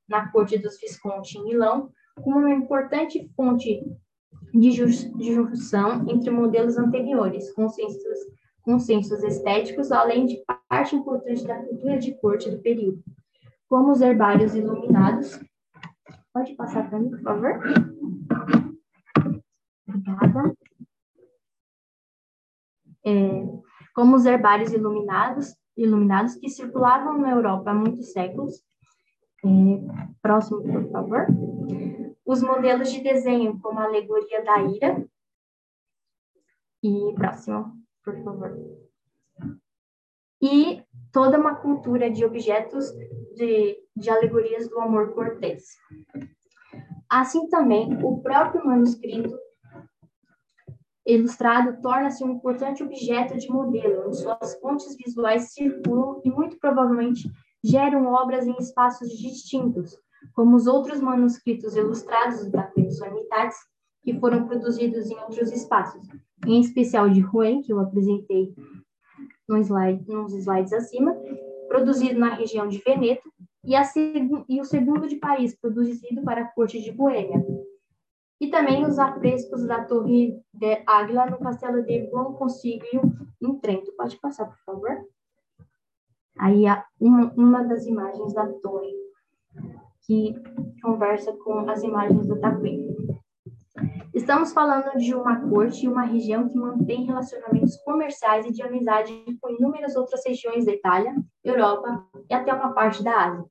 na 0.09 0.33
corte 0.33 0.57
dos 0.57 0.81
Visconti 0.81 1.37
em 1.37 1.45
Milão 1.45 1.91
como 2.23 2.39
uma 2.39 2.51
importante 2.51 3.31
fonte 3.37 3.85
de, 4.55 4.71
junção 4.73 6.09
entre 6.09 6.31
modelos 6.31 6.79
anteriores, 6.79 7.53
consensos, 7.53 8.21
consensos 8.63 9.23
estéticos, 9.23 9.93
além 9.93 10.25
de 10.25 10.43
parte 10.67 10.97
importante 10.97 11.47
da 11.47 11.63
cultura 11.63 11.99
de 11.99 12.15
corte 12.15 12.51
do 12.51 12.63
período, 12.63 13.05
como 13.69 13.93
os 13.93 14.01
herbários 14.01 14.55
iluminados. 14.55 15.39
Pode 16.35 16.55
passar 16.57 16.91
para 16.91 16.99
mim, 16.99 17.11
por 17.11 17.23
favor? 17.23 17.61
Obrigada 19.89 20.55
é, 23.05 23.47
como 23.95 24.17
os 24.17 24.25
herbários 24.25 24.73
iluminados, 24.73 25.55
iluminados 25.77 26.37
que 26.37 26.49
circulavam 26.49 27.19
na 27.19 27.31
Europa 27.31 27.71
há 27.71 27.75
muitos 27.75 28.13
séculos. 28.13 28.65
É, 29.45 30.17
próximo, 30.23 30.63
por 30.63 30.91
favor. 30.91 31.27
Os 32.25 32.43
modelos 32.43 32.91
de 32.91 33.03
desenho, 33.03 33.61
como 33.61 33.79
a 33.79 33.85
alegoria 33.85 34.43
da 34.43 34.63
ira. 34.63 35.07
E 36.83 37.15
próximo, 37.15 37.79
por 38.03 38.17
favor. 38.25 38.59
E 40.41 40.83
toda 41.13 41.39
uma 41.39 41.55
cultura 41.57 42.11
de 42.11 42.25
objetos 42.25 42.91
de, 43.35 43.79
de 43.97 44.11
alegorias 44.11 44.69
do 44.69 44.81
amor 44.81 45.13
cortês. 45.15 45.65
Assim 47.09 47.49
também, 47.49 47.97
o 48.03 48.21
próprio 48.21 48.67
manuscrito 48.67 49.39
ilustrado 51.07 51.81
torna-se 51.83 52.25
um 52.25 52.33
importante 52.33 52.83
objeto 52.83 53.37
de 53.37 53.49
modelo, 53.49 54.07
onde 54.07 54.17
suas 54.17 54.59
fontes 54.59 54.97
visuais 54.97 55.53
circulam 55.53 56.21
e 56.25 56.31
muito 56.31 56.59
provavelmente 56.59 57.31
geram 57.63 58.07
obras 58.07 58.47
em 58.47 58.57
espaços 58.59 59.11
distintos, 59.11 59.97
como 60.35 60.57
os 60.57 60.67
outros 60.67 61.01
manuscritos 61.01 61.77
ilustrados 61.77 62.51
da 62.51 62.71
Sanitatis, 62.91 63.57
que 64.03 64.19
foram 64.19 64.47
produzidos 64.47 65.11
em 65.11 65.19
outros 65.21 65.51
espaços, 65.51 66.07
em 66.47 66.61
especial 66.61 67.09
de 67.09 67.21
Rouen, 67.21 67.63
que 67.63 67.73
eu 67.73 67.81
apresentei 67.81 68.55
slide, 69.49 70.05
nos 70.09 70.35
slides 70.35 70.73
acima, 70.73 71.15
produzido 71.69 72.19
na 72.19 72.35
região 72.35 72.69
de 72.69 72.79
Veneto, 72.79 73.31
e, 73.65 73.75
a, 73.75 73.83
e 74.49 74.61
o 74.61 74.65
segundo 74.65 75.09
de 75.09 75.17
Paris, 75.17 75.55
produzido 75.55 76.23
para 76.23 76.43
a 76.43 76.49
corte 76.49 76.81
de 76.81 76.93
Boêmia, 76.93 77.45
e 78.41 78.49
também 78.49 78.85
os 78.85 78.99
afrescos 78.99 79.67
da 79.67 79.85
Torre 79.85 80.39
de 80.53 80.83
Águila 80.87 81.27
no 81.27 81.39
Castelo 81.39 81.83
de 81.83 82.11
Buon 82.11 82.35
Consiglio, 82.35 83.03
em 83.41 83.59
Trento. 83.59 83.93
Pode 83.97 84.19
passar, 84.19 84.47
por 84.47 84.59
favor? 84.67 85.07
Aí, 86.39 86.65
uma, 87.01 87.33
uma 87.37 87.65
das 87.65 87.87
imagens 87.87 88.35
da 88.35 88.47
torre, 88.55 88.93
que 90.05 90.35
conversa 90.83 91.33
com 91.33 91.61
as 91.71 91.83
imagens 91.83 92.27
do 92.27 92.39
tapete. 92.41 92.95
Estamos 94.13 94.53
falando 94.53 94.97
de 94.99 95.15
uma 95.15 95.49
corte 95.49 95.85
e 95.85 95.89
uma 95.89 96.03
região 96.03 96.49
que 96.49 96.57
mantém 96.57 97.05
relacionamentos 97.05 97.77
comerciais 97.79 98.47
e 98.47 98.53
de 98.53 98.63
amizade 98.63 99.13
com 99.41 99.51
inúmeras 99.51 99.97
outras 99.97 100.25
regiões 100.25 100.67
da 100.67 100.73
Itália, 100.73 101.15
Europa 101.43 102.07
e 102.31 102.35
até 102.35 102.53
uma 102.53 102.73
parte 102.73 103.03
da 103.03 103.27
Ásia, 103.27 103.45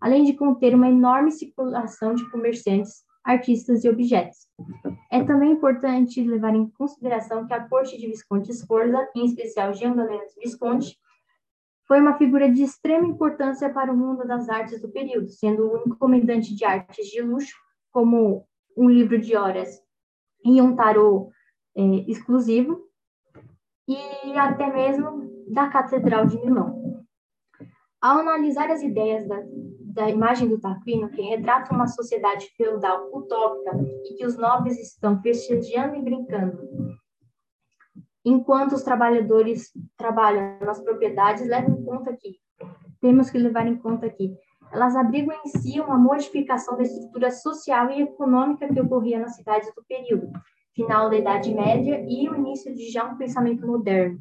além 0.00 0.24
de 0.24 0.34
conter 0.34 0.74
uma 0.74 0.88
enorme 0.88 1.30
circulação 1.30 2.14
de 2.14 2.28
comerciantes 2.30 3.04
artistas 3.24 3.84
e 3.84 3.88
objetos. 3.88 4.48
É 5.10 5.22
também 5.22 5.52
importante 5.52 6.22
levar 6.22 6.54
em 6.54 6.68
consideração 6.70 7.46
que 7.46 7.52
a 7.52 7.68
corte 7.68 7.98
de 7.98 8.06
Visconti 8.06 8.52
Sforza, 8.52 9.08
em 9.14 9.26
especial 9.26 9.74
Jean 9.74 9.94
Galeano 9.94 10.24
Visconti, 10.42 10.98
foi 11.86 12.00
uma 12.00 12.16
figura 12.16 12.50
de 12.50 12.62
extrema 12.62 13.06
importância 13.06 13.68
para 13.68 13.92
o 13.92 13.96
mundo 13.96 14.26
das 14.26 14.48
artes 14.48 14.80
do 14.80 14.88
período, 14.88 15.28
sendo 15.28 15.72
o 15.72 15.88
encomendante 15.88 16.54
de 16.54 16.64
artes 16.64 17.08
de 17.08 17.20
luxo, 17.20 17.56
como 17.90 18.46
um 18.76 18.88
livro 18.88 19.20
de 19.20 19.36
horas 19.36 19.82
e 20.44 20.60
um 20.62 20.76
tarô 20.76 21.30
é, 21.76 21.82
exclusivo, 22.08 22.88
e 23.88 24.38
até 24.38 24.72
mesmo 24.72 25.28
da 25.48 25.68
Catedral 25.68 26.26
de 26.26 26.38
Milão. 26.38 26.89
Ao 28.00 28.18
analisar 28.18 28.70
as 28.70 28.82
ideias 28.82 29.28
da, 29.28 29.42
da 29.92 30.08
imagem 30.08 30.48
do 30.48 30.58
Tarquino, 30.58 31.10
que 31.10 31.20
retrata 31.20 31.74
uma 31.74 31.86
sociedade 31.86 32.46
feudal 32.56 33.10
utópica 33.12 33.76
e 34.04 34.14
que 34.14 34.24
os 34.24 34.38
nobres 34.38 34.78
estão 34.78 35.20
festejando 35.20 35.96
e 35.96 36.02
brincando, 36.02 36.58
enquanto 38.24 38.72
os 38.72 38.82
trabalhadores 38.82 39.70
trabalham 39.96 40.58
nas 40.60 40.80
propriedades, 40.80 41.46
leva 41.46 41.70
em 41.70 41.84
conta 41.84 42.16
que 42.16 42.38
temos 43.00 43.30
que 43.30 43.38
levar 43.38 43.66
em 43.66 43.76
conta 43.76 44.08
que 44.08 44.34
elas 44.72 44.94
abrigam 44.94 45.36
em 45.44 45.48
si 45.48 45.80
uma 45.80 45.98
modificação 45.98 46.76
da 46.76 46.82
estrutura 46.82 47.30
social 47.30 47.90
e 47.90 48.02
econômica 48.02 48.72
que 48.72 48.80
ocorria 48.80 49.18
nas 49.18 49.34
cidades 49.34 49.72
do 49.74 49.84
período, 49.84 50.30
final 50.72 51.10
da 51.10 51.16
Idade 51.16 51.52
Média 51.52 52.04
e 52.08 52.28
o 52.28 52.36
início 52.36 52.74
de 52.74 52.88
já 52.90 53.04
um 53.04 53.16
pensamento 53.16 53.66
moderno. 53.66 54.20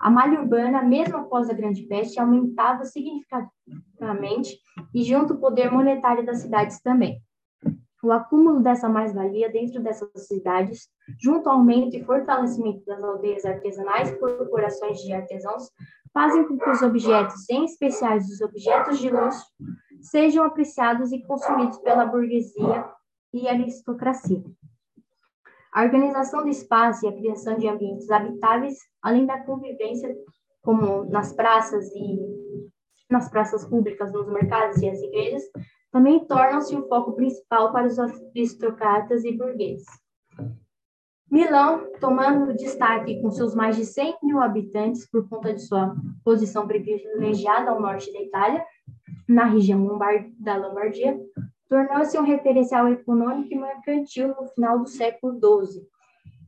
A 0.00 0.10
malha 0.10 0.40
urbana, 0.40 0.82
mesmo 0.82 1.16
após 1.16 1.48
a 1.48 1.54
Grande 1.54 1.82
Peste, 1.82 2.20
aumentava 2.20 2.84
significativamente 2.84 4.58
e 4.94 5.02
junto 5.02 5.34
o 5.34 5.38
poder 5.38 5.70
monetário 5.70 6.24
das 6.24 6.38
cidades 6.38 6.80
também. 6.80 7.22
O 8.02 8.12
acúmulo 8.12 8.60
dessa 8.60 8.88
mais-valia 8.88 9.50
dentro 9.50 9.82
dessas 9.82 10.08
cidades, 10.28 10.88
junto 11.20 11.48
ao 11.48 11.56
aumento 11.56 11.96
e 11.96 12.04
fortalecimento 12.04 12.84
das 12.84 13.02
aldeias 13.02 13.44
artesanais 13.44 14.10
e 14.10 14.16
corporações 14.18 15.00
de 15.00 15.12
artesãos, 15.12 15.68
fazem 16.14 16.46
com 16.46 16.56
que 16.56 16.70
os 16.70 16.80
objetos, 16.80 17.48
em 17.50 17.64
especial 17.64 18.16
os 18.16 18.40
objetos 18.40 18.98
de 19.00 19.10
luxo, 19.10 19.44
sejam 20.00 20.44
apreciados 20.44 21.12
e 21.12 21.22
consumidos 21.22 21.78
pela 21.78 22.06
burguesia 22.06 22.88
e 23.32 23.48
aristocracia. 23.48 24.44
A 25.78 25.84
organização 25.84 26.42
do 26.42 26.48
espaço 26.48 27.06
e 27.06 27.08
a 27.08 27.12
criação 27.12 27.56
de 27.56 27.68
ambientes 27.68 28.10
habitáveis, 28.10 28.76
além 29.00 29.24
da 29.24 29.38
convivência, 29.44 30.12
como 30.60 31.04
nas 31.04 31.32
praças 31.32 31.86
e 31.94 32.18
nas 33.08 33.30
praças 33.30 33.64
públicas, 33.64 34.12
nos 34.12 34.26
mercados 34.26 34.82
e 34.82 34.90
as 34.90 35.00
igrejas, 35.00 35.44
também 35.92 36.26
tornam-se 36.26 36.74
o 36.74 36.88
foco 36.88 37.12
principal 37.12 37.70
para 37.70 37.86
os 37.86 37.96
aristocratas 37.96 39.24
e 39.24 39.30
burgueses. 39.30 39.86
Milão, 41.30 41.86
tomando 42.00 42.56
destaque 42.56 43.22
com 43.22 43.30
seus 43.30 43.54
mais 43.54 43.76
de 43.76 43.86
100 43.86 44.16
mil 44.24 44.40
habitantes 44.40 45.08
por 45.08 45.28
conta 45.28 45.54
de 45.54 45.62
sua 45.62 45.94
posição 46.24 46.66
privilegiada 46.66 47.70
ao 47.70 47.80
norte 47.80 48.12
da 48.12 48.20
Itália, 48.20 48.66
na 49.28 49.44
região 49.44 49.96
da 50.40 50.56
Lombardia, 50.56 51.16
tornou-se 51.68 52.18
um 52.18 52.22
referencial 52.22 52.88
econômico 52.88 53.52
e 53.52 53.58
mercantil 53.58 54.28
no 54.28 54.46
final 54.48 54.78
do 54.78 54.88
século 54.88 55.38
XII. 55.38 55.82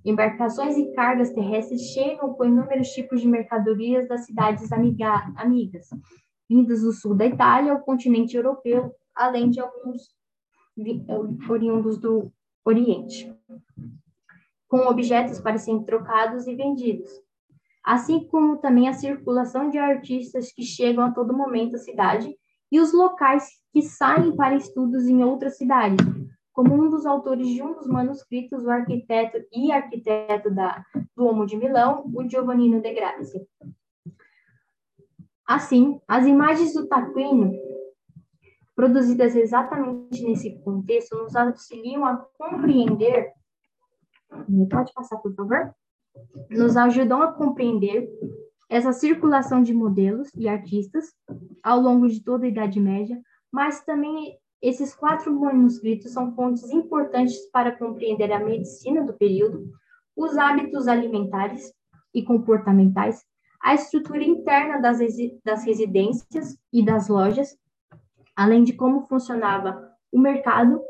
Embarcações 0.05 0.77
e 0.79 0.93
cargas 0.93 1.31
terrestres 1.31 1.93
chegam 1.93 2.33
com 2.33 2.45
inúmeros 2.45 2.89
tipos 2.89 3.21
de 3.21 3.29
mercadorias 3.29 4.09
das 4.09 4.25
cidades 4.25 4.73
amiga 4.73 5.31
amigas, 5.37 5.89
vindas 6.49 6.81
do 6.81 6.93
sul 6.93 7.14
da 7.14 7.27
Itália 7.27 7.73
ao 7.73 7.81
continente 7.81 8.37
europeu, 8.37 8.95
além 9.14 9.51
de 9.51 9.61
alguns 9.61 10.09
oriundos 11.49 11.99
do 11.99 12.33
Oriente 12.64 13.31
com 14.71 14.87
objetos 14.87 15.41
para 15.41 15.59
serem 15.59 15.83
trocados 15.83 16.47
e 16.47 16.55
vendidos, 16.55 17.11
assim 17.85 18.25
como 18.29 18.59
também 18.59 18.89
a 18.89 18.93
circulação 18.93 19.68
de 19.68 19.77
artistas 19.77 20.53
que 20.53 20.62
chegam 20.62 21.05
a 21.05 21.11
todo 21.11 21.37
momento 21.37 21.75
à 21.75 21.79
cidade 21.79 22.33
e 22.71 22.79
os 22.79 22.93
locais 22.93 23.60
que 23.73 23.83
saem 23.83 24.35
para 24.35 24.57
estudos 24.57 25.07
em 25.07 25.23
outras 25.23 25.57
cidades, 25.57 26.05
como 26.53 26.75
um 26.75 26.91
dos 26.91 27.07
autores 27.07 27.47
de 27.49 27.62
um 27.62 27.75
dos 27.75 27.87
manuscritos, 27.87 28.64
o 28.64 28.71
arquiteto 28.71 29.39
e 29.53 29.71
arquiteto 29.71 30.51
da 30.51 30.85
Duomo 31.16 31.47
de 31.47 31.57
Milão, 31.57 32.05
o 32.14 32.29
Giovannino 32.29 32.81
de 32.81 32.93
Grazia. 32.93 33.47
Assim, 35.47 36.01
as 36.07 36.27
imagens 36.27 36.75
do 36.75 36.87
Tarquínio, 36.87 37.59
produzidas 38.75 39.35
exatamente 39.37 40.23
nesse 40.23 40.59
contexto, 40.62 41.16
nos 41.16 41.35
auxiliam 41.37 42.05
a 42.05 42.16
compreender 42.39 43.33
Pode 44.71 44.93
passar, 44.93 45.18
por 45.18 45.35
favor? 45.35 45.75
Nos 46.51 46.77
ajudam 46.77 47.23
a 47.23 47.33
compreender 47.33 48.09
essa 48.68 48.93
circulação 48.93 49.62
de 49.62 49.75
modelos 49.75 50.31
e 50.37 50.49
artistas 50.49 51.12
ao 51.62 51.81
longo 51.81 52.09
de 52.09 52.23
toda 52.23 52.47
a 52.47 52.49
Idade 52.49 52.79
Média, 52.81 53.21
mas 53.53 53.85
também 53.85 54.39
esses 54.63 54.95
quatro 54.95 55.33
manuscritos 55.39 56.13
são 56.13 56.35
fontes 56.35 56.71
importantes 56.71 57.51
para 57.51 57.77
compreender 57.77 58.31
a 58.31 58.39
medicina 58.39 59.03
do 59.03 59.15
período, 59.15 59.71
os 60.15 60.37
hábitos 60.37 60.87
alimentares 60.87 61.73
e 62.15 62.23
comportamentais, 62.23 63.25
a 63.63 63.75
estrutura 63.75 64.23
interna 64.23 64.79
das, 64.81 64.99
das 65.45 65.65
residências 65.65 66.59
e 66.73 66.85
das 66.85 67.09
lojas, 67.09 67.57
além 68.37 68.65
de 68.65 68.73
como 68.75 69.07
funcionava 69.07 69.91
o 70.13 70.19
mercado 70.19 70.83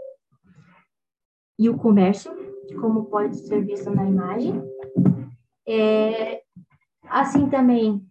e 1.59 1.69
o 1.69 1.77
comércio, 1.77 2.33
como 2.81 3.07
pode 3.07 3.37
ser 3.37 3.65
visto 3.65 3.91
na 3.91 4.09
imagem. 4.09 4.63
É, 5.67 6.43
assim 7.05 7.49
também, 7.49 8.05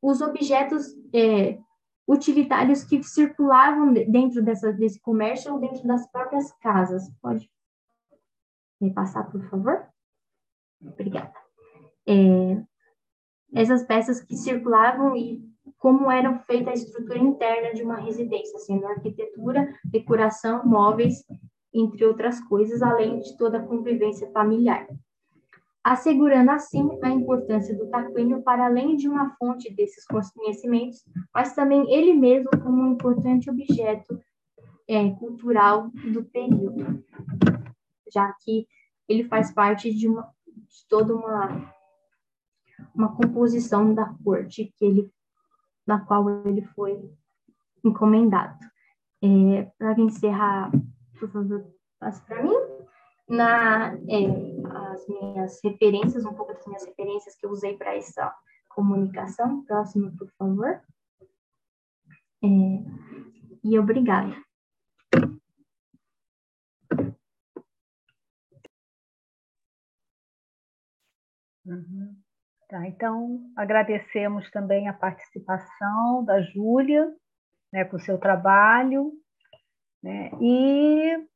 os 0.00 0.20
objetos 0.20 0.86
é, 1.12 1.58
utilitários 2.06 2.84
que 2.84 3.02
circulavam 3.02 3.92
dentro 3.92 4.42
dessa, 4.42 4.72
desse 4.72 5.00
comércio 5.00 5.52
ou 5.52 5.60
dentro 5.60 5.86
das 5.86 6.06
próprias 6.10 6.52
casas. 6.58 7.10
Pode 7.20 7.50
me 8.80 8.92
passar, 8.92 9.30
por 9.30 9.42
favor? 9.48 9.86
Obrigada. 10.80 11.32
É, 12.06 12.62
essas 13.54 13.84
peças 13.84 14.20
que 14.20 14.36
circulavam 14.36 15.16
e 15.16 15.42
como 15.78 16.10
eram 16.10 16.38
feita 16.40 16.70
a 16.70 16.74
estrutura 16.74 17.18
interna 17.18 17.72
de 17.72 17.82
uma 17.82 17.96
residência, 17.96 18.58
sendo 18.58 18.86
arquitetura, 18.86 19.72
decoração, 19.84 20.64
móveis 20.64 21.24
entre 21.72 22.04
outras 22.04 22.40
coisas, 22.40 22.82
além 22.82 23.18
de 23.18 23.36
toda 23.36 23.58
a 23.58 23.66
convivência 23.66 24.30
familiar. 24.30 24.86
Assegurando 25.84 26.50
assim 26.50 26.98
a 27.02 27.10
importância 27.10 27.76
do 27.76 27.88
taquínio 27.88 28.42
para 28.42 28.66
além 28.66 28.96
de 28.96 29.08
uma 29.08 29.36
fonte 29.36 29.72
desses 29.74 30.04
conhecimentos, 30.06 31.04
mas 31.32 31.54
também 31.54 31.92
ele 31.92 32.14
mesmo 32.14 32.48
como 32.62 32.82
um 32.82 32.92
importante 32.92 33.50
objeto 33.50 34.18
é, 34.88 35.10
cultural 35.10 35.90
do 36.12 36.24
período, 36.24 37.04
já 38.12 38.32
que 38.42 38.66
ele 39.06 39.24
faz 39.24 39.52
parte 39.52 39.92
de, 39.92 40.08
uma, 40.08 40.22
de 40.46 40.88
toda 40.88 41.14
uma, 41.14 41.74
uma 42.94 43.14
composição 43.14 43.92
da 43.92 44.14
corte 44.24 44.72
que 44.78 44.84
ele, 44.84 45.12
na 45.86 46.00
qual 46.00 46.46
ele 46.46 46.62
foi 46.74 46.98
encomendado. 47.84 48.58
É, 49.22 49.70
para 49.78 49.98
encerrar 50.00 50.70
por 51.18 51.30
favor, 51.30 51.64
passe 51.98 52.22
para 52.26 52.42
mim. 52.42 52.73
Na, 53.28 53.94
é, 54.08 54.26
as 54.92 55.08
minhas 55.08 55.60
referências, 55.62 56.24
um 56.24 56.34
pouco 56.34 56.52
das 56.52 56.66
minhas 56.66 56.84
referências 56.84 57.34
que 57.36 57.46
eu 57.46 57.50
usei 57.50 57.76
para 57.76 57.96
essa 57.96 58.34
comunicação. 58.68 59.64
Próximo, 59.64 60.14
por 60.16 60.30
favor. 60.38 60.82
É, 62.42 62.46
e 63.64 63.78
obrigada. 63.78 64.36
Uhum. 71.66 72.14
Tá, 72.68 72.86
então, 72.86 73.40
agradecemos 73.56 74.50
também 74.50 74.88
a 74.88 74.92
participação 74.92 76.24
da 76.24 76.42
Júlia, 76.42 77.10
né, 77.72 77.84
com 77.84 77.96
o 77.96 78.00
seu 78.00 78.18
trabalho, 78.18 79.12
né? 80.02 80.30
E 80.40 81.26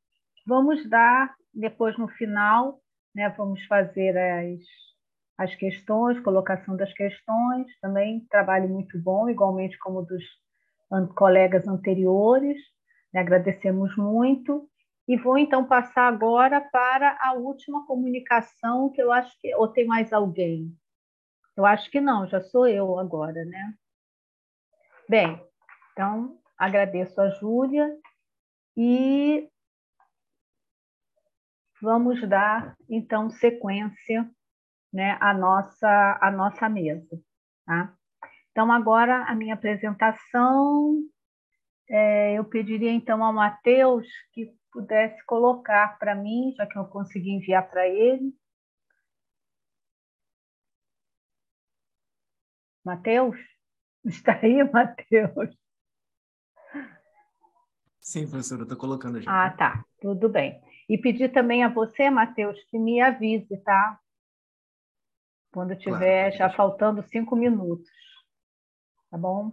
vamos 0.45 0.87
dar, 0.89 1.35
depois 1.59 1.97
no 1.97 2.07
final, 2.07 2.79
né, 3.13 3.29
vamos 3.37 3.63
fazer 3.65 4.17
as, 4.17 4.59
as 5.37 5.55
questões, 5.55 6.19
colocação 6.19 6.75
das 6.75 6.93
questões, 6.93 7.67
também 7.81 8.25
trabalho 8.29 8.69
muito 8.69 8.97
bom, 8.99 9.29
igualmente 9.29 9.77
como 9.79 10.01
dos 10.01 10.23
colegas 11.15 11.67
anteriores, 11.67 12.57
né, 13.13 13.19
agradecemos 13.19 13.95
muito. 13.97 14.69
E 15.07 15.17
vou 15.17 15.37
então 15.37 15.65
passar 15.65 16.07
agora 16.07 16.61
para 16.61 17.17
a 17.19 17.33
última 17.33 17.85
comunicação, 17.87 18.91
que 18.91 19.01
eu 19.01 19.11
acho 19.11 19.35
que. 19.41 19.53
Ou 19.55 19.67
tem 19.67 19.85
mais 19.87 20.13
alguém? 20.13 20.71
Eu 21.57 21.65
acho 21.65 21.89
que 21.89 21.99
não, 21.99 22.27
já 22.27 22.39
sou 22.39 22.67
eu 22.67 22.99
agora, 22.99 23.43
né? 23.43 23.73
Bem, 25.09 25.43
então 25.91 26.37
agradeço 26.55 27.19
a 27.19 27.29
Júlia 27.31 27.91
e 28.77 29.49
vamos 31.81 32.27
dar, 32.27 32.75
então, 32.89 33.29
sequência 33.29 34.29
né, 34.91 35.17
à, 35.19 35.33
nossa, 35.33 36.17
à 36.21 36.31
nossa 36.31 36.67
mesa. 36.67 37.19
Tá? 37.65 37.93
Então, 38.51 38.71
agora 38.71 39.23
a 39.25 39.35
minha 39.35 39.53
apresentação, 39.53 41.01
é, 41.89 42.33
eu 42.37 42.45
pediria 42.45 42.91
então 42.91 43.23
ao 43.23 43.33
Matheus 43.33 44.07
que 44.33 44.53
pudesse 44.71 45.23
colocar 45.25 45.97
para 45.97 46.15
mim, 46.15 46.53
já 46.55 46.65
que 46.65 46.77
eu 46.77 46.85
consegui 46.85 47.31
enviar 47.31 47.69
para 47.69 47.87
ele. 47.87 48.33
Matheus? 52.83 53.37
Está 54.05 54.39
aí, 54.41 54.63
Matheus? 54.71 55.57
Sim, 57.99 58.27
professora, 58.27 58.63
estou 58.63 58.77
colocando 58.77 59.21
já. 59.21 59.45
Ah, 59.45 59.51
tá. 59.51 59.85
Tudo 60.01 60.29
bem. 60.29 60.59
E 60.89 60.97
pedir 60.97 61.31
também 61.31 61.63
a 61.63 61.69
você, 61.69 62.09
Matheus, 62.09 62.59
que 62.65 62.79
me 62.79 62.99
avise, 62.99 63.55
tá? 63.63 63.99
Quando 65.53 65.75
tiver 65.75 66.31
claro, 66.31 66.37
já 66.37 66.49
faltando 66.57 67.03
cinco 67.03 67.35
minutos. 67.35 67.87
Tá 69.11 69.17
bom? 69.17 69.51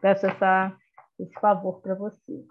Peço 0.00 0.26
essa, 0.26 0.74
esse 1.18 1.32
favor 1.38 1.82
para 1.82 1.94
você. 1.94 2.46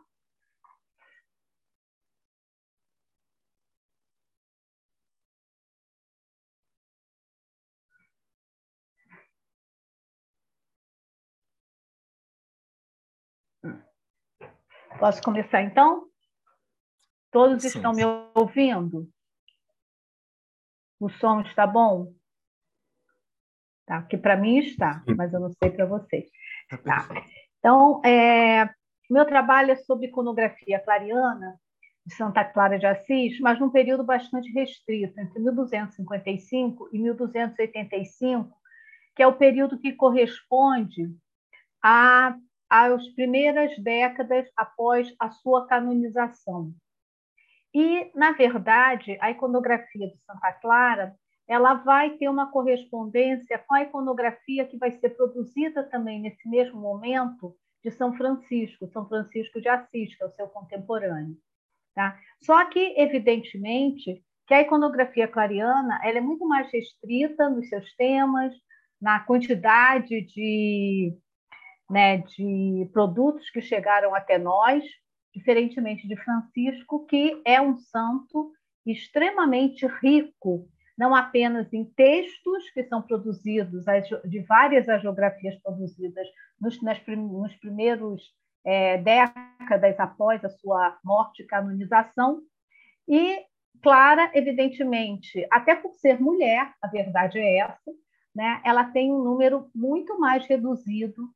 Posso 14.99 15.21
começar 15.23 15.63
então? 15.63 16.12
Todos 17.33 17.63
sim, 17.63 17.67
estão 17.67 17.93
sim. 17.93 18.05
me 18.05 18.29
ouvindo? 18.35 19.09
O 20.99 21.09
som 21.09 21.41
está 21.41 21.67
bom? 21.67 22.13
Tá, 23.85 24.03
que 24.03 24.17
para 24.17 24.37
mim 24.37 24.59
está, 24.59 25.03
mas 25.17 25.33
eu 25.33 25.39
não 25.41 25.51
sei 25.51 25.71
para 25.71 25.85
vocês. 25.85 26.29
Tá. 26.85 27.09
Então, 27.59 28.01
é, 28.05 28.69
meu 29.09 29.25
trabalho 29.25 29.71
é 29.71 29.75
sobre 29.75 30.07
iconografia 30.07 30.79
clariana 30.79 31.59
de 32.05 32.13
Santa 32.15 32.45
Clara 32.45 32.79
de 32.79 32.85
Assis, 32.85 33.39
mas 33.39 33.59
num 33.59 33.69
período 33.69 34.03
bastante 34.03 34.51
restrito, 34.51 35.19
entre 35.19 35.39
1255 35.39 36.89
e 36.93 36.99
1285, 36.99 38.55
que 39.15 39.23
é 39.23 39.27
o 39.27 39.35
período 39.35 39.79
que 39.79 39.93
corresponde 39.93 41.09
a 41.81 42.37
às 42.69 43.07
primeiras 43.09 43.77
décadas 43.77 44.49
após 44.57 45.13
a 45.19 45.29
sua 45.29 45.67
canonização. 45.67 46.73
E, 47.73 48.11
na 48.15 48.31
verdade, 48.31 49.17
a 49.19 49.31
iconografia 49.31 50.07
de 50.07 50.17
Santa 50.25 50.51
Clara 50.53 51.15
ela 51.47 51.73
vai 51.73 52.11
ter 52.11 52.29
uma 52.29 52.49
correspondência 52.51 53.59
com 53.59 53.73
a 53.75 53.81
iconografia 53.81 54.65
que 54.65 54.77
vai 54.77 54.91
ser 54.91 55.09
produzida 55.09 55.83
também 55.83 56.21
nesse 56.21 56.47
mesmo 56.47 56.79
momento 56.79 57.55
de 57.83 57.91
São 57.91 58.13
Francisco, 58.15 58.87
São 58.87 59.07
Francisco 59.07 59.59
de 59.59 59.67
Assis, 59.67 60.15
que 60.15 60.23
é 60.23 60.25
o 60.25 60.31
seu 60.31 60.47
contemporâneo. 60.47 61.37
Tá? 61.93 62.17
Só 62.41 62.63
que, 62.65 62.95
evidentemente, 62.97 64.23
que 64.47 64.53
a 64.53 64.61
iconografia 64.61 65.27
clariana 65.27 65.99
ela 66.03 66.17
é 66.17 66.21
muito 66.21 66.47
mais 66.47 66.71
restrita 66.71 67.49
nos 67.49 67.67
seus 67.67 67.93
temas, 67.95 68.53
na 69.01 69.19
quantidade 69.19 70.21
de 70.21 71.17
né, 71.89 72.19
de 72.19 72.89
produtos 72.91 73.49
que 73.49 73.61
chegaram 73.61 74.15
até 74.15 74.37
nós, 74.37 74.83
diferentemente 75.33 76.07
de 76.07 76.15
Francisco, 76.17 77.05
que 77.05 77.41
é 77.45 77.61
um 77.61 77.75
santo 77.77 78.51
extremamente 78.85 79.85
rico, 80.01 80.67
não 80.97 81.15
apenas 81.15 81.73
em 81.73 81.85
textos 81.85 82.69
que 82.71 82.83
são 82.83 83.01
produzidos, 83.01 83.85
de 84.25 84.39
várias 84.41 84.87
agiografias 84.87 85.55
produzidas 85.61 86.27
nos, 86.59 86.79
nos 86.81 87.55
primeiros 87.55 88.21
é, 88.63 88.97
décadas 88.97 89.99
após 89.99 90.43
a 90.45 90.49
sua 90.49 90.97
morte 91.03 91.43
e 91.43 91.47
canonização, 91.47 92.41
e 93.07 93.43
Clara, 93.81 94.31
evidentemente, 94.33 95.45
até 95.51 95.75
por 95.75 95.93
ser 95.95 96.21
mulher, 96.21 96.73
a 96.81 96.87
verdade 96.87 97.37
é 97.37 97.57
essa, 97.57 97.91
né, 98.33 98.61
ela 98.63 98.85
tem 98.85 99.11
um 99.11 99.21
número 99.23 99.69
muito 99.75 100.17
mais 100.17 100.45
reduzido 100.47 101.29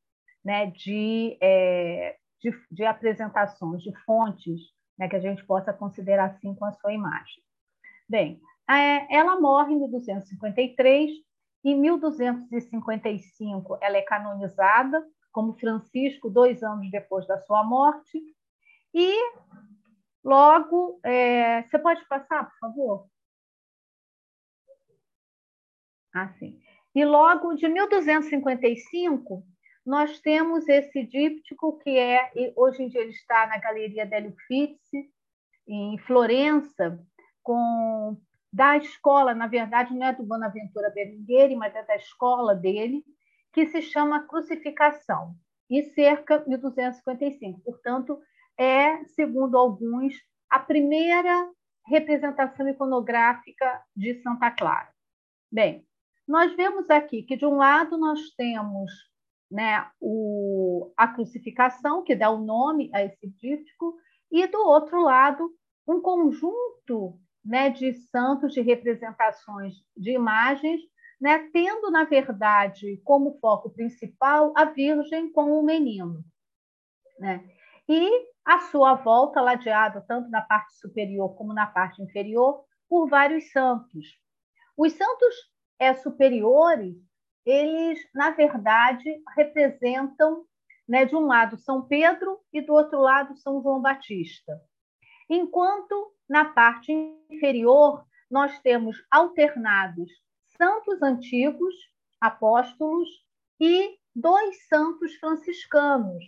né, 0.44 0.68
de, 0.68 1.38
é, 1.42 2.16
de, 2.42 2.52
de, 2.72 2.86
apresentações, 2.86 3.82
de 3.82 3.94
fontes, 4.04 4.62
né, 4.98 5.08
que 5.08 5.16
a 5.16 5.20
gente 5.20 5.46
possa 5.46 5.74
considerar 5.74 6.32
assim 6.32 6.54
com 6.56 6.66
a 6.66 6.74
sua 6.74 6.94
imagem. 6.94 7.44
Bem, 8.08 8.42
ela 9.10 9.40
morre 9.40 9.74
em 9.74 9.80
1253, 9.80 11.12
em 11.64 11.76
1255 11.80 13.78
ela 13.82 13.98
é 13.98 14.02
canonizada 14.02 15.06
como 15.32 15.58
Francisco, 15.60 16.30
dois 16.30 16.64
anos 16.64 16.90
depois 16.90 17.28
da 17.28 17.40
sua 17.42 17.64
morte, 17.64 18.20
e 18.94 19.14
logo, 20.24 21.00
é, 21.04 21.64
você 21.64 21.78
pode 21.78 22.04
passar, 22.08 22.50
por 22.50 22.58
favor? 22.60 23.08
Ah, 26.14 26.34
sim. 26.40 26.60
E 26.96 27.06
logo 27.06 27.54
de 27.54 27.68
1255 27.68 29.46
nós 29.88 30.20
temos 30.20 30.68
esse 30.68 31.02
díptico 31.04 31.80
que 31.80 31.98
é 31.98 32.30
hoje 32.58 32.84
em 32.84 32.90
dia 32.90 33.00
ele 33.00 33.12
está 33.12 33.48
na 33.48 33.58
Galeria 33.58 34.06
Delio 34.06 34.32
Uffizi 34.32 35.10
em 35.66 35.98
Florença 36.00 37.00
com 37.42 38.18
da 38.52 38.76
escola, 38.76 39.34
na 39.34 39.48
verdade 39.48 39.94
não 39.94 40.06
é 40.06 40.14
do 40.14 40.24
Bonaventura 40.24 40.90
Berlingueri, 40.90 41.56
mas 41.56 41.74
é 41.74 41.84
da 41.84 41.96
escola 41.96 42.54
dele, 42.54 43.02
que 43.54 43.66
se 43.68 43.82
chama 43.82 44.28
Crucificação, 44.28 45.36
e 45.70 45.84
cerca 45.94 46.40
de 46.40 46.50
1255. 46.50 47.62
Portanto, 47.62 48.20
é, 48.58 49.06
segundo 49.06 49.58
alguns, 49.58 50.14
a 50.50 50.60
primeira 50.60 51.50
representação 51.86 52.68
iconográfica 52.68 53.82
de 53.96 54.16
Santa 54.22 54.52
Clara. 54.52 54.90
Bem, 55.52 55.86
nós 56.28 56.54
vemos 56.56 56.90
aqui 56.90 57.24
que, 57.24 57.38
de 57.38 57.46
um 57.46 57.56
lado, 57.56 57.98
nós 57.98 58.20
temos 58.36 58.92
né, 59.50 59.90
o, 60.00 60.92
a 60.98 61.08
crucificação, 61.08 62.04
que 62.04 62.16
dá 62.16 62.30
o 62.30 62.44
nome 62.44 62.90
a 62.94 63.04
esse 63.04 63.28
díptico, 63.28 63.96
e 64.32 64.46
do 64.48 64.60
outro 64.60 65.02
lado, 65.02 65.50
um 65.88 66.02
conjunto 66.02 67.20
né, 67.44 67.70
de 67.70 67.94
santos, 67.94 68.54
de 68.54 68.62
representações 68.62 69.76
de 69.96 70.12
imagens, 70.12 70.82
né, 71.20 71.50
tendo, 71.52 71.90
na 71.90 72.04
verdade, 72.04 73.02
como 73.04 73.40
foco 73.40 73.70
principal 73.70 74.54
a 74.56 74.66
Virgem 74.66 75.32
com 75.32 75.60
o 75.60 75.64
menino. 75.64 76.24
Né? 77.20 77.44
E 77.88 78.28
a 78.46 78.60
sua 78.60 78.96
volta, 78.96 79.42
ladeado 79.42 80.04
tanto 80.08 80.30
na 80.30 80.42
parte 80.42 80.74
superior 80.76 81.36
como 81.36 81.54
na 81.54 81.66
parte 81.66 82.02
inferior, 82.02 82.64
por 82.88 83.10
vários 83.10 83.52
santos. 83.52 84.06
Os 84.78 84.94
santos 84.94 85.36
é, 85.80 85.94
superiores 85.94 86.96
eles, 87.48 88.00
na 88.14 88.32
verdade, 88.32 89.10
representam, 89.36 90.46
né, 90.86 91.06
de 91.06 91.16
um 91.16 91.26
lado, 91.26 91.58
São 91.58 91.82
Pedro 91.82 92.40
e 92.52 92.62
do 92.62 92.74
outro 92.74 93.00
lado, 93.00 93.38
São 93.38 93.62
João 93.62 93.82
Batista. 93.82 94.62
Enquanto 95.30 96.14
na 96.30 96.44
parte 96.44 96.92
inferior 97.30 98.06
nós 98.30 98.60
temos 98.60 99.02
alternados 99.10 100.12
santos 100.58 101.02
antigos, 101.02 101.74
apóstolos, 102.20 103.08
e 103.60 103.98
dois 104.14 104.68
santos 104.68 105.16
franciscanos, 105.16 106.24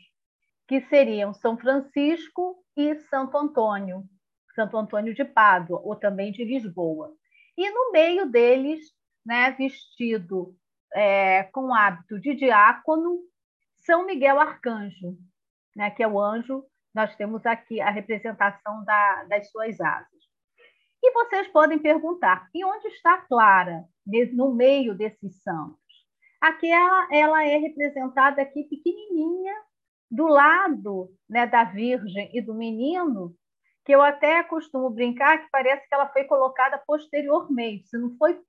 que 0.68 0.80
seriam 0.82 1.34
São 1.34 1.58
Francisco 1.58 2.64
e 2.78 2.96
Santo 2.96 3.38
Antônio, 3.38 4.04
Santo 4.56 4.78
Antônio 4.78 5.14
de 5.14 5.26
Pádua, 5.26 5.82
ou 5.84 5.96
também 5.96 6.32
de 6.32 6.46
Lisboa. 6.46 7.14
E 7.58 7.70
no 7.70 7.92
meio 7.92 8.26
deles, 8.30 8.80
né, 9.26 9.52
vestido 9.52 10.56
é, 10.94 11.44
com 11.44 11.74
hábito 11.74 12.20
de 12.20 12.36
diácono, 12.36 13.20
São 13.78 14.06
Miguel 14.06 14.40
Arcanjo, 14.40 15.18
né, 15.76 15.90
que 15.92 16.04
é 16.04 16.08
o 16.08 16.20
anjo, 16.20 16.64
nós 16.94 17.16
temos 17.16 17.46
aqui 17.46 17.80
a 17.80 17.90
representação 17.90 18.84
da, 18.84 19.24
das 19.26 19.50
suas 19.50 19.80
asas. 19.80 20.20
E 21.02 21.12
vocês 21.14 21.48
podem 21.48 21.80
perguntar, 21.80 22.50
e 22.54 22.66
onde 22.66 22.88
está 22.88 23.18
Clara 23.20 23.86
no 24.34 24.54
meio 24.54 24.94
desses 24.96 25.42
santos? 25.42 25.80
Aqui 26.42 26.70
ela, 26.70 27.08
ela 27.12 27.46
é 27.46 27.58
representada 27.58 28.42
aqui 28.42 28.64
pequenininha, 28.64 29.56
do 30.12 30.26
lado 30.28 31.10
né, 31.30 31.46
da 31.46 31.64
Virgem 31.64 32.32
e 32.34 32.42
do 32.42 32.54
menino, 32.54 33.36
que 33.86 33.94
eu 33.94 34.02
até 34.02 34.44
costumo 34.44 34.90
brincar 34.90 35.40
que 35.40 35.50
parece 35.52 35.88
que 35.88 35.94
ela 35.94 36.08
foi 36.10 36.24
colocada 36.24 36.82
posteriormente, 36.86 37.88
se 37.88 37.98
não 37.98 38.16
foi 38.18 38.40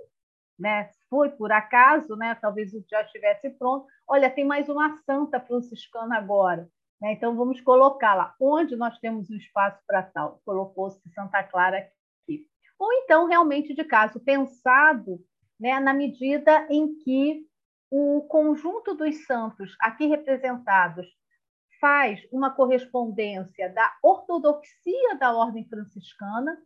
né, 0.60 0.90
foi 1.08 1.30
por 1.30 1.50
acaso, 1.50 2.14
né, 2.14 2.34
talvez 2.34 2.70
já 2.88 3.02
estivesse 3.02 3.50
pronto. 3.50 3.86
Olha, 4.06 4.30
tem 4.30 4.44
mais 4.44 4.68
uma 4.68 4.96
santa 4.98 5.40
franciscana 5.40 6.18
agora. 6.18 6.68
Né, 7.00 7.12
então, 7.14 7.34
vamos 7.34 7.60
colocá-la. 7.62 8.34
Onde 8.38 8.76
nós 8.76 8.98
temos 8.98 9.30
um 9.30 9.36
espaço 9.36 9.80
para 9.86 10.02
tal? 10.02 10.40
Colocou-se 10.44 11.00
Santa 11.14 11.42
Clara 11.42 11.78
aqui. 11.78 12.46
Ou 12.78 12.92
então, 12.92 13.26
realmente, 13.26 13.74
de 13.74 13.84
caso 13.84 14.20
pensado, 14.20 15.18
né, 15.58 15.80
na 15.80 15.94
medida 15.94 16.66
em 16.68 16.94
que 16.98 17.46
o 17.90 18.22
conjunto 18.28 18.94
dos 18.94 19.26
santos 19.26 19.74
aqui 19.80 20.06
representados 20.06 21.06
faz 21.80 22.20
uma 22.30 22.50
correspondência 22.54 23.72
da 23.72 23.90
ortodoxia 24.02 25.16
da 25.18 25.34
ordem 25.34 25.66
franciscana, 25.66 26.56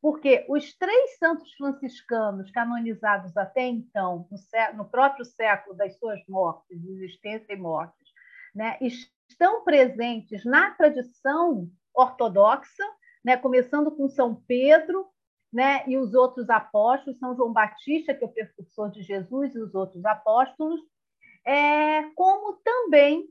porque 0.00 0.46
os 0.48 0.74
três 0.76 1.18
santos 1.18 1.52
franciscanos 1.54 2.50
canonizados 2.50 3.36
até 3.36 3.66
então, 3.66 4.26
no, 4.74 4.84
próprio 4.84 5.24
século 5.24 5.76
das 5.76 5.98
suas 5.98 6.20
mortes, 6.26 6.82
existência 6.84 7.52
e 7.52 7.56
mortes, 7.56 8.08
né, 8.54 8.78
estão 8.80 9.62
presentes 9.62 10.44
na 10.44 10.70
tradição 10.70 11.70
ortodoxa, 11.94 12.84
né, 13.24 13.36
começando 13.36 13.90
com 13.90 14.08
São 14.08 14.34
Pedro 14.34 15.06
né, 15.52 15.84
e 15.86 15.98
os 15.98 16.14
outros 16.14 16.48
apóstolos, 16.48 17.18
São 17.18 17.36
João 17.36 17.52
Batista, 17.52 18.14
que 18.14 18.24
é 18.24 18.26
o 18.26 18.32
precursor 18.32 18.90
de 18.90 19.02
Jesus, 19.02 19.54
e 19.54 19.58
os 19.58 19.74
outros 19.74 20.04
apóstolos, 20.04 20.80
é, 21.44 22.04
como 22.14 22.54
também 22.64 23.28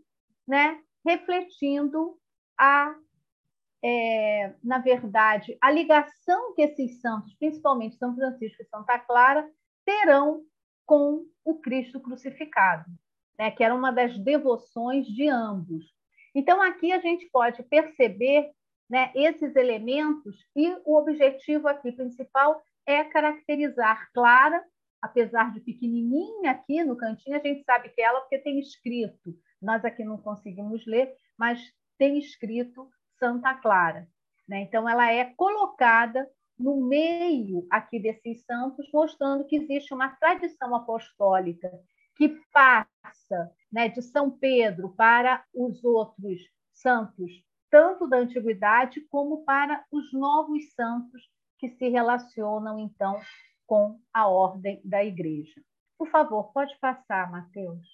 né, 0.47 0.79
refletindo 1.05 2.17
a 2.57 2.93
é, 3.83 4.53
na 4.63 4.79
verdade, 4.79 5.57
a 5.61 5.71
ligação 5.71 6.53
que 6.53 6.61
esses 6.61 6.99
santos, 7.01 7.33
principalmente 7.35 7.97
São 7.97 8.15
Francisco 8.15 8.61
e 8.61 8.65
Santa 8.65 8.99
Clara, 8.99 9.49
terão 9.85 10.43
com 10.85 11.25
o 11.45 11.59
Cristo 11.59 11.99
crucificado, 11.99 12.85
né, 13.37 13.51
que 13.51 13.63
era 13.63 13.73
uma 13.73 13.91
das 13.91 14.17
devoções 14.17 15.07
de 15.07 15.27
ambos. 15.27 15.85
Então, 16.35 16.61
aqui 16.61 16.91
a 16.91 16.99
gente 16.99 17.29
pode 17.31 17.63
perceber 17.63 18.51
né, 18.89 19.11
esses 19.15 19.55
elementos 19.55 20.35
e 20.55 20.75
o 20.85 20.97
objetivo 20.97 21.67
aqui 21.67 21.91
principal 21.91 22.61
é 22.85 23.03
caracterizar 23.03 24.09
Clara, 24.13 24.63
apesar 25.01 25.53
de 25.53 25.61
pequenininha 25.61 26.51
aqui 26.51 26.83
no 26.83 26.97
cantinho, 26.97 27.37
a 27.37 27.39
gente 27.39 27.63
sabe 27.63 27.89
que 27.89 28.01
é 28.01 28.05
ela 28.05 28.19
porque 28.21 28.39
tem 28.39 28.59
escrito, 28.59 29.37
nós 29.61 29.85
aqui 29.85 30.03
não 30.03 30.17
conseguimos 30.17 30.85
ler, 30.85 31.13
mas 31.37 31.61
tem 31.97 32.17
escrito 32.17 32.89
Santa 33.19 33.53
Clara. 33.53 34.07
Né? 34.47 34.61
Então, 34.61 34.89
ela 34.89 35.11
é 35.11 35.25
colocada 35.35 36.27
no 36.57 36.81
meio 36.85 37.67
aqui 37.69 37.99
desses 37.99 38.43
santos, 38.45 38.89
mostrando 38.91 39.45
que 39.45 39.55
existe 39.55 39.93
uma 39.93 40.09
tradição 40.09 40.73
apostólica 40.75 41.71
que 42.15 42.27
passa 42.51 43.51
né, 43.71 43.87
de 43.87 44.01
São 44.01 44.29
Pedro 44.29 44.89
para 44.89 45.45
os 45.53 45.83
outros 45.83 46.41
santos, 46.73 47.31
tanto 47.69 48.07
da 48.07 48.17
antiguidade 48.17 48.99
como 49.09 49.45
para 49.45 49.85
os 49.91 50.11
novos 50.11 50.73
santos 50.73 51.21
que 51.57 51.69
se 51.69 51.87
relacionam, 51.89 52.79
então, 52.79 53.19
com 53.65 54.01
a 54.13 54.27
ordem 54.27 54.81
da 54.83 55.03
igreja. 55.03 55.61
Por 55.97 56.09
favor, 56.09 56.51
pode 56.51 56.77
passar, 56.79 57.31
Mateus. 57.31 57.85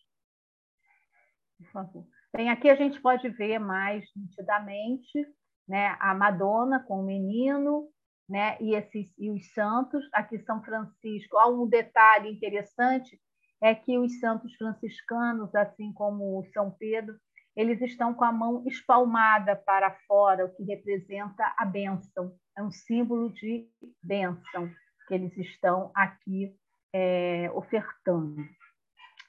Por 1.58 1.68
favor. 1.72 2.15
Bem, 2.36 2.50
aqui 2.50 2.70
a 2.70 2.76
gente 2.76 3.00
pode 3.00 3.30
ver 3.30 3.60
mais 3.60 4.04
nitidamente 4.14 5.26
né, 5.66 5.96
a 6.02 6.14
Madonna 6.14 6.84
com 6.86 7.00
o 7.00 7.06
menino 7.06 7.88
né, 8.28 8.58
e, 8.60 8.76
esses, 8.76 9.14
e 9.18 9.32
os 9.32 9.54
santos. 9.54 10.04
Aqui 10.12 10.38
São 10.40 10.62
Francisco. 10.62 11.38
Há 11.38 11.48
um 11.48 11.66
detalhe 11.66 12.30
interessante 12.30 13.18
é 13.64 13.74
que 13.74 13.98
os 13.98 14.20
santos 14.20 14.54
franciscanos, 14.56 15.56
assim 15.56 15.94
como 15.94 16.46
São 16.52 16.72
Pedro, 16.72 17.16
eles 17.56 17.82
estão 17.82 18.14
com 18.14 18.26
a 18.26 18.34
mão 18.34 18.66
espalmada 18.68 19.56
para 19.56 19.98
fora, 20.06 20.46
o 20.46 20.54
que 20.54 20.64
representa 20.64 21.56
a 21.58 21.64
bênção. 21.64 22.36
É 22.58 22.62
um 22.62 22.70
símbolo 22.70 23.32
de 23.32 23.66
bênção 24.04 24.70
que 25.08 25.14
eles 25.14 25.38
estão 25.38 25.90
aqui 25.96 26.54
é, 26.94 27.50
ofertando, 27.52 28.36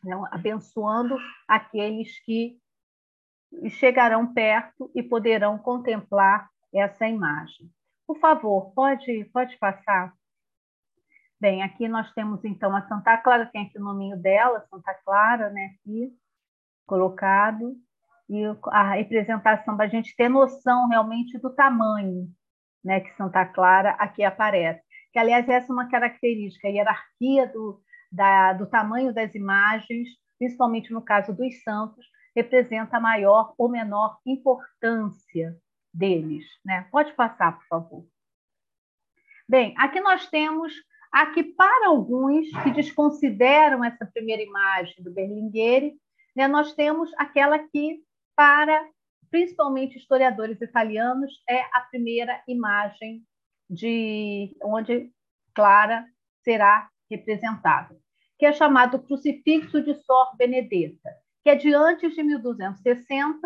né? 0.03 0.21
abençoando 0.33 1.17
aqueles 1.47 2.19
que 2.25 2.59
chegarão 3.71 4.33
perto 4.33 4.91
e 4.95 5.03
poderão 5.03 5.59
contemplar 5.59 6.49
essa 6.75 7.07
imagem. 7.07 7.71
Por 8.07 8.19
favor, 8.19 8.73
pode, 8.75 9.25
pode 9.33 9.59
passar? 9.59 10.13
Bem, 11.41 11.63
aqui 11.63 11.89
nós 11.89 12.11
temos 12.13 12.45
então 12.45 12.75
a 12.75 12.83
Santa 12.89 13.17
Clara, 13.19 13.47
tem 13.47 13.67
aqui 13.67 13.79
o 13.79 13.85
nominho 13.85 14.17
dela, 14.17 14.65
Santa 14.71 14.95
Clara, 15.05 15.51
né, 15.51 15.75
aqui 15.75 16.11
colocado, 16.87 17.77
e 18.29 18.43
a 18.67 18.95
representação 18.95 19.77
para 19.77 19.87
a 19.87 19.89
gente 19.89 20.15
ter 20.17 20.29
noção 20.29 20.89
realmente 20.89 21.39
do 21.39 21.55
tamanho, 21.55 22.29
né, 22.83 23.01
que 23.01 23.15
Santa 23.17 23.45
Clara 23.45 23.91
aqui 23.99 24.25
aparece. 24.25 24.83
Que 25.13 25.19
aliás 25.19 25.49
essa 25.49 25.71
é 25.71 25.75
uma 25.75 25.89
característica, 25.89 26.69
a 26.69 26.71
hierarquia 26.71 27.47
do, 27.49 27.81
da, 28.11 28.53
do 28.53 28.67
tamanho 28.67 29.13
das 29.13 29.35
imagens, 29.35 30.09
principalmente 30.39 30.93
no 30.93 31.03
caso 31.03 31.35
dos 31.35 31.63
santos, 31.63 32.07
representa 32.37 32.99
a 32.99 33.01
maior 33.01 33.55
ou 33.57 33.67
menor 33.67 34.19
importância 34.27 35.57
deles. 35.93 36.45
Né? 36.63 36.87
Pode 36.93 37.15
passar, 37.15 37.59
por 37.59 37.67
favor. 37.67 38.07
Bem, 39.49 39.75
aqui 39.79 40.01
nós 40.01 40.29
temos 40.29 40.75
aqui 41.11 41.43
para 41.43 41.89
alguns 41.89 42.47
que 42.63 42.71
desconsideram 42.73 43.83
essa 43.83 44.05
primeira 44.05 44.43
imagem 44.43 45.03
do 45.03 45.11
Berlingueri, 45.11 45.95
né, 46.35 46.47
nós 46.47 46.75
temos 46.75 47.11
aquela 47.17 47.59
que 47.59 48.03
para 48.35 48.87
principalmente 49.31 49.97
historiadores 49.97 50.61
italianos 50.61 51.43
é 51.49 51.61
a 51.73 51.81
primeira 51.91 52.43
imagem 52.47 53.25
de 53.71 54.55
onde 54.63 55.11
Clara 55.55 56.07
será 56.43 56.91
representada, 57.11 57.99
que 58.39 58.45
é 58.45 58.53
chamado 58.53 58.99
Crucifixo 58.99 59.81
de 59.83 59.95
Sor 59.95 60.37
Benedetta 60.37 61.11
que 61.47 61.51
é 61.51 61.55
de 61.55 61.73
antes 61.73 62.13
de 62.13 62.25
1260, 62.25 63.39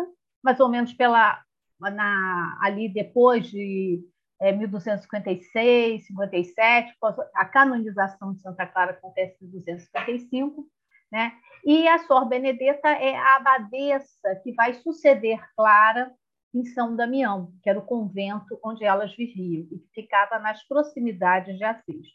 mais 0.43 0.59
ou 0.59 0.67
menos 0.67 0.91
pela 0.91 1.39
na, 1.79 2.57
ali 2.59 2.91
depois 2.91 3.45
de 3.45 4.03
é, 4.41 4.51
1256, 4.51 6.07
57, 6.07 6.97
a 7.35 7.45
canonização 7.45 8.33
de 8.33 8.41
Santa 8.41 8.65
Clara 8.65 8.93
acontece 8.93 9.37
em 9.45 9.49
1255, 9.49 10.67
né? 11.11 11.33
E 11.63 11.87
a 11.87 11.99
Sor 11.99 12.27
Benedetta 12.27 12.89
é 12.89 13.15
a 13.15 13.35
abadesa 13.35 14.35
que 14.41 14.51
vai 14.53 14.73
suceder 14.73 15.39
Clara 15.55 16.11
em 16.55 16.65
São 16.65 16.95
Damião, 16.95 17.53
que 17.61 17.69
era 17.69 17.77
o 17.77 17.85
convento 17.85 18.59
onde 18.65 18.83
elas 18.83 19.15
viviam 19.15 19.67
e 19.71 19.77
que 19.77 19.89
ficava 19.93 20.39
nas 20.39 20.67
proximidades 20.67 21.55
de 21.55 21.63
Assis. 21.63 22.07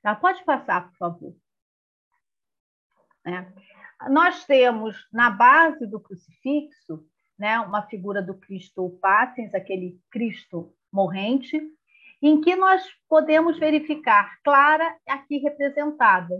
Tá? 0.00 0.14
Pode 0.14 0.44
passar, 0.44 0.90
por 0.90 0.96
favor. 0.96 1.34
É 3.26 3.64
nós 4.08 4.44
temos 4.44 4.96
na 5.12 5.30
base 5.30 5.86
do 5.86 6.00
crucifixo 6.00 7.04
né, 7.38 7.58
uma 7.60 7.82
figura 7.82 8.22
do 8.22 8.34
Cristo 8.34 8.90
Patens, 9.00 9.54
aquele 9.54 9.98
Cristo 10.10 10.74
morrente, 10.92 11.60
em 12.22 12.40
que 12.40 12.54
nós 12.56 12.82
podemos 13.08 13.58
verificar 13.58 14.38
Clara 14.42 14.96
aqui 15.08 15.38
representada, 15.38 16.34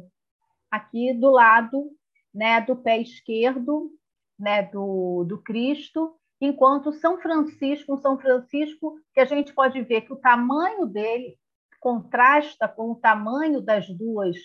aqui 0.70 1.12
do 1.14 1.30
lado 1.30 1.91
né, 2.32 2.61
do 2.61 2.76
pé 2.76 3.01
esquerdo 3.01 3.91
né, 4.39 4.62
do, 4.62 5.24
do 5.24 5.43
Cristo, 5.43 6.16
enquanto 6.41 6.93
São 6.93 7.18
Francisco, 7.20 7.97
São 7.99 8.18
Francisco, 8.18 8.99
que 9.12 9.20
a 9.20 9.24
gente 9.24 9.53
pode 9.53 9.80
ver 9.82 10.03
que 10.03 10.12
o 10.12 10.20
tamanho 10.20 10.87
dele 10.87 11.39
contrasta 11.80 12.66
com 12.68 12.93
o 12.93 12.97
tamanho 12.97 13.61
das 13.61 13.89
duas 13.89 14.37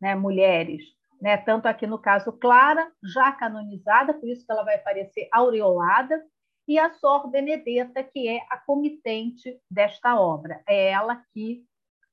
né, 0.00 0.14
mulheres 0.14 0.82
né? 1.20 1.36
tanto 1.36 1.66
aqui 1.66 1.86
no 1.86 1.98
caso 1.98 2.32
Clara, 2.32 2.90
já 3.02 3.32
canonizada, 3.32 4.14
por 4.14 4.28
isso 4.28 4.44
que 4.44 4.52
ela 4.52 4.64
vai 4.64 4.76
aparecer 4.76 5.28
aureolada, 5.32 6.22
e 6.66 6.78
a 6.78 6.90
Sor 6.94 7.28
Benedetta, 7.28 8.02
que 8.04 8.28
é 8.28 8.46
a 8.48 8.56
comitente 8.56 9.60
desta 9.68 10.20
obra. 10.20 10.62
É 10.68 10.90
ela 10.90 11.20
que 11.32 11.64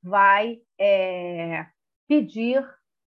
vai 0.02 0.60
é, 0.80 1.68
pedir 2.08 2.68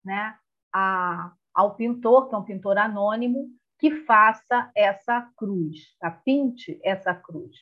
né, 0.04 0.36
a, 0.74 1.32
ao 1.54 1.76
pintor, 1.76 2.28
que 2.28 2.34
é 2.34 2.38
um 2.38 2.44
pintor 2.44 2.76
anônimo, 2.78 3.48
que 3.78 4.04
faça 4.04 4.70
essa 4.74 5.30
cruz, 5.36 5.96
tá? 6.00 6.10
pinte 6.10 6.80
essa 6.82 7.14
cruz, 7.14 7.56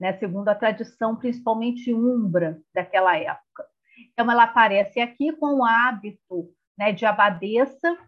né? 0.00 0.14
segundo 0.14 0.48
a 0.48 0.54
tradição, 0.54 1.14
principalmente 1.14 1.92
umbra 1.92 2.58
daquela 2.74 3.14
época. 3.16 3.66
Então, 4.12 4.30
ela 4.30 4.44
aparece 4.44 5.00
aqui 5.00 5.32
com 5.32 5.58
o 5.58 5.64
hábito 5.64 6.50
né, 6.78 6.92
de 6.92 7.04
abadesa, 7.04 7.98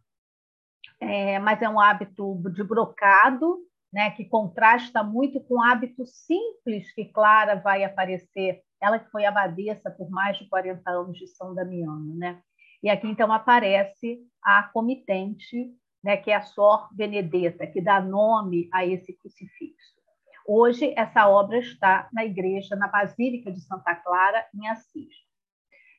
é, 1.00 1.38
mas 1.40 1.60
é 1.60 1.68
um 1.68 1.80
hábito 1.80 2.40
de 2.54 2.62
brocado, 2.62 3.58
né, 3.92 4.10
que 4.12 4.24
contrasta 4.24 5.02
muito 5.02 5.40
com 5.40 5.56
o 5.56 5.62
hábito 5.62 6.06
simples 6.06 6.92
que 6.94 7.06
Clara 7.06 7.56
vai 7.56 7.82
aparecer, 7.82 8.62
ela 8.80 8.98
que 8.98 9.10
foi 9.10 9.24
abadesa 9.24 9.90
por 9.90 10.08
mais 10.08 10.38
de 10.38 10.48
40 10.48 10.88
anos 10.88 11.18
de 11.18 11.26
São 11.26 11.54
Damiano. 11.54 12.16
Né? 12.16 12.40
E 12.82 12.88
aqui, 12.88 13.08
então, 13.08 13.32
aparece 13.32 14.20
a 14.42 14.62
comitente, 14.62 15.74
né, 16.02 16.16
que 16.16 16.30
é 16.30 16.36
a 16.36 16.42
Sor 16.42 16.88
Benedetta, 16.94 17.66
que 17.66 17.80
dá 17.80 18.00
nome 18.00 18.68
a 18.72 18.86
esse 18.86 19.12
crucifixo. 19.18 20.00
Hoje, 20.46 20.94
essa 20.96 21.28
obra 21.28 21.58
está 21.58 22.08
na 22.12 22.24
igreja, 22.24 22.74
na 22.76 22.88
Basílica 22.88 23.52
de 23.52 23.60
Santa 23.60 23.94
Clara, 23.96 24.46
em 24.54 24.66
Assis. 24.68 25.29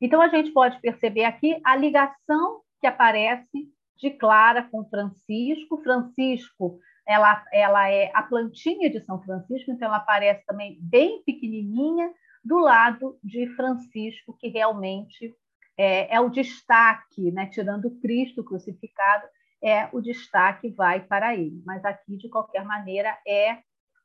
Então, 0.02 0.22
a 0.22 0.28
gente 0.28 0.52
pode 0.52 0.80
perceber 0.82 1.26
aqui 1.26 1.60
a 1.64 1.76
ligação 1.76 2.62
que 2.80 2.88
aparece 2.88 3.70
de 3.98 4.10
Clara 4.10 4.64
com 4.64 4.84
Francisco. 4.90 5.82
Francisco, 5.84 6.80
ela, 7.08 7.46
ela 7.54 7.90
é 7.90 8.12
a 8.14 8.24
plantinha 8.24 8.90
de 8.90 9.00
São 9.06 9.22
Francisco, 9.22 9.72
então 9.72 9.88
ela 9.88 9.98
aparece 9.98 10.44
também 10.46 10.78
bem 10.82 11.22
pequenininha, 11.24 12.12
do 12.44 12.58
lado 12.58 13.20
de 13.24 13.48
Francisco, 13.56 14.36
que 14.40 14.48
realmente 14.48 15.34
é, 15.78 16.16
é 16.16 16.20
o 16.20 16.30
destaque, 16.30 17.32
né? 17.32 17.46
tirando 17.48 18.00
Cristo 18.02 18.44
crucificado, 18.44 19.28
é 19.64 19.88
o 19.94 20.02
destaque 20.02 20.70
vai 20.70 21.02
para 21.02 21.36
ele. 21.36 21.62
Mas 21.66 21.86
aqui, 21.86 22.18
de 22.18 22.30
qualquer 22.30 22.66
maneira, 22.66 23.16
é 23.28 23.60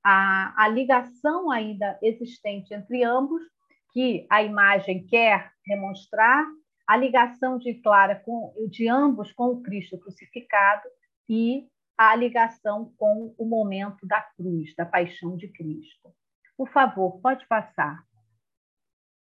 a, 0.04 0.64
a 0.64 0.68
ligação 0.68 1.50
ainda 1.50 1.98
existente 2.02 2.74
entre 2.74 3.02
ambos, 3.02 3.42
que 3.92 4.26
a 4.28 4.42
imagem 4.42 5.06
quer 5.06 5.50
demonstrar, 5.66 6.46
a 6.86 6.96
ligação 6.96 7.58
de 7.58 7.74
Clara 7.74 8.14
com, 8.24 8.54
de 8.70 8.88
ambos 8.88 9.32
com 9.32 9.46
o 9.46 9.62
Cristo 9.62 9.98
crucificado 9.98 10.88
e 11.28 11.68
a 11.98 12.14
ligação 12.14 12.92
com 12.96 13.34
o 13.36 13.44
momento 13.44 14.06
da 14.06 14.20
cruz, 14.36 14.74
da 14.76 14.84
paixão 14.84 15.36
de 15.36 15.48
Cristo. 15.48 16.14
Por 16.56 16.68
favor, 16.68 17.20
pode 17.20 17.46
passar. 17.48 18.02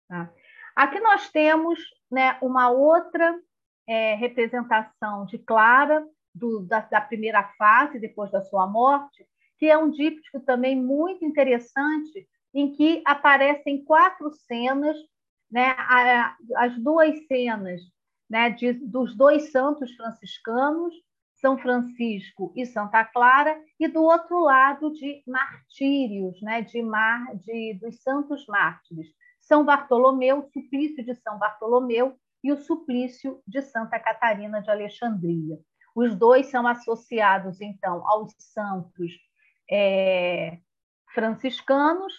Tá? 0.07 0.31
Aqui 0.75 0.99
nós 0.99 1.29
temos 1.29 1.79
né, 2.11 2.37
uma 2.41 2.69
outra 2.69 3.39
é, 3.87 4.15
representação 4.15 5.25
de 5.25 5.37
Clara, 5.39 6.05
do, 6.33 6.61
da, 6.61 6.79
da, 6.81 7.01
primeira 7.01 7.43
fase, 7.57 7.99
depois 7.99 8.31
da 8.31 8.41
sua 8.41 8.67
morte, 8.67 9.25
que 9.57 9.65
é 9.65 9.77
um 9.77 9.89
díptico 9.89 10.39
também 10.41 10.75
muito 10.75 11.25
interessante, 11.25 12.27
em 12.53 12.71
que 12.71 13.01
aparecem 13.05 13.83
quatro 13.83 14.31
cenas, 14.31 14.95
né, 15.51 15.75
as 16.57 16.77
duas 16.79 17.27
cenas 17.27 17.81
né, 18.29 18.49
de, 18.49 18.73
dos 18.73 19.15
dois 19.15 19.51
santos 19.51 19.91
franciscanos, 19.95 20.93
São 21.35 21.57
Francisco 21.57 22.53
e 22.55 22.65
Santa 22.65 23.03
Clara, 23.05 23.59
e 23.79 23.87
do 23.87 24.03
outro 24.03 24.39
lado 24.41 24.91
de 24.93 25.23
martírios, 25.25 26.41
né, 26.41 26.61
de, 26.61 26.81
mar, 26.81 27.35
de 27.37 27.79
dos 27.81 28.01
santos 28.01 28.45
mártires, 28.47 29.07
São 29.39 29.65
Bartolomeu, 29.65 30.39
o 30.39 30.49
suplício 30.51 31.03
de 31.03 31.15
São 31.15 31.39
Bartolomeu 31.39 32.15
e 32.43 32.51
o 32.51 32.57
suplício 32.57 33.41
de 33.47 33.61
Santa 33.61 33.99
Catarina 33.99 34.61
de 34.61 34.69
Alexandria. 34.69 35.57
Os 35.95 36.15
dois 36.15 36.47
são 36.47 36.67
associados, 36.67 37.59
então, 37.59 38.07
aos 38.07 38.33
santos 38.37 39.11
é, 39.69 40.59
franciscanos 41.13 42.13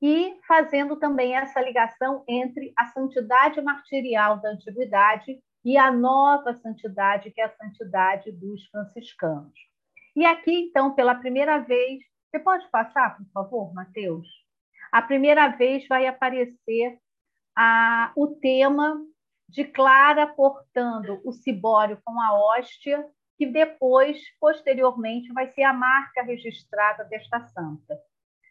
e 0.00 0.38
fazendo 0.46 0.96
também 0.96 1.34
essa 1.34 1.60
ligação 1.60 2.24
entre 2.28 2.72
a 2.76 2.86
santidade 2.86 3.60
martirial 3.60 4.40
da 4.40 4.50
antiguidade 4.50 5.40
e 5.64 5.76
a 5.76 5.90
nova 5.90 6.54
santidade, 6.54 7.30
que 7.30 7.40
é 7.40 7.44
a 7.44 7.56
santidade 7.56 8.30
dos 8.32 8.64
franciscanos. 8.66 9.52
E 10.14 10.24
aqui, 10.24 10.68
então, 10.68 10.94
pela 10.94 11.14
primeira 11.14 11.58
vez, 11.58 12.02
você 12.30 12.38
pode 12.38 12.68
passar, 12.70 13.16
por 13.16 13.26
favor, 13.32 13.74
Mateus? 13.74 14.26
A 14.92 15.02
primeira 15.02 15.48
vez 15.48 15.86
vai 15.88 16.06
aparecer 16.06 16.98
a, 17.56 18.12
o 18.16 18.28
tema 18.28 19.00
de 19.48 19.64
Clara 19.64 20.26
portando 20.26 21.20
o 21.24 21.32
cibório 21.32 22.00
com 22.04 22.20
a 22.20 22.34
hóstia, 22.34 23.04
que 23.36 23.46
depois, 23.46 24.18
posteriormente, 24.40 25.32
vai 25.32 25.52
ser 25.52 25.62
a 25.62 25.72
marca 25.72 26.22
registrada 26.22 27.04
desta 27.04 27.40
santa. 27.48 27.98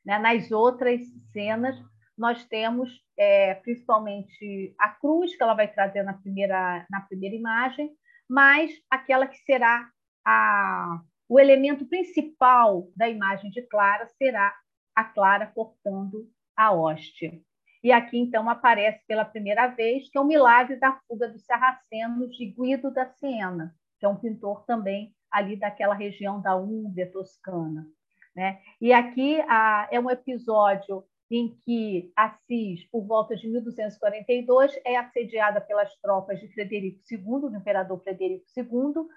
Né? 0.08 0.18
Nas 0.18 0.49
outras 0.51 1.01
cenas, 1.34 1.78
nós 2.18 2.45
temos 2.45 2.89
é, 3.20 3.55
principalmente 3.55 4.74
a 4.80 4.88
cruz, 4.88 5.36
que 5.36 5.43
ela 5.43 5.53
vai 5.53 5.68
trazer 5.68 6.01
na 6.01 6.14
primeira, 6.14 6.88
na 6.89 7.01
primeira 7.01 7.36
imagem, 7.36 7.91
mas 8.28 8.72
aquela 8.89 9.28
que 9.28 9.38
será 9.39 9.89
a, 10.26 11.01
o 11.28 11.38
elemento 11.38 11.86
principal 11.86 12.88
da 12.95 13.10
imagem 13.10 13.51
de 13.51 13.62
Clara 13.64 14.08
será 14.18 14.55
a 14.95 15.03
Clara 15.03 15.47
cortando 15.47 16.26
a 16.55 16.72
hóstia. 16.72 17.39
E 17.84 17.91
aqui, 17.91 18.18
então, 18.18 18.49
aparece 18.49 19.05
pela 19.08 19.26
primeira 19.26 19.68
vez 19.68 20.10
que 20.10 20.18
é 20.18 20.22
o 20.22 20.26
milagre 20.26 20.78
da 20.78 20.99
fuga 21.05 21.28
dos 21.28 21.45
sarracenos 21.45 22.36
de 22.36 22.45
Guido 22.45 22.91
da 22.91 23.05
Siena, 23.05 23.76
que 23.99 24.05
é 24.05 24.10
um 24.10 24.16
pintor 24.16 24.66
também 24.66 25.14
ali 25.30 25.58
daquela 25.58 25.93
região 25.93 26.41
da 26.41 26.55
Úmbria 26.55 27.12
toscana. 27.12 27.86
Né? 28.38 28.60
E 28.80 28.94
aqui 28.94 29.42
a, 29.50 29.88
é 29.92 30.00
um 30.00 30.12
episódio 30.12 31.04
em 31.30 31.58
que 31.66 32.14
Assis, 32.16 32.86
por 32.92 33.04
volta 33.04 33.36
de 33.36 33.48
1242, 33.48 34.80
é 34.86 34.96
assediada 34.96 35.60
pelas 35.60 35.94
tropas 35.98 36.40
de 36.40 36.48
Frederico 36.54 37.00
II, 37.12 37.50
do 37.50 37.56
imperador 37.58 38.00
Frederico 38.04 38.46
II, 38.56 39.08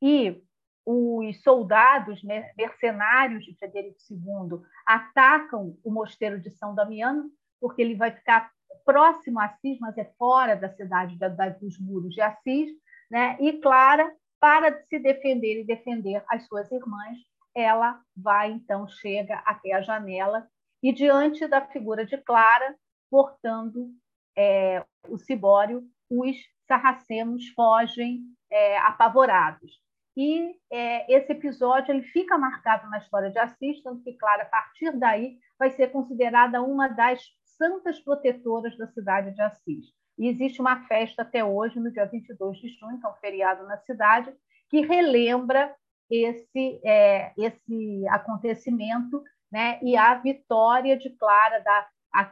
e 0.00 0.42
os 0.86 1.42
soldados 1.42 2.22
mercenários 2.56 3.44
de 3.44 3.54
Frederico 3.58 3.98
II 4.10 4.62
atacam 4.86 5.76
o 5.84 5.90
mosteiro 5.92 6.40
de 6.40 6.50
São 6.50 6.74
Damiano, 6.74 7.30
porque 7.60 7.82
ele 7.82 7.94
vai 7.94 8.10
ficar 8.10 8.50
próximo 8.86 9.38
a 9.38 9.44
Assis, 9.44 9.78
mas 9.78 9.98
é 9.98 10.10
fora 10.18 10.56
da 10.56 10.70
cidade 10.70 11.18
da, 11.18 11.28
da, 11.28 11.50
dos 11.50 11.78
muros 11.78 12.14
de 12.14 12.22
Assis, 12.22 12.70
né? 13.10 13.36
E 13.40 13.52
Clara, 13.60 14.10
para 14.40 14.82
se 14.84 14.98
defender 14.98 15.60
e 15.60 15.66
defender 15.66 16.24
as 16.26 16.46
suas 16.46 16.72
irmãs, 16.72 17.18
ela 17.54 18.00
vai 18.16 18.52
então 18.52 18.86
chega 18.86 19.36
até 19.44 19.72
a 19.72 19.80
janela 19.80 20.48
e 20.82 20.92
diante 20.92 21.46
da 21.46 21.60
figura 21.60 22.06
de 22.06 22.16
Clara, 22.18 22.74
portando 23.10 23.90
é, 24.36 24.84
o 25.08 25.18
cibório, 25.18 25.82
os 26.08 26.36
sarracenos 26.66 27.48
fogem 27.48 28.20
é, 28.50 28.78
apavorados. 28.78 29.80
E 30.16 30.56
é, 30.70 31.12
esse 31.12 31.32
episódio 31.32 31.92
ele 31.92 32.02
fica 32.02 32.36
marcado 32.38 32.88
na 32.90 32.98
história 32.98 33.30
de 33.30 33.38
Assis, 33.38 33.82
tanto 33.82 34.02
que 34.02 34.14
Clara, 34.14 34.42
a 34.42 34.46
partir 34.46 34.92
daí, 34.98 35.38
vai 35.58 35.70
ser 35.70 35.88
considerada 35.88 36.62
uma 36.62 36.88
das 36.88 37.22
santas 37.44 38.00
protetoras 38.00 38.76
da 38.76 38.86
cidade 38.88 39.34
de 39.34 39.42
Assis. 39.42 39.86
E 40.18 40.28
existe 40.28 40.60
uma 40.60 40.84
festa 40.86 41.22
até 41.22 41.44
hoje, 41.44 41.78
no 41.78 41.90
dia 41.90 42.06
22 42.06 42.58
de 42.58 42.68
junho, 42.68 42.98
que 42.98 43.06
é 43.06 43.08
um 43.08 43.14
feriado 43.14 43.66
na 43.66 43.78
cidade, 43.78 44.34
que 44.68 44.80
relembra 44.80 45.74
esse, 46.10 46.80
é, 46.84 47.32
esse 47.38 48.06
acontecimento 48.08 49.22
né? 49.50 49.78
e 49.82 49.96
a 49.96 50.14
vitória 50.14 50.96
de 50.96 51.10
Clara. 51.10 51.60
Da, 51.60 51.88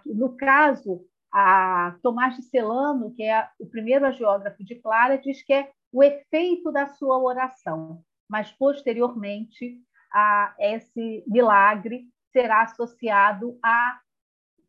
no 0.06 0.36
caso, 0.36 1.04
a 1.32 1.96
Tomás 2.02 2.36
de 2.36 2.42
Celano, 2.42 3.14
que 3.14 3.22
é 3.22 3.48
o 3.58 3.66
primeiro 3.66 4.10
geógrafo 4.12 4.64
de 4.64 4.76
Clara, 4.76 5.18
diz 5.18 5.42
que 5.42 5.52
é 5.52 5.70
o 5.92 6.02
efeito 6.02 6.70
da 6.72 6.86
sua 6.86 7.18
oração, 7.18 8.02
mas 8.28 8.52
posteriormente 8.52 9.80
a 10.12 10.54
esse 10.58 11.24
milagre 11.26 12.06
será 12.32 12.62
associado 12.62 13.58
a 13.62 14.00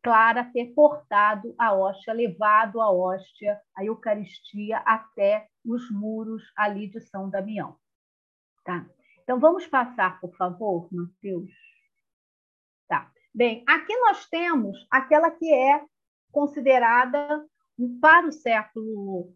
Clara 0.02 0.44
ter 0.44 0.72
portado 0.72 1.54
a 1.58 1.74
hóstia, 1.74 2.14
levado 2.14 2.80
a 2.80 2.90
hóstia, 2.90 3.60
a 3.76 3.84
Eucaristia, 3.84 4.78
até 4.78 5.46
os 5.64 5.90
muros 5.90 6.42
ali 6.56 6.88
de 6.88 7.00
São 7.00 7.28
Damião. 7.28 7.76
Tá? 8.64 8.86
Então, 9.30 9.38
vamos 9.38 9.64
passar, 9.64 10.20
por 10.20 10.34
favor, 10.34 10.88
Mateus. 10.90 11.52
Tá. 12.88 13.08
Bem, 13.32 13.62
aqui 13.64 13.96
nós 13.98 14.28
temos 14.28 14.84
aquela 14.90 15.30
que 15.30 15.54
é 15.54 15.84
considerada, 16.32 17.46
para 18.00 18.26
o 18.26 18.32
século 18.32 19.32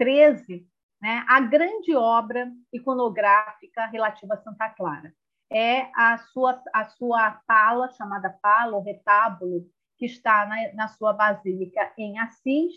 XIII, 0.00 0.66
é, 1.02 1.06
né, 1.06 1.26
a 1.28 1.40
grande 1.40 1.94
obra 1.94 2.50
iconográfica 2.72 3.84
relativa 3.84 4.32
a 4.32 4.38
Santa 4.38 4.70
Clara. 4.70 5.14
É 5.52 5.90
a 5.94 6.16
sua, 6.32 6.62
a 6.72 6.84
sua 6.86 7.38
pala, 7.46 7.90
chamada 7.90 8.30
pala, 8.40 8.78
ou 8.78 8.82
retábulo, 8.82 9.66
que 9.98 10.06
está 10.06 10.46
na, 10.46 10.72
na 10.72 10.88
sua 10.88 11.12
basílica 11.12 11.92
em 11.98 12.18
Assis, 12.18 12.72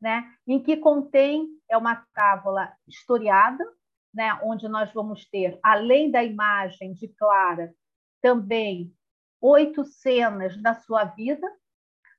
né, 0.00 0.28
em 0.44 0.60
que 0.60 0.76
contém 0.76 1.46
é 1.68 1.76
uma 1.76 2.04
tábua 2.12 2.72
historiada, 2.88 3.64
né, 4.12 4.38
onde 4.42 4.68
nós 4.68 4.92
vamos 4.92 5.24
ter, 5.26 5.58
além 5.62 6.10
da 6.10 6.22
imagem 6.22 6.92
de 6.92 7.08
Clara, 7.08 7.72
também 8.20 8.94
oito 9.40 9.84
cenas 9.84 10.60
da 10.60 10.74
sua 10.74 11.04
vida. 11.04 11.46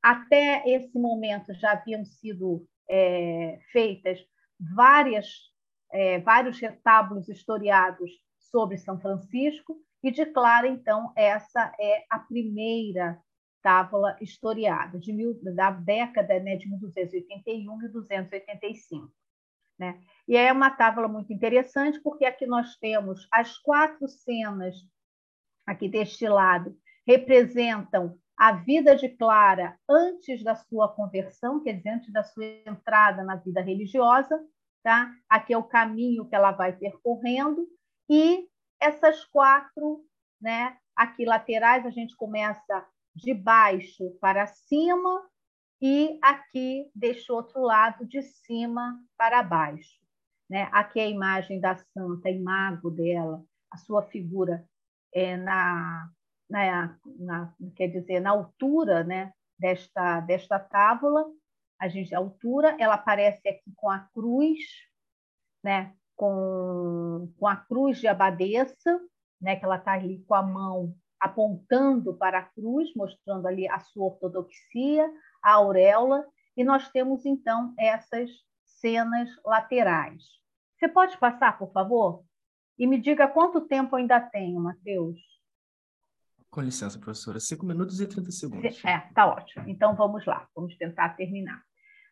Até 0.02 0.68
esse 0.68 0.98
momento 0.98 1.54
já 1.54 1.74
haviam 1.74 2.04
sido 2.04 2.66
é, 2.90 3.60
feitas 3.72 4.20
várias, 4.60 5.28
é, 5.92 6.20
vários 6.20 6.60
retábulos 6.60 7.30
historiados 7.30 8.12
sobre 8.40 8.78
São 8.78 9.00
Francisco, 9.00 9.80
e 10.04 10.10
de 10.10 10.26
Clara, 10.26 10.68
então, 10.68 11.14
essa 11.16 11.72
é 11.80 12.06
a 12.10 12.18
primeira 12.18 13.22
tábua 13.62 14.18
historiada, 14.20 14.98
de 14.98 15.14
mil, 15.14 15.40
da 15.56 15.70
década 15.70 16.40
né, 16.40 16.56
de 16.56 16.68
1281 16.68 17.84
e 17.84 17.88
285. 17.90 19.12
Né? 19.82 20.00
E 20.28 20.38
é 20.38 20.54
uma 20.54 20.70
tábua 20.70 21.08
muito 21.08 21.34
interessante, 21.34 22.00
porque 22.02 22.24
aqui 22.24 22.46
nós 22.46 22.76
temos 22.76 23.28
as 23.32 23.58
quatro 23.58 24.08
cenas, 24.08 24.76
aqui 25.66 25.90
deste 25.90 26.30
lado, 26.30 26.78
representam 27.04 28.16
a 28.38 28.52
vida 28.52 28.96
de 28.96 29.10
Clara 29.10 29.76
antes 29.90 30.44
da 30.44 30.54
sua 30.54 30.88
conversão, 30.88 31.64
quer 31.64 31.74
dizer, 31.74 31.90
antes 31.90 32.14
da 32.14 32.24
sua 32.24 32.46
entrada 32.64 33.24
na 33.24 33.38
vida 33.38 33.60
religiosa. 33.60 34.40
Tá? 34.84 35.12
Aqui 35.28 35.52
é 35.52 35.58
o 35.58 35.64
caminho 35.64 36.30
que 36.30 36.36
ela 36.36 36.52
vai 36.52 36.74
percorrendo, 36.74 37.68
e 38.08 38.48
essas 38.80 39.26
quatro, 39.26 40.06
né, 40.40 40.78
aqui 40.96 41.26
laterais, 41.26 41.88
a 41.88 41.90
gente 41.90 42.16
começa 42.16 42.86
de 43.16 43.34
baixo 43.34 44.12
para 44.22 44.46
cima, 44.46 45.28
e 45.82 46.20
aqui 46.22 46.90
deste 46.94 47.32
outro 47.32 47.62
lado, 47.62 48.06
de 48.06 48.22
cima 48.22 49.00
para 49.18 49.42
baixo. 49.42 50.00
Né? 50.50 50.70
Aqui 50.72 51.00
é 51.00 51.06
a 51.06 51.10
imagem 51.10 51.60
da 51.60 51.76
santa, 51.76 52.30
imago 52.30 52.92
dela, 52.92 53.44
a 53.72 53.78
sua 53.78 54.04
figura 54.04 54.64
é, 55.14 55.36
na, 55.38 56.10
na, 56.50 56.98
na, 57.18 57.56
quer 57.76 57.88
dizer, 57.88 58.20
na 58.20 58.32
altura 58.32 59.04
né, 59.04 59.34
desta, 59.58 60.20
desta 60.20 60.60
tábula, 60.60 61.26
a 61.80 61.88
gente, 61.88 62.14
a 62.14 62.20
altura, 62.20 62.76
ela 62.80 62.94
aparece 62.94 63.48
aqui 63.48 63.72
com 63.76 63.90
a 63.90 64.00
cruz, 64.14 64.60
né, 65.64 65.96
com, 66.16 67.34
com 67.40 67.48
a 67.48 67.56
cruz 67.56 67.98
de 68.00 68.08
abadesa, 68.08 69.02
né, 69.42 69.56
que 69.56 69.66
ela 69.66 69.78
está 69.78 69.94
ali 69.94 70.24
com 70.28 70.36
a 70.36 70.44
mão 70.44 70.96
apontando 71.20 72.16
para 72.16 72.40
a 72.40 72.44
cruz, 72.44 72.94
mostrando 72.96 73.48
ali 73.48 73.68
a 73.68 73.80
sua 73.80 74.08
ortodoxia, 74.08 75.10
a 75.42 75.54
auréola, 75.54 76.26
e 76.56 76.64
nós 76.64 76.90
temos 76.90 77.26
então 77.26 77.74
essas 77.78 78.30
cenas 78.66 79.30
laterais. 79.46 80.24
Você 80.78 80.88
pode 80.88 81.18
passar, 81.18 81.58
por 81.58 81.72
favor? 81.72 82.24
E 82.78 82.88
me 82.88 83.00
diga 83.00 83.28
quanto 83.28 83.62
tempo 83.62 83.96
ainda 83.96 84.20
tenho, 84.20 84.60
Matheus. 84.60 85.20
Com 86.50 86.62
licença, 86.62 87.00
professora. 87.00 87.40
Cinco 87.40 87.66
minutos 87.66 88.02
e 88.02 88.08
30 88.08 88.32
segundos. 88.32 88.84
É, 88.84 89.00
tá 89.14 89.28
ótimo. 89.28 89.70
Então 89.70 89.96
vamos 89.96 90.26
lá, 90.26 90.48
vamos 90.56 90.76
tentar 90.76 91.10
terminar. 91.16 91.64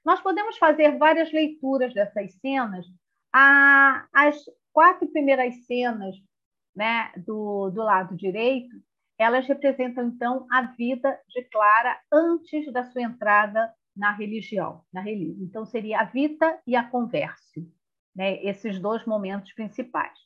Nós 0.06 0.22
podemos 0.22 0.58
fazer 0.58 0.98
várias 0.98 1.32
leituras 1.32 1.94
dessas 1.94 2.34
cenas. 2.36 2.86
as 3.34 4.38
quatro 4.72 5.08
primeiras 5.10 5.66
cenas 5.66 6.16
né, 6.76 7.12
do, 7.18 7.70
do 7.72 7.84
lado 7.84 8.16
direito, 8.16 8.76
elas 9.20 9.46
representam, 9.46 10.08
então, 10.08 10.48
a 10.50 10.62
vida 10.62 11.20
de 11.28 11.44
Clara 11.44 12.00
antes 12.12 12.72
da 12.72 12.86
sua 12.86 13.02
entrada 13.02 13.72
na 13.96 14.14
religião, 14.14 14.82
na 14.94 15.02
religião. 15.02 15.46
Então, 15.46 15.66
seria 15.66 16.00
a 16.00 16.06
Vita 16.06 16.58
e 16.66 16.74
a 16.76 16.84
Converso, 16.84 17.70
né, 18.16 18.42
esses 18.44 18.80
dois 18.80 19.06
momentos 19.06 19.52
principais. 19.54 20.18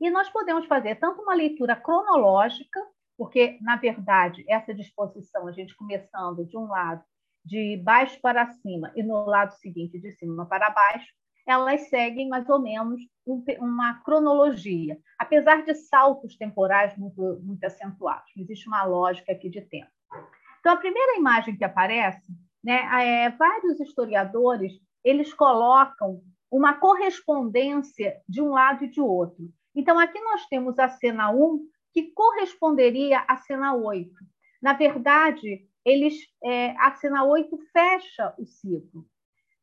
E 0.00 0.10
nós 0.10 0.30
podemos 0.30 0.66
fazer 0.66 0.96
tanto 0.96 1.20
uma 1.20 1.34
leitura 1.34 1.76
cronológica, 1.76 2.80
porque, 3.18 3.58
na 3.60 3.76
verdade, 3.76 4.44
essa 4.48 4.72
disposição, 4.72 5.46
a 5.46 5.52
gente 5.52 5.76
começando 5.76 6.46
de 6.46 6.56
um 6.56 6.66
lado 6.66 7.04
de 7.44 7.76
baixo 7.76 8.18
para 8.22 8.46
cima 8.46 8.92
e 8.96 9.02
no 9.02 9.26
lado 9.26 9.52
seguinte 9.54 10.00
de 10.00 10.10
cima 10.12 10.46
para 10.46 10.70
baixo, 10.70 11.12
elas 11.46 11.88
seguem 11.88 12.28
mais 12.28 12.48
ou 12.48 12.60
menos 12.60 13.00
uma 13.58 13.94
cronologia, 14.02 14.98
apesar 15.18 15.64
de 15.64 15.74
saltos 15.74 16.36
temporais 16.36 16.96
muito, 16.96 17.40
muito 17.42 17.64
acentuados. 17.64 18.30
Existe 18.36 18.68
uma 18.68 18.84
lógica 18.84 19.32
aqui 19.32 19.48
de 19.48 19.60
tempo. 19.60 19.90
Então, 20.60 20.72
a 20.72 20.76
primeira 20.76 21.16
imagem 21.16 21.56
que 21.56 21.64
aparece, 21.64 22.32
né, 22.62 22.88
é, 23.24 23.30
vários 23.30 23.80
historiadores 23.80 24.72
eles 25.04 25.34
colocam 25.34 26.22
uma 26.50 26.74
correspondência 26.74 28.20
de 28.28 28.40
um 28.40 28.50
lado 28.50 28.84
e 28.84 28.88
de 28.88 29.00
outro. 29.00 29.50
Então, 29.74 29.98
aqui 29.98 30.20
nós 30.20 30.46
temos 30.46 30.78
a 30.78 30.88
cena 30.88 31.30
1, 31.30 31.66
que 31.92 32.12
corresponderia 32.12 33.24
à 33.26 33.36
cena 33.38 33.74
8. 33.74 34.10
Na 34.60 34.74
verdade, 34.74 35.66
eles, 35.84 36.14
é, 36.44 36.70
a 36.78 36.94
cena 36.94 37.24
8 37.24 37.58
fecha 37.72 38.34
o 38.38 38.46
ciclo. 38.46 39.06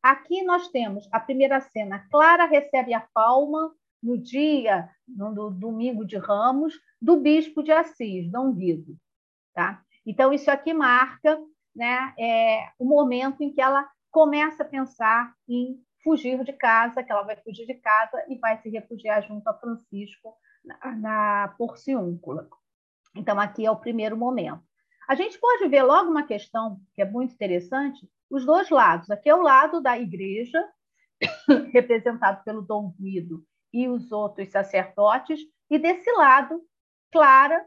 Aqui 0.02 0.44
nós 0.44 0.70
temos 0.70 1.08
a 1.12 1.20
primeira 1.20 1.60
cena. 1.60 2.08
Clara 2.10 2.46
recebe 2.46 2.94
a 2.94 3.02
palma 3.14 3.74
no 4.02 4.18
dia, 4.18 4.90
no 5.08 5.52
domingo 5.52 6.06
de 6.06 6.18
Ramos, 6.18 6.74
do 7.02 7.18
bispo 7.18 7.62
de 7.62 7.72
Assis, 7.72 8.32
Dom 8.32 8.54
Guido. 8.54 8.98
Tá? 9.54 9.84
Então, 10.06 10.32
isso 10.32 10.50
aqui 10.50 10.74
marca 10.74 11.38
né, 11.76 12.14
é, 12.18 12.72
o 12.80 12.86
momento 12.86 13.44
em 13.44 13.52
que 13.52 13.62
ela 13.62 13.90
começa 14.10 14.64
a 14.64 14.68
pensar 14.68 15.34
em 15.48 15.82
fugir 16.02 16.44
de 16.44 16.54
casa, 16.54 17.04
que 17.04 17.12
ela 17.12 17.24
vai 17.24 17.36
fugir 17.36 17.66
de 17.66 17.76
casa 17.76 18.24
e 18.30 18.38
vai 18.38 18.58
se 18.62 18.70
refugiar 18.70 19.22
junto 19.22 19.48
a 19.48 19.54
Francisco 19.54 20.34
na, 20.64 20.96
na 20.96 21.56
Porciúncula. 21.58 22.50
Então, 23.16 23.40
aqui 23.40 23.66
é 23.66 23.72
o 23.72 23.76
primeiro 23.76 24.16
momento. 24.16 24.64
A 25.10 25.16
gente 25.16 25.40
pode 25.40 25.68
ver 25.68 25.82
logo 25.82 26.12
uma 26.12 26.22
questão 26.22 26.80
que 26.94 27.02
é 27.02 27.06
muito 27.06 27.34
interessante, 27.34 28.08
os 28.30 28.46
dois 28.46 28.70
lados. 28.70 29.10
Aqui 29.10 29.28
é 29.28 29.34
o 29.34 29.42
lado 29.42 29.82
da 29.82 29.98
igreja, 29.98 30.64
representado 31.74 32.44
pelo 32.44 32.62
Dom 32.62 32.92
Guido 32.92 33.44
e 33.74 33.90
os 33.90 34.12
outros 34.12 34.52
sacerdotes, 34.52 35.40
e 35.68 35.80
desse 35.80 36.12
lado, 36.12 36.62
Clara 37.12 37.66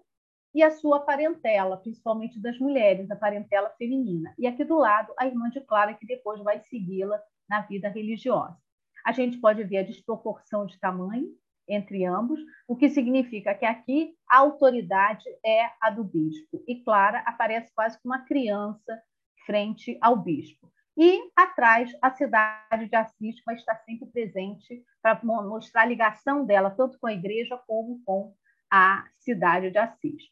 e 0.54 0.62
a 0.62 0.70
sua 0.70 1.00
parentela, 1.00 1.76
principalmente 1.76 2.40
das 2.40 2.60
mulheres, 2.60 3.10
a 3.10 3.16
parentela 3.16 3.70
feminina. 3.70 4.32
E 4.38 4.46
aqui 4.46 4.62
do 4.62 4.76
lado, 4.76 5.12
a 5.18 5.26
irmã 5.26 5.50
de 5.50 5.60
Clara, 5.62 5.94
que 5.94 6.06
depois 6.06 6.40
vai 6.44 6.60
segui-la 6.60 7.20
na 7.48 7.62
vida 7.62 7.88
religiosa. 7.88 8.56
A 9.04 9.10
gente 9.10 9.38
pode 9.38 9.64
ver 9.64 9.78
a 9.78 9.82
desproporção 9.82 10.64
de 10.64 10.78
tamanho, 10.78 11.26
entre 11.68 12.04
ambos, 12.04 12.40
o 12.66 12.76
que 12.76 12.88
significa 12.88 13.54
que 13.54 13.64
aqui 13.64 14.14
a 14.28 14.38
autoridade 14.38 15.24
é 15.44 15.70
a 15.80 15.90
do 15.90 16.04
bispo. 16.04 16.62
E 16.66 16.82
Clara 16.82 17.20
aparece 17.26 17.72
quase 17.74 18.00
como 18.00 18.14
uma 18.14 18.24
criança 18.24 19.00
frente 19.46 19.96
ao 20.00 20.16
bispo. 20.16 20.70
E 20.96 21.20
atrás, 21.34 21.90
a 22.02 22.10
cidade 22.10 22.88
de 22.88 22.96
Assis 22.96 23.42
vai 23.46 23.54
estar 23.54 23.76
sempre 23.84 24.06
presente 24.06 24.84
para 25.00 25.18
mostrar 25.22 25.82
a 25.82 25.86
ligação 25.86 26.44
dela, 26.44 26.70
tanto 26.70 26.98
com 26.98 27.06
a 27.06 27.12
igreja 27.12 27.58
como 27.66 28.02
com 28.04 28.34
a 28.70 29.04
cidade 29.18 29.70
de 29.70 29.78
Assis. 29.78 30.22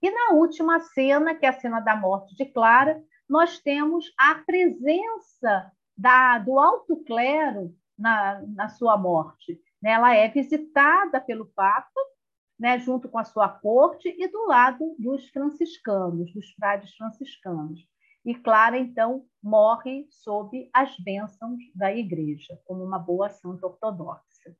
E 0.00 0.10
na 0.10 0.34
última 0.34 0.80
cena, 0.80 1.34
que 1.34 1.44
é 1.44 1.48
a 1.48 1.60
cena 1.60 1.80
da 1.80 1.96
morte 1.96 2.34
de 2.36 2.46
Clara, 2.46 3.02
nós 3.28 3.58
temos 3.58 4.06
a 4.18 4.36
presença 4.36 5.70
da, 5.96 6.38
do 6.38 6.58
alto 6.58 7.04
clero 7.04 7.74
na, 7.98 8.40
na 8.46 8.68
sua 8.68 8.96
morte. 8.96 9.60
Né? 9.82 9.90
Ela 9.90 10.14
é 10.14 10.28
visitada 10.28 11.20
pelo 11.20 11.46
Papa, 11.46 12.00
né, 12.58 12.78
junto 12.78 13.08
com 13.08 13.18
a 13.18 13.24
sua 13.24 13.48
corte, 13.48 14.08
e 14.18 14.26
do 14.28 14.46
lado 14.46 14.96
dos 14.98 15.28
franciscanos, 15.28 16.32
dos 16.32 16.50
frades 16.54 16.94
franciscanos. 16.96 17.86
E 18.24 18.34
Clara, 18.34 18.76
então, 18.76 19.24
morre 19.42 20.06
sob 20.10 20.68
as 20.72 20.94
bênçãos 20.98 21.60
da 21.74 21.94
Igreja, 21.94 22.60
como 22.64 22.84
uma 22.84 22.98
boa 22.98 23.30
santa 23.30 23.66
ortodoxa. 23.66 24.56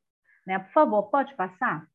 Né? 0.47 0.59
Por 0.59 0.73
favor, 0.73 1.11
pode 1.11 1.35
passar? 1.35 1.87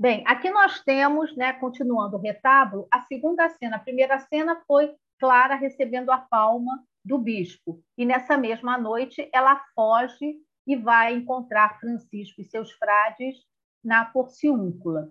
Bem, 0.00 0.22
aqui 0.26 0.48
nós 0.48 0.80
temos, 0.82 1.36
né, 1.36 1.52
continuando 1.52 2.16
o 2.16 2.20
retábulo, 2.20 2.86
a 2.90 3.02
segunda 3.02 3.48
cena. 3.50 3.76
A 3.76 3.80
primeira 3.80 4.18
cena 4.20 4.62
foi 4.66 4.94
Clara 5.18 5.56
recebendo 5.56 6.10
a 6.10 6.18
palma 6.18 6.84
do 7.04 7.18
bispo. 7.18 7.82
E 7.96 8.04
nessa 8.06 8.36
mesma 8.36 8.78
noite 8.78 9.28
ela 9.32 9.60
foge 9.74 10.36
e 10.68 10.76
vai 10.76 11.14
encontrar 11.14 11.80
Francisco 11.80 12.42
e 12.42 12.44
seus 12.44 12.70
frades 12.72 13.38
na 13.82 14.04
Porciúncula. 14.04 15.10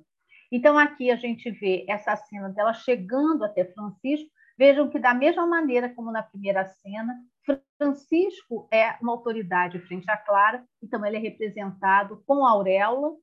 Então, 0.52 0.78
aqui 0.78 1.10
a 1.10 1.16
gente 1.16 1.50
vê 1.50 1.84
essa 1.90 2.16
cena 2.16 2.50
dela 2.50 2.76
chegando 2.76 3.44
até 3.44 3.66
Francisco. 3.66 4.30
Vejam 4.56 4.88
que, 4.88 5.00
da 5.00 5.16
mesma 5.16 5.48
maneira 5.48 5.90
como 5.94 6.12
na 6.12 6.22
primeira 6.22 6.64
cena, 6.64 7.16
Francisco 7.76 8.68
é 8.72 8.98
uma 9.02 9.14
autoridade 9.14 9.80
frente 9.80 10.10
à 10.10 10.16
Clara, 10.16 10.64
então 10.82 11.04
ele 11.04 11.18
é 11.18 11.20
representado 11.20 12.24
com 12.26 12.46
auréola, 12.46 13.16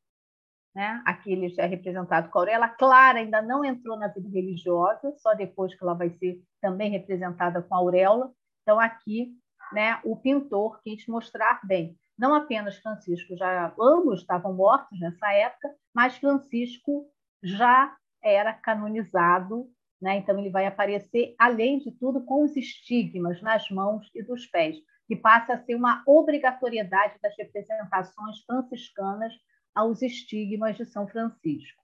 né? 0.74 1.02
aqui 1.04 1.32
ele 1.32 1.54
é 1.56 1.66
representado 1.66 2.30
com 2.30 2.38
auréola. 2.40 2.68
Clara 2.68 3.20
ainda 3.20 3.40
não 3.40 3.64
entrou 3.64 3.96
na 3.96 4.08
vida 4.08 4.28
religiosa, 4.28 5.12
só 5.18 5.34
depois 5.34 5.72
que 5.74 5.84
ela 5.84 5.94
vai 5.94 6.10
ser 6.10 6.42
também 6.60 6.90
representada 6.90 7.62
com 7.62 7.74
auréola. 7.74 8.32
Então, 8.62 8.80
aqui 8.80 9.32
né, 9.72 10.00
o 10.04 10.16
pintor 10.16 10.80
quis 10.82 11.06
mostrar 11.06 11.60
bem 11.64 11.96
não 12.18 12.34
apenas 12.34 12.78
Francisco, 12.78 13.36
já 13.36 13.74
ambos 13.78 14.20
estavam 14.20 14.54
mortos 14.54 14.98
nessa 15.00 15.32
época, 15.32 15.74
mas 15.92 16.16
Francisco 16.16 17.06
já 17.42 17.94
era 18.22 18.52
canonizado, 18.52 19.68
né? 20.00 20.16
então 20.16 20.38
ele 20.38 20.50
vai 20.50 20.66
aparecer, 20.66 21.34
além 21.38 21.78
de 21.78 21.90
tudo, 21.92 22.24
com 22.24 22.44
os 22.44 22.56
estigmas 22.56 23.42
nas 23.42 23.68
mãos 23.70 24.10
e 24.14 24.22
dos 24.22 24.46
pés, 24.46 24.76
que 25.06 25.16
passa 25.16 25.54
a 25.54 25.58
ser 25.58 25.74
uma 25.74 26.02
obrigatoriedade 26.06 27.18
das 27.20 27.36
representações 27.36 28.40
franciscanas 28.46 29.34
aos 29.74 30.00
estigmas 30.00 30.76
de 30.76 30.84
São 30.86 31.06
Francisco. 31.06 31.82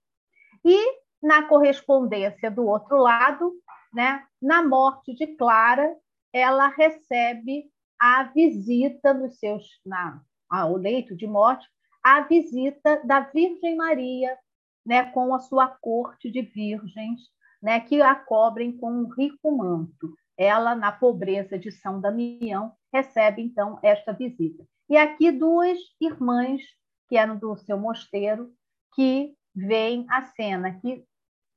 E 0.65 1.01
na 1.23 1.43
correspondência 1.43 2.51
do 2.51 2.67
outro 2.67 2.97
lado, 2.97 3.53
né, 3.93 4.25
na 4.41 4.63
morte 4.63 5.15
de 5.15 5.27
Clara, 5.37 5.95
ela 6.33 6.69
recebe 6.69 7.71
a 8.01 8.25
visita 8.25 9.13
nos 9.13 9.39
seus 9.39 9.67
na 9.85 10.23
ao 10.49 10.75
leito 10.75 11.15
de 11.15 11.29
morte, 11.29 11.69
a 12.03 12.23
visita 12.23 13.01
da 13.05 13.21
Virgem 13.21 13.77
Maria, 13.77 14.37
né, 14.85 15.05
com 15.13 15.33
a 15.33 15.39
sua 15.39 15.69
corte 15.69 16.29
de 16.29 16.43
virgens, 16.43 17.21
né, 17.63 17.79
que 17.79 18.03
a 18.03 18.15
cobrem 18.17 18.77
com 18.77 18.91
um 18.91 19.09
rico 19.09 19.57
manto. 19.57 20.13
Ela, 20.37 20.75
na 20.75 20.91
pobreza 20.91 21.59
de 21.59 21.71
São 21.71 22.01
Damião, 22.01 22.73
recebe 22.93 23.43
então 23.43 23.79
esta 23.83 24.13
visita. 24.13 24.67
E 24.89 24.97
aqui 24.97 25.31
duas 25.31 25.79
irmãs 26.01 26.63
que 27.09 27.17
eram 27.17 27.39
do 27.39 27.57
seu 27.59 27.79
mosteiro 27.79 28.53
que 28.95 29.37
veem 29.55 30.07
a 30.09 30.23
cena, 30.23 30.81
que 30.81 31.05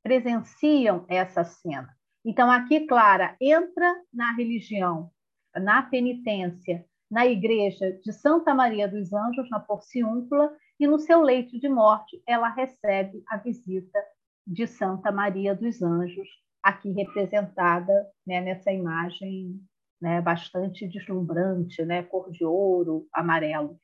presenciam 0.03 1.05
essa 1.07 1.43
cena. 1.43 1.95
Então, 2.25 2.51
aqui, 2.51 2.81
Clara 2.85 3.35
entra 3.39 3.95
na 4.13 4.33
religião, 4.33 5.11
na 5.59 5.81
penitência, 5.83 6.85
na 7.09 7.25
igreja 7.25 7.99
de 8.03 8.11
Santa 8.11 8.53
Maria 8.53 8.87
dos 8.87 9.13
Anjos, 9.13 9.49
na 9.49 9.59
Porciúncula, 9.59 10.55
e 10.79 10.87
no 10.87 10.99
seu 10.99 11.21
leito 11.21 11.59
de 11.59 11.69
morte 11.69 12.21
ela 12.27 12.49
recebe 12.49 13.23
a 13.27 13.37
visita 13.37 13.99
de 14.45 14.67
Santa 14.67 15.11
Maria 15.11 15.55
dos 15.55 15.81
Anjos, 15.81 16.27
aqui 16.61 16.91
representada 16.91 18.07
né, 18.25 18.41
nessa 18.41 18.71
imagem 18.71 19.61
né, 20.01 20.19
bastante 20.21 20.87
deslumbrante, 20.87 21.83
né, 21.85 22.03
cor 22.03 22.29
de 22.29 22.43
ouro, 22.43 23.07
amarelo. 23.13 23.79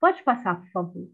Pode 0.00 0.22
passar, 0.22 0.60
por 0.60 0.70
favor. 0.70 1.08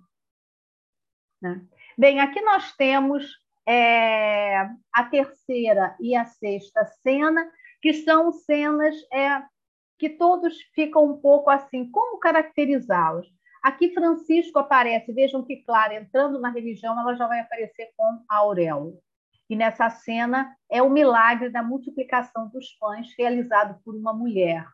Né? 1.43 1.67
Bem, 1.99 2.21
aqui 2.21 2.41
nós 2.41 2.73
temos 2.77 3.27
é, 3.67 4.59
a 4.93 5.05
terceira 5.11 5.97
e 6.01 6.15
a 6.15 6.25
sexta 6.25 6.85
cena, 7.03 7.51
que 7.81 7.93
são 7.95 8.31
cenas 8.33 8.95
é, 9.13 9.43
que 9.99 10.11
todos 10.11 10.61
ficam 10.75 11.05
um 11.05 11.17
pouco 11.19 11.51
assim, 11.51 11.91
como 11.91 12.19
caracterizá-los? 12.19 13.27
Aqui 13.63 13.95
Francisco 13.95 14.59
aparece, 14.59 15.13
vejam 15.13 15.43
que 15.43 15.63
Clara, 15.65 15.95
entrando 15.95 16.39
na 16.39 16.51
religião, 16.51 16.99
ela 17.01 17.15
já 17.15 17.27
vai 17.27 17.41
aparecer 17.41 17.91
com 17.97 18.23
a 18.29 18.37
auréola. 18.37 18.93
E 19.49 19.57
nessa 19.57 19.89
cena 19.91 20.55
é 20.71 20.83
o 20.83 20.91
milagre 20.91 21.49
da 21.51 21.63
multiplicação 21.63 22.49
dos 22.49 22.73
pães 22.79 23.15
realizado 23.19 23.81
por 23.85 23.95
uma 23.95 24.13
mulher. 24.13 24.67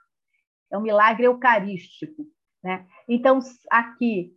É 0.71 0.79
um 0.79 0.83
milagre 0.83 1.27
eucarístico. 1.27 2.27
Né? 2.63 2.87
Então, 3.09 3.39
aqui, 3.71 4.37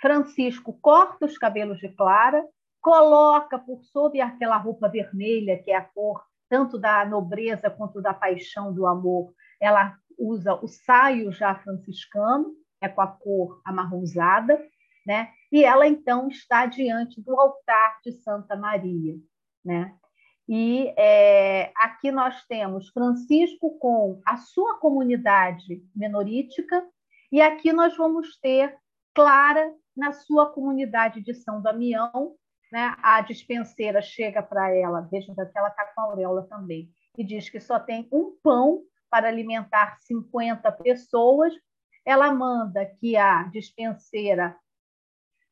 Francisco 0.00 0.78
corta 0.80 1.26
os 1.26 1.36
cabelos 1.36 1.78
de 1.78 1.88
Clara, 1.88 2.44
coloca 2.80 3.58
por 3.58 3.82
sob 3.84 4.20
aquela 4.20 4.56
roupa 4.56 4.88
vermelha, 4.88 5.60
que 5.62 5.70
é 5.70 5.76
a 5.76 5.84
cor 5.84 6.24
tanto 6.48 6.78
da 6.78 7.04
nobreza 7.04 7.68
quanto 7.70 8.00
da 8.00 8.14
paixão 8.14 8.72
do 8.72 8.86
amor, 8.86 9.34
ela 9.60 9.96
usa 10.18 10.54
o 10.54 10.66
saio 10.66 11.30
já 11.32 11.54
franciscano, 11.54 12.54
é 12.80 12.88
com 12.88 13.00
a 13.00 13.06
cor 13.06 13.60
amarronzada, 13.64 14.60
né? 15.06 15.30
E 15.50 15.64
ela 15.64 15.86
então 15.86 16.28
está 16.28 16.66
diante 16.66 17.20
do 17.22 17.38
altar 17.38 18.00
de 18.04 18.12
Santa 18.12 18.56
Maria, 18.56 19.14
né? 19.64 19.94
E 20.48 20.92
é, 20.96 21.72
aqui 21.76 22.10
nós 22.10 22.44
temos 22.46 22.88
Francisco 22.88 23.78
com 23.78 24.20
a 24.26 24.36
sua 24.38 24.78
comunidade 24.78 25.82
menorítica, 25.94 26.82
e 27.30 27.40
aqui 27.40 27.72
nós 27.72 27.96
vamos 27.96 28.38
ter 28.40 28.76
Clara 29.14 29.74
na 29.96 30.12
sua 30.12 30.52
comunidade 30.52 31.20
de 31.22 31.34
São 31.34 31.60
Damião, 31.60 32.34
né? 32.72 32.94
A 33.02 33.20
dispenseira 33.20 34.00
chega 34.00 34.42
para 34.42 34.74
ela, 34.74 35.08
vejam 35.10 35.34
que 35.34 35.40
ela 35.54 35.68
está 35.68 35.84
com 35.86 36.00
a 36.00 36.04
auréola 36.04 36.46
também, 36.48 36.90
e 37.16 37.24
diz 37.24 37.48
que 37.50 37.60
só 37.60 37.78
tem 37.78 38.08
um 38.12 38.36
pão 38.42 38.82
para 39.10 39.28
alimentar 39.28 39.98
50 40.00 40.70
pessoas. 40.72 41.52
Ela 42.04 42.32
manda 42.32 42.86
que 42.86 43.16
a 43.16 43.44
dispenseira 43.44 44.56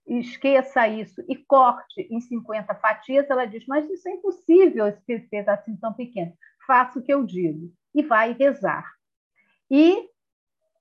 esqueça 0.07 0.87
isso 0.87 1.23
e 1.29 1.37
corte 1.37 2.03
em 2.11 2.21
50 2.21 2.75
fatias. 2.77 3.29
Ela 3.29 3.45
diz: 3.45 3.65
Mas 3.67 3.89
isso 3.91 4.09
é 4.09 4.13
impossível, 4.13 4.87
esse 4.87 5.19
pedacinho 5.29 5.79
tão 5.81 5.93
pequeno. 5.93 6.33
Faça 6.67 6.99
o 6.99 7.03
que 7.03 7.13
eu 7.13 7.25
digo. 7.25 7.73
E 7.95 8.03
vai 8.03 8.33
rezar. 8.33 8.91
E 9.71 10.09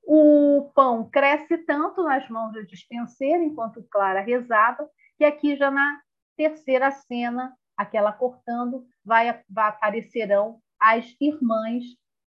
o 0.03 0.71
pão 0.75 1.09
cresce 1.09 1.57
tanto 1.57 2.03
nas 2.03 2.29
mãos 2.29 2.53
da 2.53 2.61
dispenseira, 2.61 3.43
enquanto 3.43 3.83
Clara 3.89 4.21
rezava, 4.21 4.87
que 5.17 5.25
aqui 5.25 5.55
já 5.55 5.71
na 5.71 5.99
terceira 6.37 6.91
cena, 6.91 7.55
aquela 7.75 8.11
cortando, 8.11 8.85
vai, 9.03 9.41
vai 9.49 9.69
aparecerão 9.69 10.61
as 10.79 11.15
irmãs, 11.19 11.83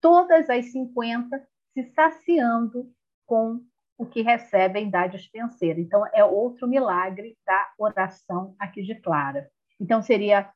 todas 0.08 0.50
as 0.50 0.72
50, 0.72 1.46
se 1.74 1.84
saciando 1.94 2.90
com 3.26 3.62
o 3.98 4.06
que 4.06 4.22
recebem 4.22 4.90
da 4.90 5.06
dispenseira. 5.06 5.82
Então, 5.82 6.02
é 6.14 6.24
outro 6.24 6.66
milagre 6.66 7.38
da 7.46 7.74
oração 7.78 8.56
aqui 8.58 8.84
de 8.84 8.96
Clara. 8.96 9.50
Então, 9.78 10.02
seria 10.02 10.50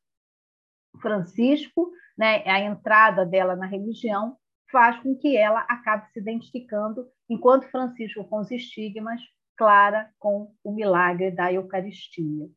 Francisco, 1.01 1.91
né, 2.17 2.43
a 2.45 2.61
entrada 2.61 3.25
dela 3.25 3.53
na 3.53 3.65
religião, 3.65 4.37
faz 4.71 4.97
com 5.01 5.17
que 5.17 5.35
ela 5.35 5.59
acabe 5.67 6.09
se 6.13 6.19
identificando, 6.21 7.05
enquanto 7.29 7.69
Francisco 7.69 8.23
com 8.23 8.39
os 8.39 8.51
estigmas, 8.51 9.19
Clara 9.57 10.09
com 10.17 10.55
o 10.63 10.71
milagre 10.71 11.29
da 11.29 11.51
Eucaristia. 11.51 12.47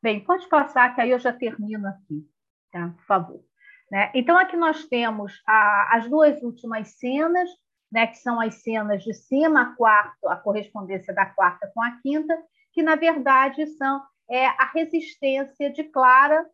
Bem, 0.00 0.22
pode 0.22 0.48
passar, 0.48 0.94
que 0.94 1.00
aí 1.00 1.10
eu 1.10 1.18
já 1.18 1.32
termino 1.32 1.88
aqui, 1.88 2.24
tá? 2.70 2.90
por 2.90 3.04
favor. 3.04 3.44
Né? 3.90 4.10
Então, 4.14 4.36
aqui 4.36 4.56
nós 4.56 4.84
temos 4.86 5.40
a, 5.46 5.96
as 5.96 6.08
duas 6.08 6.42
últimas 6.42 6.98
cenas, 6.98 7.48
né, 7.90 8.06
que 8.06 8.16
são 8.16 8.40
as 8.40 8.62
cenas 8.62 9.02
de 9.04 9.14
cima, 9.14 9.62
a 9.62 9.76
quarta, 9.76 10.32
a 10.32 10.36
correspondência 10.36 11.14
da 11.14 11.26
quarta 11.26 11.70
com 11.72 11.82
a 11.82 11.92
quinta, 12.00 12.36
que, 12.72 12.82
na 12.82 12.96
verdade, 12.96 13.64
são 13.76 14.02
é, 14.28 14.46
a 14.46 14.70
resistência 14.74 15.72
de 15.72 15.84
Clara 15.84 16.44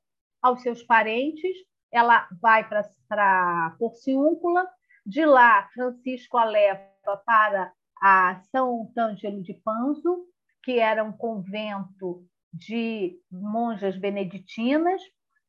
aos 0.43 0.63
seus 0.63 0.83
parentes. 0.83 1.57
Ela 1.91 2.29
vai 2.41 2.69
para 2.69 3.77
Porciúncula, 3.79 4.69
de 5.05 5.25
lá, 5.25 5.69
Francisco 5.75 6.37
a 6.37 6.45
leva 6.45 6.83
para 7.27 7.73
a 8.01 8.41
São 8.51 8.93
Ângelo 8.97 9.43
de 9.43 9.55
Panzo, 9.55 10.27
que 10.63 10.79
era 10.79 11.03
um 11.03 11.13
convento 11.13 12.25
de 12.53 13.19
monjas 13.31 13.97
beneditinas, 13.97 15.01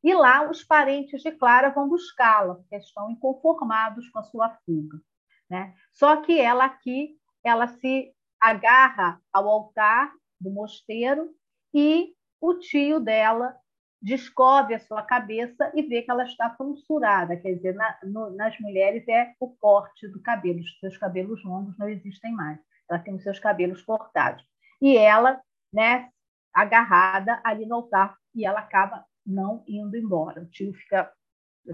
e 0.04 0.12
lá 0.12 0.50
os 0.50 0.62
parentes 0.62 1.22
de 1.22 1.32
Clara 1.32 1.70
vão 1.70 1.88
buscá-la, 1.88 2.56
porque 2.56 2.76
estão 2.76 3.10
inconformados 3.10 4.06
com 4.10 4.18
a 4.18 4.24
sua 4.24 4.50
fuga. 4.66 5.00
Né? 5.48 5.74
Só 5.90 6.16
que 6.18 6.38
ela 6.38 6.66
aqui, 6.66 7.16
ela 7.42 7.66
se 7.68 8.12
agarra 8.38 9.18
ao 9.32 9.48
altar 9.48 10.12
do 10.38 10.50
mosteiro 10.50 11.34
e 11.72 12.12
o 12.38 12.52
tio 12.58 13.00
dela 13.00 13.56
descobre 14.00 14.74
a 14.74 14.80
sua 14.80 15.02
cabeça 15.02 15.72
e 15.74 15.80
vê 15.80 16.02
que 16.02 16.10
ela 16.10 16.24
está 16.24 16.50
tonsurada, 16.50 17.38
quer 17.38 17.54
dizer, 17.54 17.74
na, 17.74 17.98
no, 18.02 18.28
nas 18.36 18.58
mulheres 18.60 19.08
é 19.08 19.32
o 19.40 19.48
corte 19.56 20.06
do 20.08 20.20
cabelo, 20.20 20.60
os 20.60 20.78
seus 20.80 20.98
cabelos 20.98 21.42
longos 21.42 21.78
não 21.78 21.88
existem 21.88 22.30
mais, 22.30 22.58
ela 22.90 23.00
tem 23.00 23.14
os 23.14 23.22
seus 23.22 23.38
cabelos 23.38 23.80
cortados. 23.80 24.44
E 24.82 24.98
ela 24.98 25.40
né, 25.72 26.10
agarrada 26.52 27.40
ali 27.42 27.64
no 27.64 27.76
altar 27.76 28.18
e 28.34 28.44
ela 28.44 28.60
acaba 28.60 29.06
não 29.26 29.64
indo 29.66 29.96
embora. 29.96 30.42
O 30.42 30.46
tio 30.46 30.72
fica 30.74 31.12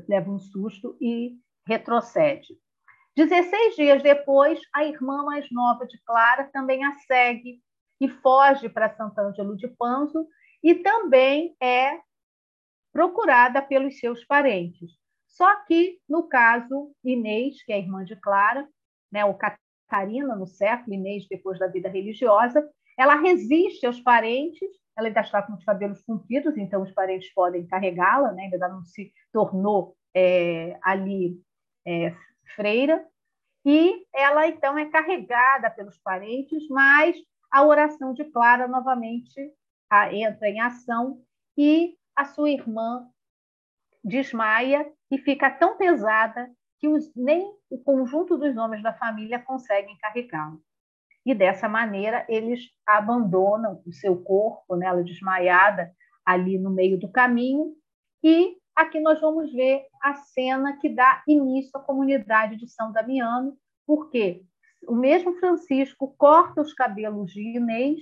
leva 0.09 0.31
um 0.31 0.39
susto 0.39 0.97
e 1.01 1.37
retrocede. 1.67 2.57
16 3.17 3.77
dias 3.77 4.03
depois, 4.03 4.61
a 4.73 4.85
irmã 4.85 5.25
mais 5.25 5.51
nova 5.51 5.87
de 5.87 6.01
Clara 6.05 6.49
também 6.53 6.85
a 6.85 6.93
segue 6.93 7.61
e 8.01 8.09
foge 8.09 8.69
para 8.69 8.95
Sant'Angelo 8.95 9.57
de 9.57 9.69
Panzo 9.69 10.27
e 10.63 10.77
também 10.77 11.55
é 11.61 11.99
procurada 12.93 13.61
pelos 13.61 13.99
seus 13.99 14.25
parentes. 14.25 14.93
Só 15.27 15.65
que, 15.65 16.01
no 16.09 16.29
caso, 16.29 16.93
Inês, 17.05 17.63
que 17.63 17.73
é 17.73 17.77
a 17.77 17.79
irmã 17.79 18.05
de 18.05 18.17
Clara, 18.17 18.69
né, 19.11 19.25
ou 19.25 19.35
Catarina, 19.35 20.35
no 20.35 20.47
século, 20.47 20.95
Inês 20.95 21.27
depois 21.29 21.59
da 21.59 21.67
vida 21.67 21.89
religiosa, 21.89 22.69
ela 23.01 23.15
resiste 23.15 23.87
aos 23.87 23.99
parentes, 23.99 24.69
ela 24.97 25.09
ainda 25.09 25.23
está 25.23 25.43
com 25.43 25.55
os 25.55 25.65
cabelos 25.65 26.03
compridos, 26.03 26.55
então 26.59 26.83
os 26.83 26.93
parentes 26.93 27.33
podem 27.33 27.67
carregá-la, 27.67 28.31
né? 28.33 28.51
ainda 28.53 28.69
não 28.69 28.85
se 28.85 29.11
tornou 29.33 29.97
é, 30.15 30.79
ali 30.83 31.41
é, 31.87 32.15
freira, 32.55 33.03
e 33.65 34.07
ela 34.15 34.47
então 34.47 34.77
é 34.77 34.85
carregada 34.91 35.71
pelos 35.71 35.99
parentes, 35.99 36.69
mas 36.69 37.17
a 37.51 37.65
oração 37.65 38.13
de 38.13 38.25
Clara 38.25 38.69
novamente 38.69 39.51
a, 39.89 40.15
entra 40.15 40.51
em 40.51 40.61
ação 40.61 41.23
e 41.57 41.97
a 42.15 42.27
sua 42.27 42.51
irmã 42.51 43.09
desmaia 44.05 44.87
e 45.11 45.17
fica 45.17 45.51
tão 45.51 45.79
pesada 45.79 46.51
que 46.79 46.87
os, 46.87 47.11
nem 47.15 47.51
o 47.71 47.79
conjunto 47.79 48.37
dos 48.37 48.57
homens 48.59 48.83
da 48.83 48.93
família 48.93 49.39
conseguem 49.39 49.97
carregá-la 49.97 50.59
e 51.25 51.35
dessa 51.35 51.69
maneira 51.69 52.25
eles 52.29 52.61
abandonam 52.87 53.83
o 53.87 53.93
seu 53.93 54.23
corpo, 54.23 54.77
né, 54.77 54.87
ela 54.87 55.03
desmaiada 55.03 55.93
ali 56.25 56.59
no 56.59 56.71
meio 56.71 56.99
do 56.99 57.11
caminho, 57.11 57.75
e 58.23 58.57
aqui 58.75 59.01
nós 59.01 59.21
vamos 59.21 59.53
ver 59.53 59.85
a 60.03 60.15
cena 60.15 60.77
que 60.79 60.89
dá 60.89 61.23
início 61.27 61.71
à 61.75 61.81
comunidade 61.81 62.57
de 62.57 62.69
São 62.69 62.93
Damiano, 62.93 63.57
porque 63.87 64.43
o 64.87 64.95
mesmo 64.95 65.39
Francisco 65.39 66.15
corta 66.17 66.61
os 66.61 66.73
cabelos 66.73 67.33
de 67.33 67.57
Inês, 67.57 68.01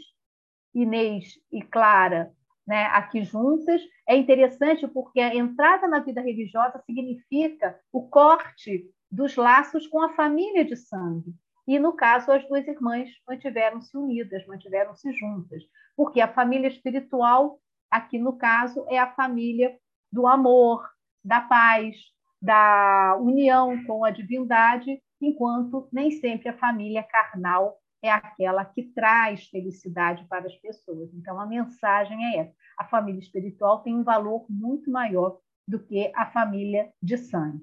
Inês 0.75 1.35
e 1.51 1.63
Clara 1.63 2.33
né, 2.69 2.85
aqui 2.93 3.25
juntas. 3.25 3.81
É 4.07 4.15
interessante 4.15 4.87
porque 4.87 5.21
a 5.21 5.35
entrada 5.35 5.89
na 5.89 6.01
vida 6.01 6.21
religiosa 6.21 6.79
significa 6.85 7.81
o 7.91 8.07
corte 8.09 8.85
dos 9.11 9.37
laços 9.37 9.87
com 9.87 10.03
a 10.03 10.15
família 10.15 10.65
de 10.67 10.77
sangue. 10.77 11.35
E, 11.69 11.79
no 11.79 11.93
caso, 11.93 12.33
as 12.33 12.49
duas 12.49 12.67
irmãs 12.67 13.11
mantiveram-se 13.29 13.95
unidas, 13.95 14.47
mantiveram-se 14.47 15.13
juntas, 15.13 15.63
porque 15.95 16.19
a 16.19 16.33
família 16.33 16.67
espiritual, 16.67 17.61
aqui 17.91 18.19
no 18.19 18.39
caso, 18.39 18.87
é 18.89 18.99
a 18.99 19.13
família 19.13 19.77
do 20.11 20.27
amor, 20.27 20.89
da 21.23 21.43
paz, 21.43 21.95
da 22.41 23.19
união 23.21 23.85
com 23.85 24.03
a 24.03 24.11
divindade, 24.11 24.99
enquanto 25.21 25.87
nem 25.93 26.11
sempre 26.11 26.49
a 26.49 26.57
família 26.57 27.03
carnal 27.03 27.77
é 28.03 28.11
aquela 28.11 28.65
que 28.65 28.85
traz 28.95 29.47
felicidade 29.49 30.25
para 30.27 30.47
as 30.47 30.55
pessoas. 30.57 31.13
Então, 31.13 31.39
a 31.39 31.45
mensagem 31.45 32.25
é 32.25 32.39
essa: 32.39 32.55
a 32.79 32.87
família 32.87 33.21
espiritual 33.21 33.83
tem 33.83 33.95
um 33.95 34.05
valor 34.05 34.47
muito 34.49 34.91
maior 34.91 35.39
do 35.67 35.79
que 35.79 36.11
a 36.17 36.25
família 36.31 36.91
de 37.03 37.19
sangue. 37.19 37.61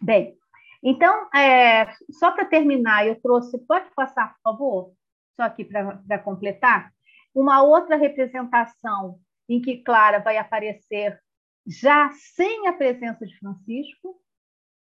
Bem, 0.00 0.38
então, 0.82 1.28
é, 1.34 1.92
só 2.10 2.30
para 2.30 2.44
terminar, 2.44 3.06
eu 3.06 3.20
trouxe, 3.20 3.58
pode 3.66 3.90
passar, 3.94 4.34
por 4.34 4.40
favor, 4.42 4.92
só 5.36 5.42
aqui 5.42 5.64
para 5.64 6.18
completar, 6.18 6.92
uma 7.34 7.62
outra 7.62 7.96
representação 7.96 9.18
em 9.48 9.60
que 9.60 9.82
Clara 9.82 10.18
vai 10.18 10.36
aparecer 10.36 11.20
já 11.66 12.10
sem 12.12 12.66
a 12.66 12.72
presença 12.72 13.26
de 13.26 13.38
Francisco, 13.38 14.20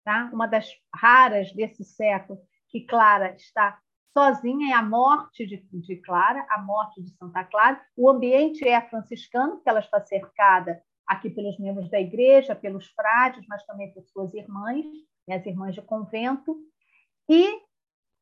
tá? 0.04 0.30
uma 0.34 0.48
das 0.48 0.70
raras 0.94 1.52
desse 1.54 1.84
século 1.84 2.40
que 2.70 2.82
Clara 2.82 3.36
está 3.36 3.80
sozinha, 4.18 4.72
é 4.72 4.74
a 4.74 4.82
morte 4.82 5.46
de, 5.46 5.58
de 5.58 5.98
Clara, 5.98 6.46
a 6.50 6.62
morte 6.62 7.02
de 7.04 7.12
Santa 7.18 7.44
Clara. 7.44 7.80
O 7.96 8.10
ambiente 8.10 8.68
é 8.68 8.82
franciscano, 8.82 9.56
porque 9.56 9.70
ela 9.70 9.80
está 9.80 10.02
cercada 10.02 10.82
aqui 11.06 11.30
pelos 11.30 11.60
membros 11.60 11.90
da 11.90 12.00
igreja, 12.00 12.56
pelos 12.56 12.88
frades, 12.88 13.46
mas 13.48 13.64
também 13.66 13.94
por 13.94 14.04
suas 14.06 14.34
irmãs, 14.34 14.86
né, 15.28 15.36
as 15.36 15.46
irmãs 15.46 15.76
de 15.76 15.82
convento. 15.82 16.58
E 17.30 17.62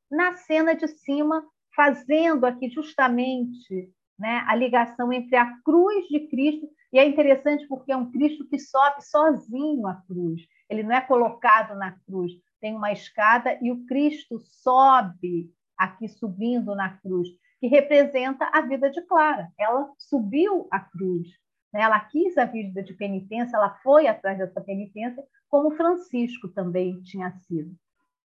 na 0.10 0.34
cena 0.34 0.76
de 0.76 0.88
cima, 0.88 1.46
fazendo 1.76 2.46
aqui 2.46 2.70
justamente 2.70 3.92
né, 4.18 4.44
a 4.48 4.56
ligação 4.56 5.12
entre 5.12 5.36
a 5.36 5.58
cruz 5.62 6.08
de 6.08 6.28
Cristo, 6.28 6.68
e 6.92 7.00
é 7.00 7.06
interessante 7.06 7.68
porque 7.68 7.92
é 7.92 7.98
um 7.98 8.12
Cristo 8.12 8.48
que 8.48 8.58
sobe 8.58 9.02
sozinho 9.02 9.86
a 9.86 9.96
cruz, 10.08 10.42
ele 10.70 10.84
não 10.84 10.96
é 10.96 11.02
colocado 11.02 11.76
na 11.76 11.92
cruz, 12.06 12.32
tem 12.62 12.76
uma 12.76 12.92
escada 12.92 13.60
e 13.62 13.72
o 13.72 13.86
Cristo 13.86 14.40
sobe 14.40 15.52
aqui 15.78 16.08
subindo 16.08 16.74
na 16.74 16.98
cruz, 16.98 17.28
que 17.60 17.68
representa 17.68 18.50
a 18.54 18.62
vida 18.62 18.90
de 18.90 19.02
Clara. 19.04 19.50
Ela 19.60 19.92
subiu 19.98 20.68
a 20.72 20.80
cruz, 20.80 21.28
né? 21.76 21.82
ela 21.82 22.00
quis 22.00 22.38
a 22.38 22.46
vida 22.46 22.82
de 22.82 22.94
penitência, 22.94 23.58
ela 23.58 23.76
foi 23.84 24.08
atrás 24.08 24.38
dessa 24.38 24.62
penitência, 24.62 25.22
como 25.50 25.76
Francisco 25.76 26.48
também 26.48 27.02
tinha 27.02 27.30
sido. 27.32 27.76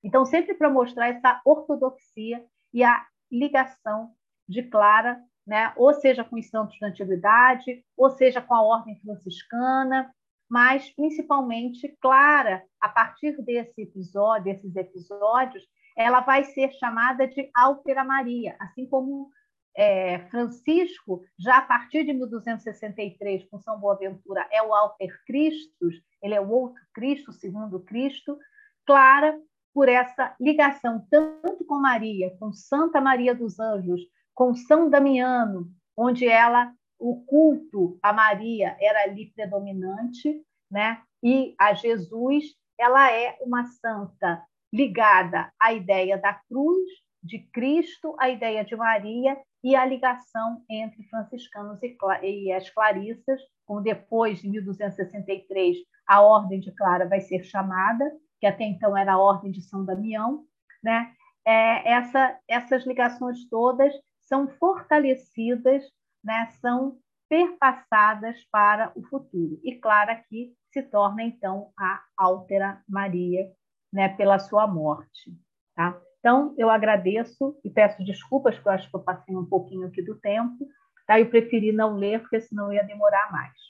Então, 0.03 0.25
sempre 0.25 0.53
para 0.53 0.69
mostrar 0.69 1.07
essa 1.07 1.41
ortodoxia 1.43 2.45
e 2.71 2.83
a 2.83 3.03
ligação 3.31 4.11
de 4.47 4.61
Clara 4.61 5.19
né? 5.45 5.73
ou 5.75 5.91
seja 5.93 6.23
com 6.23 6.37
os 6.37 6.47
santos 6.49 6.77
da 6.79 6.87
antiguidade, 6.87 7.83
ou 7.97 8.11
seja 8.11 8.41
com 8.41 8.53
a 8.53 8.61
ordem 8.61 8.99
franciscana, 8.99 10.13
mas 10.47 10.89
principalmente 10.91 11.87
Clara, 11.99 12.63
a 12.79 12.89
partir 12.89 13.41
desse 13.41 13.81
episódio, 13.81 14.43
desses 14.43 14.75
episódios, 14.75 15.63
ela 15.97 16.21
vai 16.21 16.43
ser 16.43 16.71
chamada 16.73 17.27
de 17.27 17.49
Altera 17.55 18.03
Maria, 18.03 18.55
assim 18.59 18.85
como 18.85 19.31
é, 19.75 20.19
Francisco, 20.29 21.21
já 21.39 21.57
a 21.57 21.61
partir 21.61 22.03
de 22.05 22.13
1263, 22.13 23.45
com 23.49 23.59
São 23.59 23.79
Boaventura, 23.79 24.47
é 24.51 24.61
o 24.61 24.73
Alter 24.73 25.17
Christus, 25.25 26.01
ele 26.21 26.33
é 26.33 26.41
o 26.41 26.49
outro 26.49 26.81
Cristo, 26.93 27.31
segundo 27.31 27.79
Cristo, 27.79 28.37
Clara, 28.85 29.39
por 29.73 29.87
essa 29.87 30.35
ligação 30.39 31.05
tanto 31.09 31.63
com 31.65 31.75
Maria, 31.75 32.35
com 32.37 32.51
Santa 32.51 32.99
Maria 32.99 33.33
dos 33.33 33.59
Anjos, 33.59 34.01
com 34.33 34.53
São 34.53 34.89
Damiano, 34.89 35.71
onde 35.95 36.27
ela 36.27 36.73
o 36.99 37.23
culto 37.25 37.97
a 38.03 38.13
Maria 38.13 38.77
era 38.79 39.03
ali 39.03 39.31
predominante, 39.31 40.39
né? 40.69 41.01
E 41.23 41.55
a 41.57 41.73
Jesus, 41.73 42.45
ela 42.77 43.11
é 43.11 43.37
uma 43.41 43.65
santa 43.65 44.43
ligada 44.71 45.51
à 45.59 45.73
ideia 45.73 46.17
da 46.17 46.33
cruz 46.33 46.87
de 47.23 47.39
Cristo, 47.51 48.15
à 48.19 48.29
ideia 48.29 48.63
de 48.63 48.75
Maria 48.75 49.37
e 49.63 49.75
a 49.75 49.85
ligação 49.85 50.63
entre 50.69 51.03
franciscanos 51.03 51.79
e, 52.23 52.51
as 52.51 52.69
clarissas, 52.69 53.39
como 53.65 53.81
depois 53.81 54.39
de 54.39 54.49
1263 54.49 55.77
a 56.07 56.21
ordem 56.21 56.59
de 56.59 56.71
Clara 56.71 57.07
vai 57.07 57.21
ser 57.21 57.43
chamada, 57.43 58.11
que 58.39 58.47
até 58.47 58.63
então 58.63 58.97
era 58.97 59.13
a 59.13 59.19
ordem 59.19 59.51
de 59.51 59.61
São 59.61 59.85
Damião, 59.85 60.45
né? 60.83 61.13
É, 61.45 61.93
essa, 61.93 62.39
essas 62.47 62.85
ligações 62.85 63.47
todas 63.49 63.93
são 64.21 64.47
fortalecidas, 64.47 65.83
né, 66.23 66.47
são 66.61 66.99
perpassadas 67.27 68.43
para 68.51 68.91
o 68.95 69.03
futuro. 69.03 69.59
E 69.63 69.75
Clara 69.75 70.11
aqui 70.13 70.53
se 70.71 70.83
torna, 70.83 71.23
então, 71.23 71.71
a 71.77 72.03
Altera 72.17 72.83
Maria, 72.87 73.51
né, 73.91 74.09
pela 74.09 74.37
sua 74.37 74.67
morte. 74.67 75.35
Tá? 75.75 75.99
Então, 76.21 76.53
eu 76.55 76.69
agradeço 76.69 77.59
e 77.65 77.69
peço 77.69 78.03
desculpas, 78.05 78.53
porque 78.53 78.69
eu 78.69 78.73
acho 78.73 78.89
que 78.89 78.95
eu 78.95 79.01
passei 79.01 79.35
um 79.35 79.45
pouquinho 79.45 79.87
aqui 79.87 80.03
do 80.03 80.15
tempo. 80.19 80.67
Tá? 81.07 81.19
Eu 81.19 81.29
preferi 81.29 81.71
não 81.71 81.97
ler, 81.97 82.21
porque 82.21 82.39
senão 82.39 82.71
ia 82.71 82.83
demorar 82.83 83.31
mais. 83.31 83.51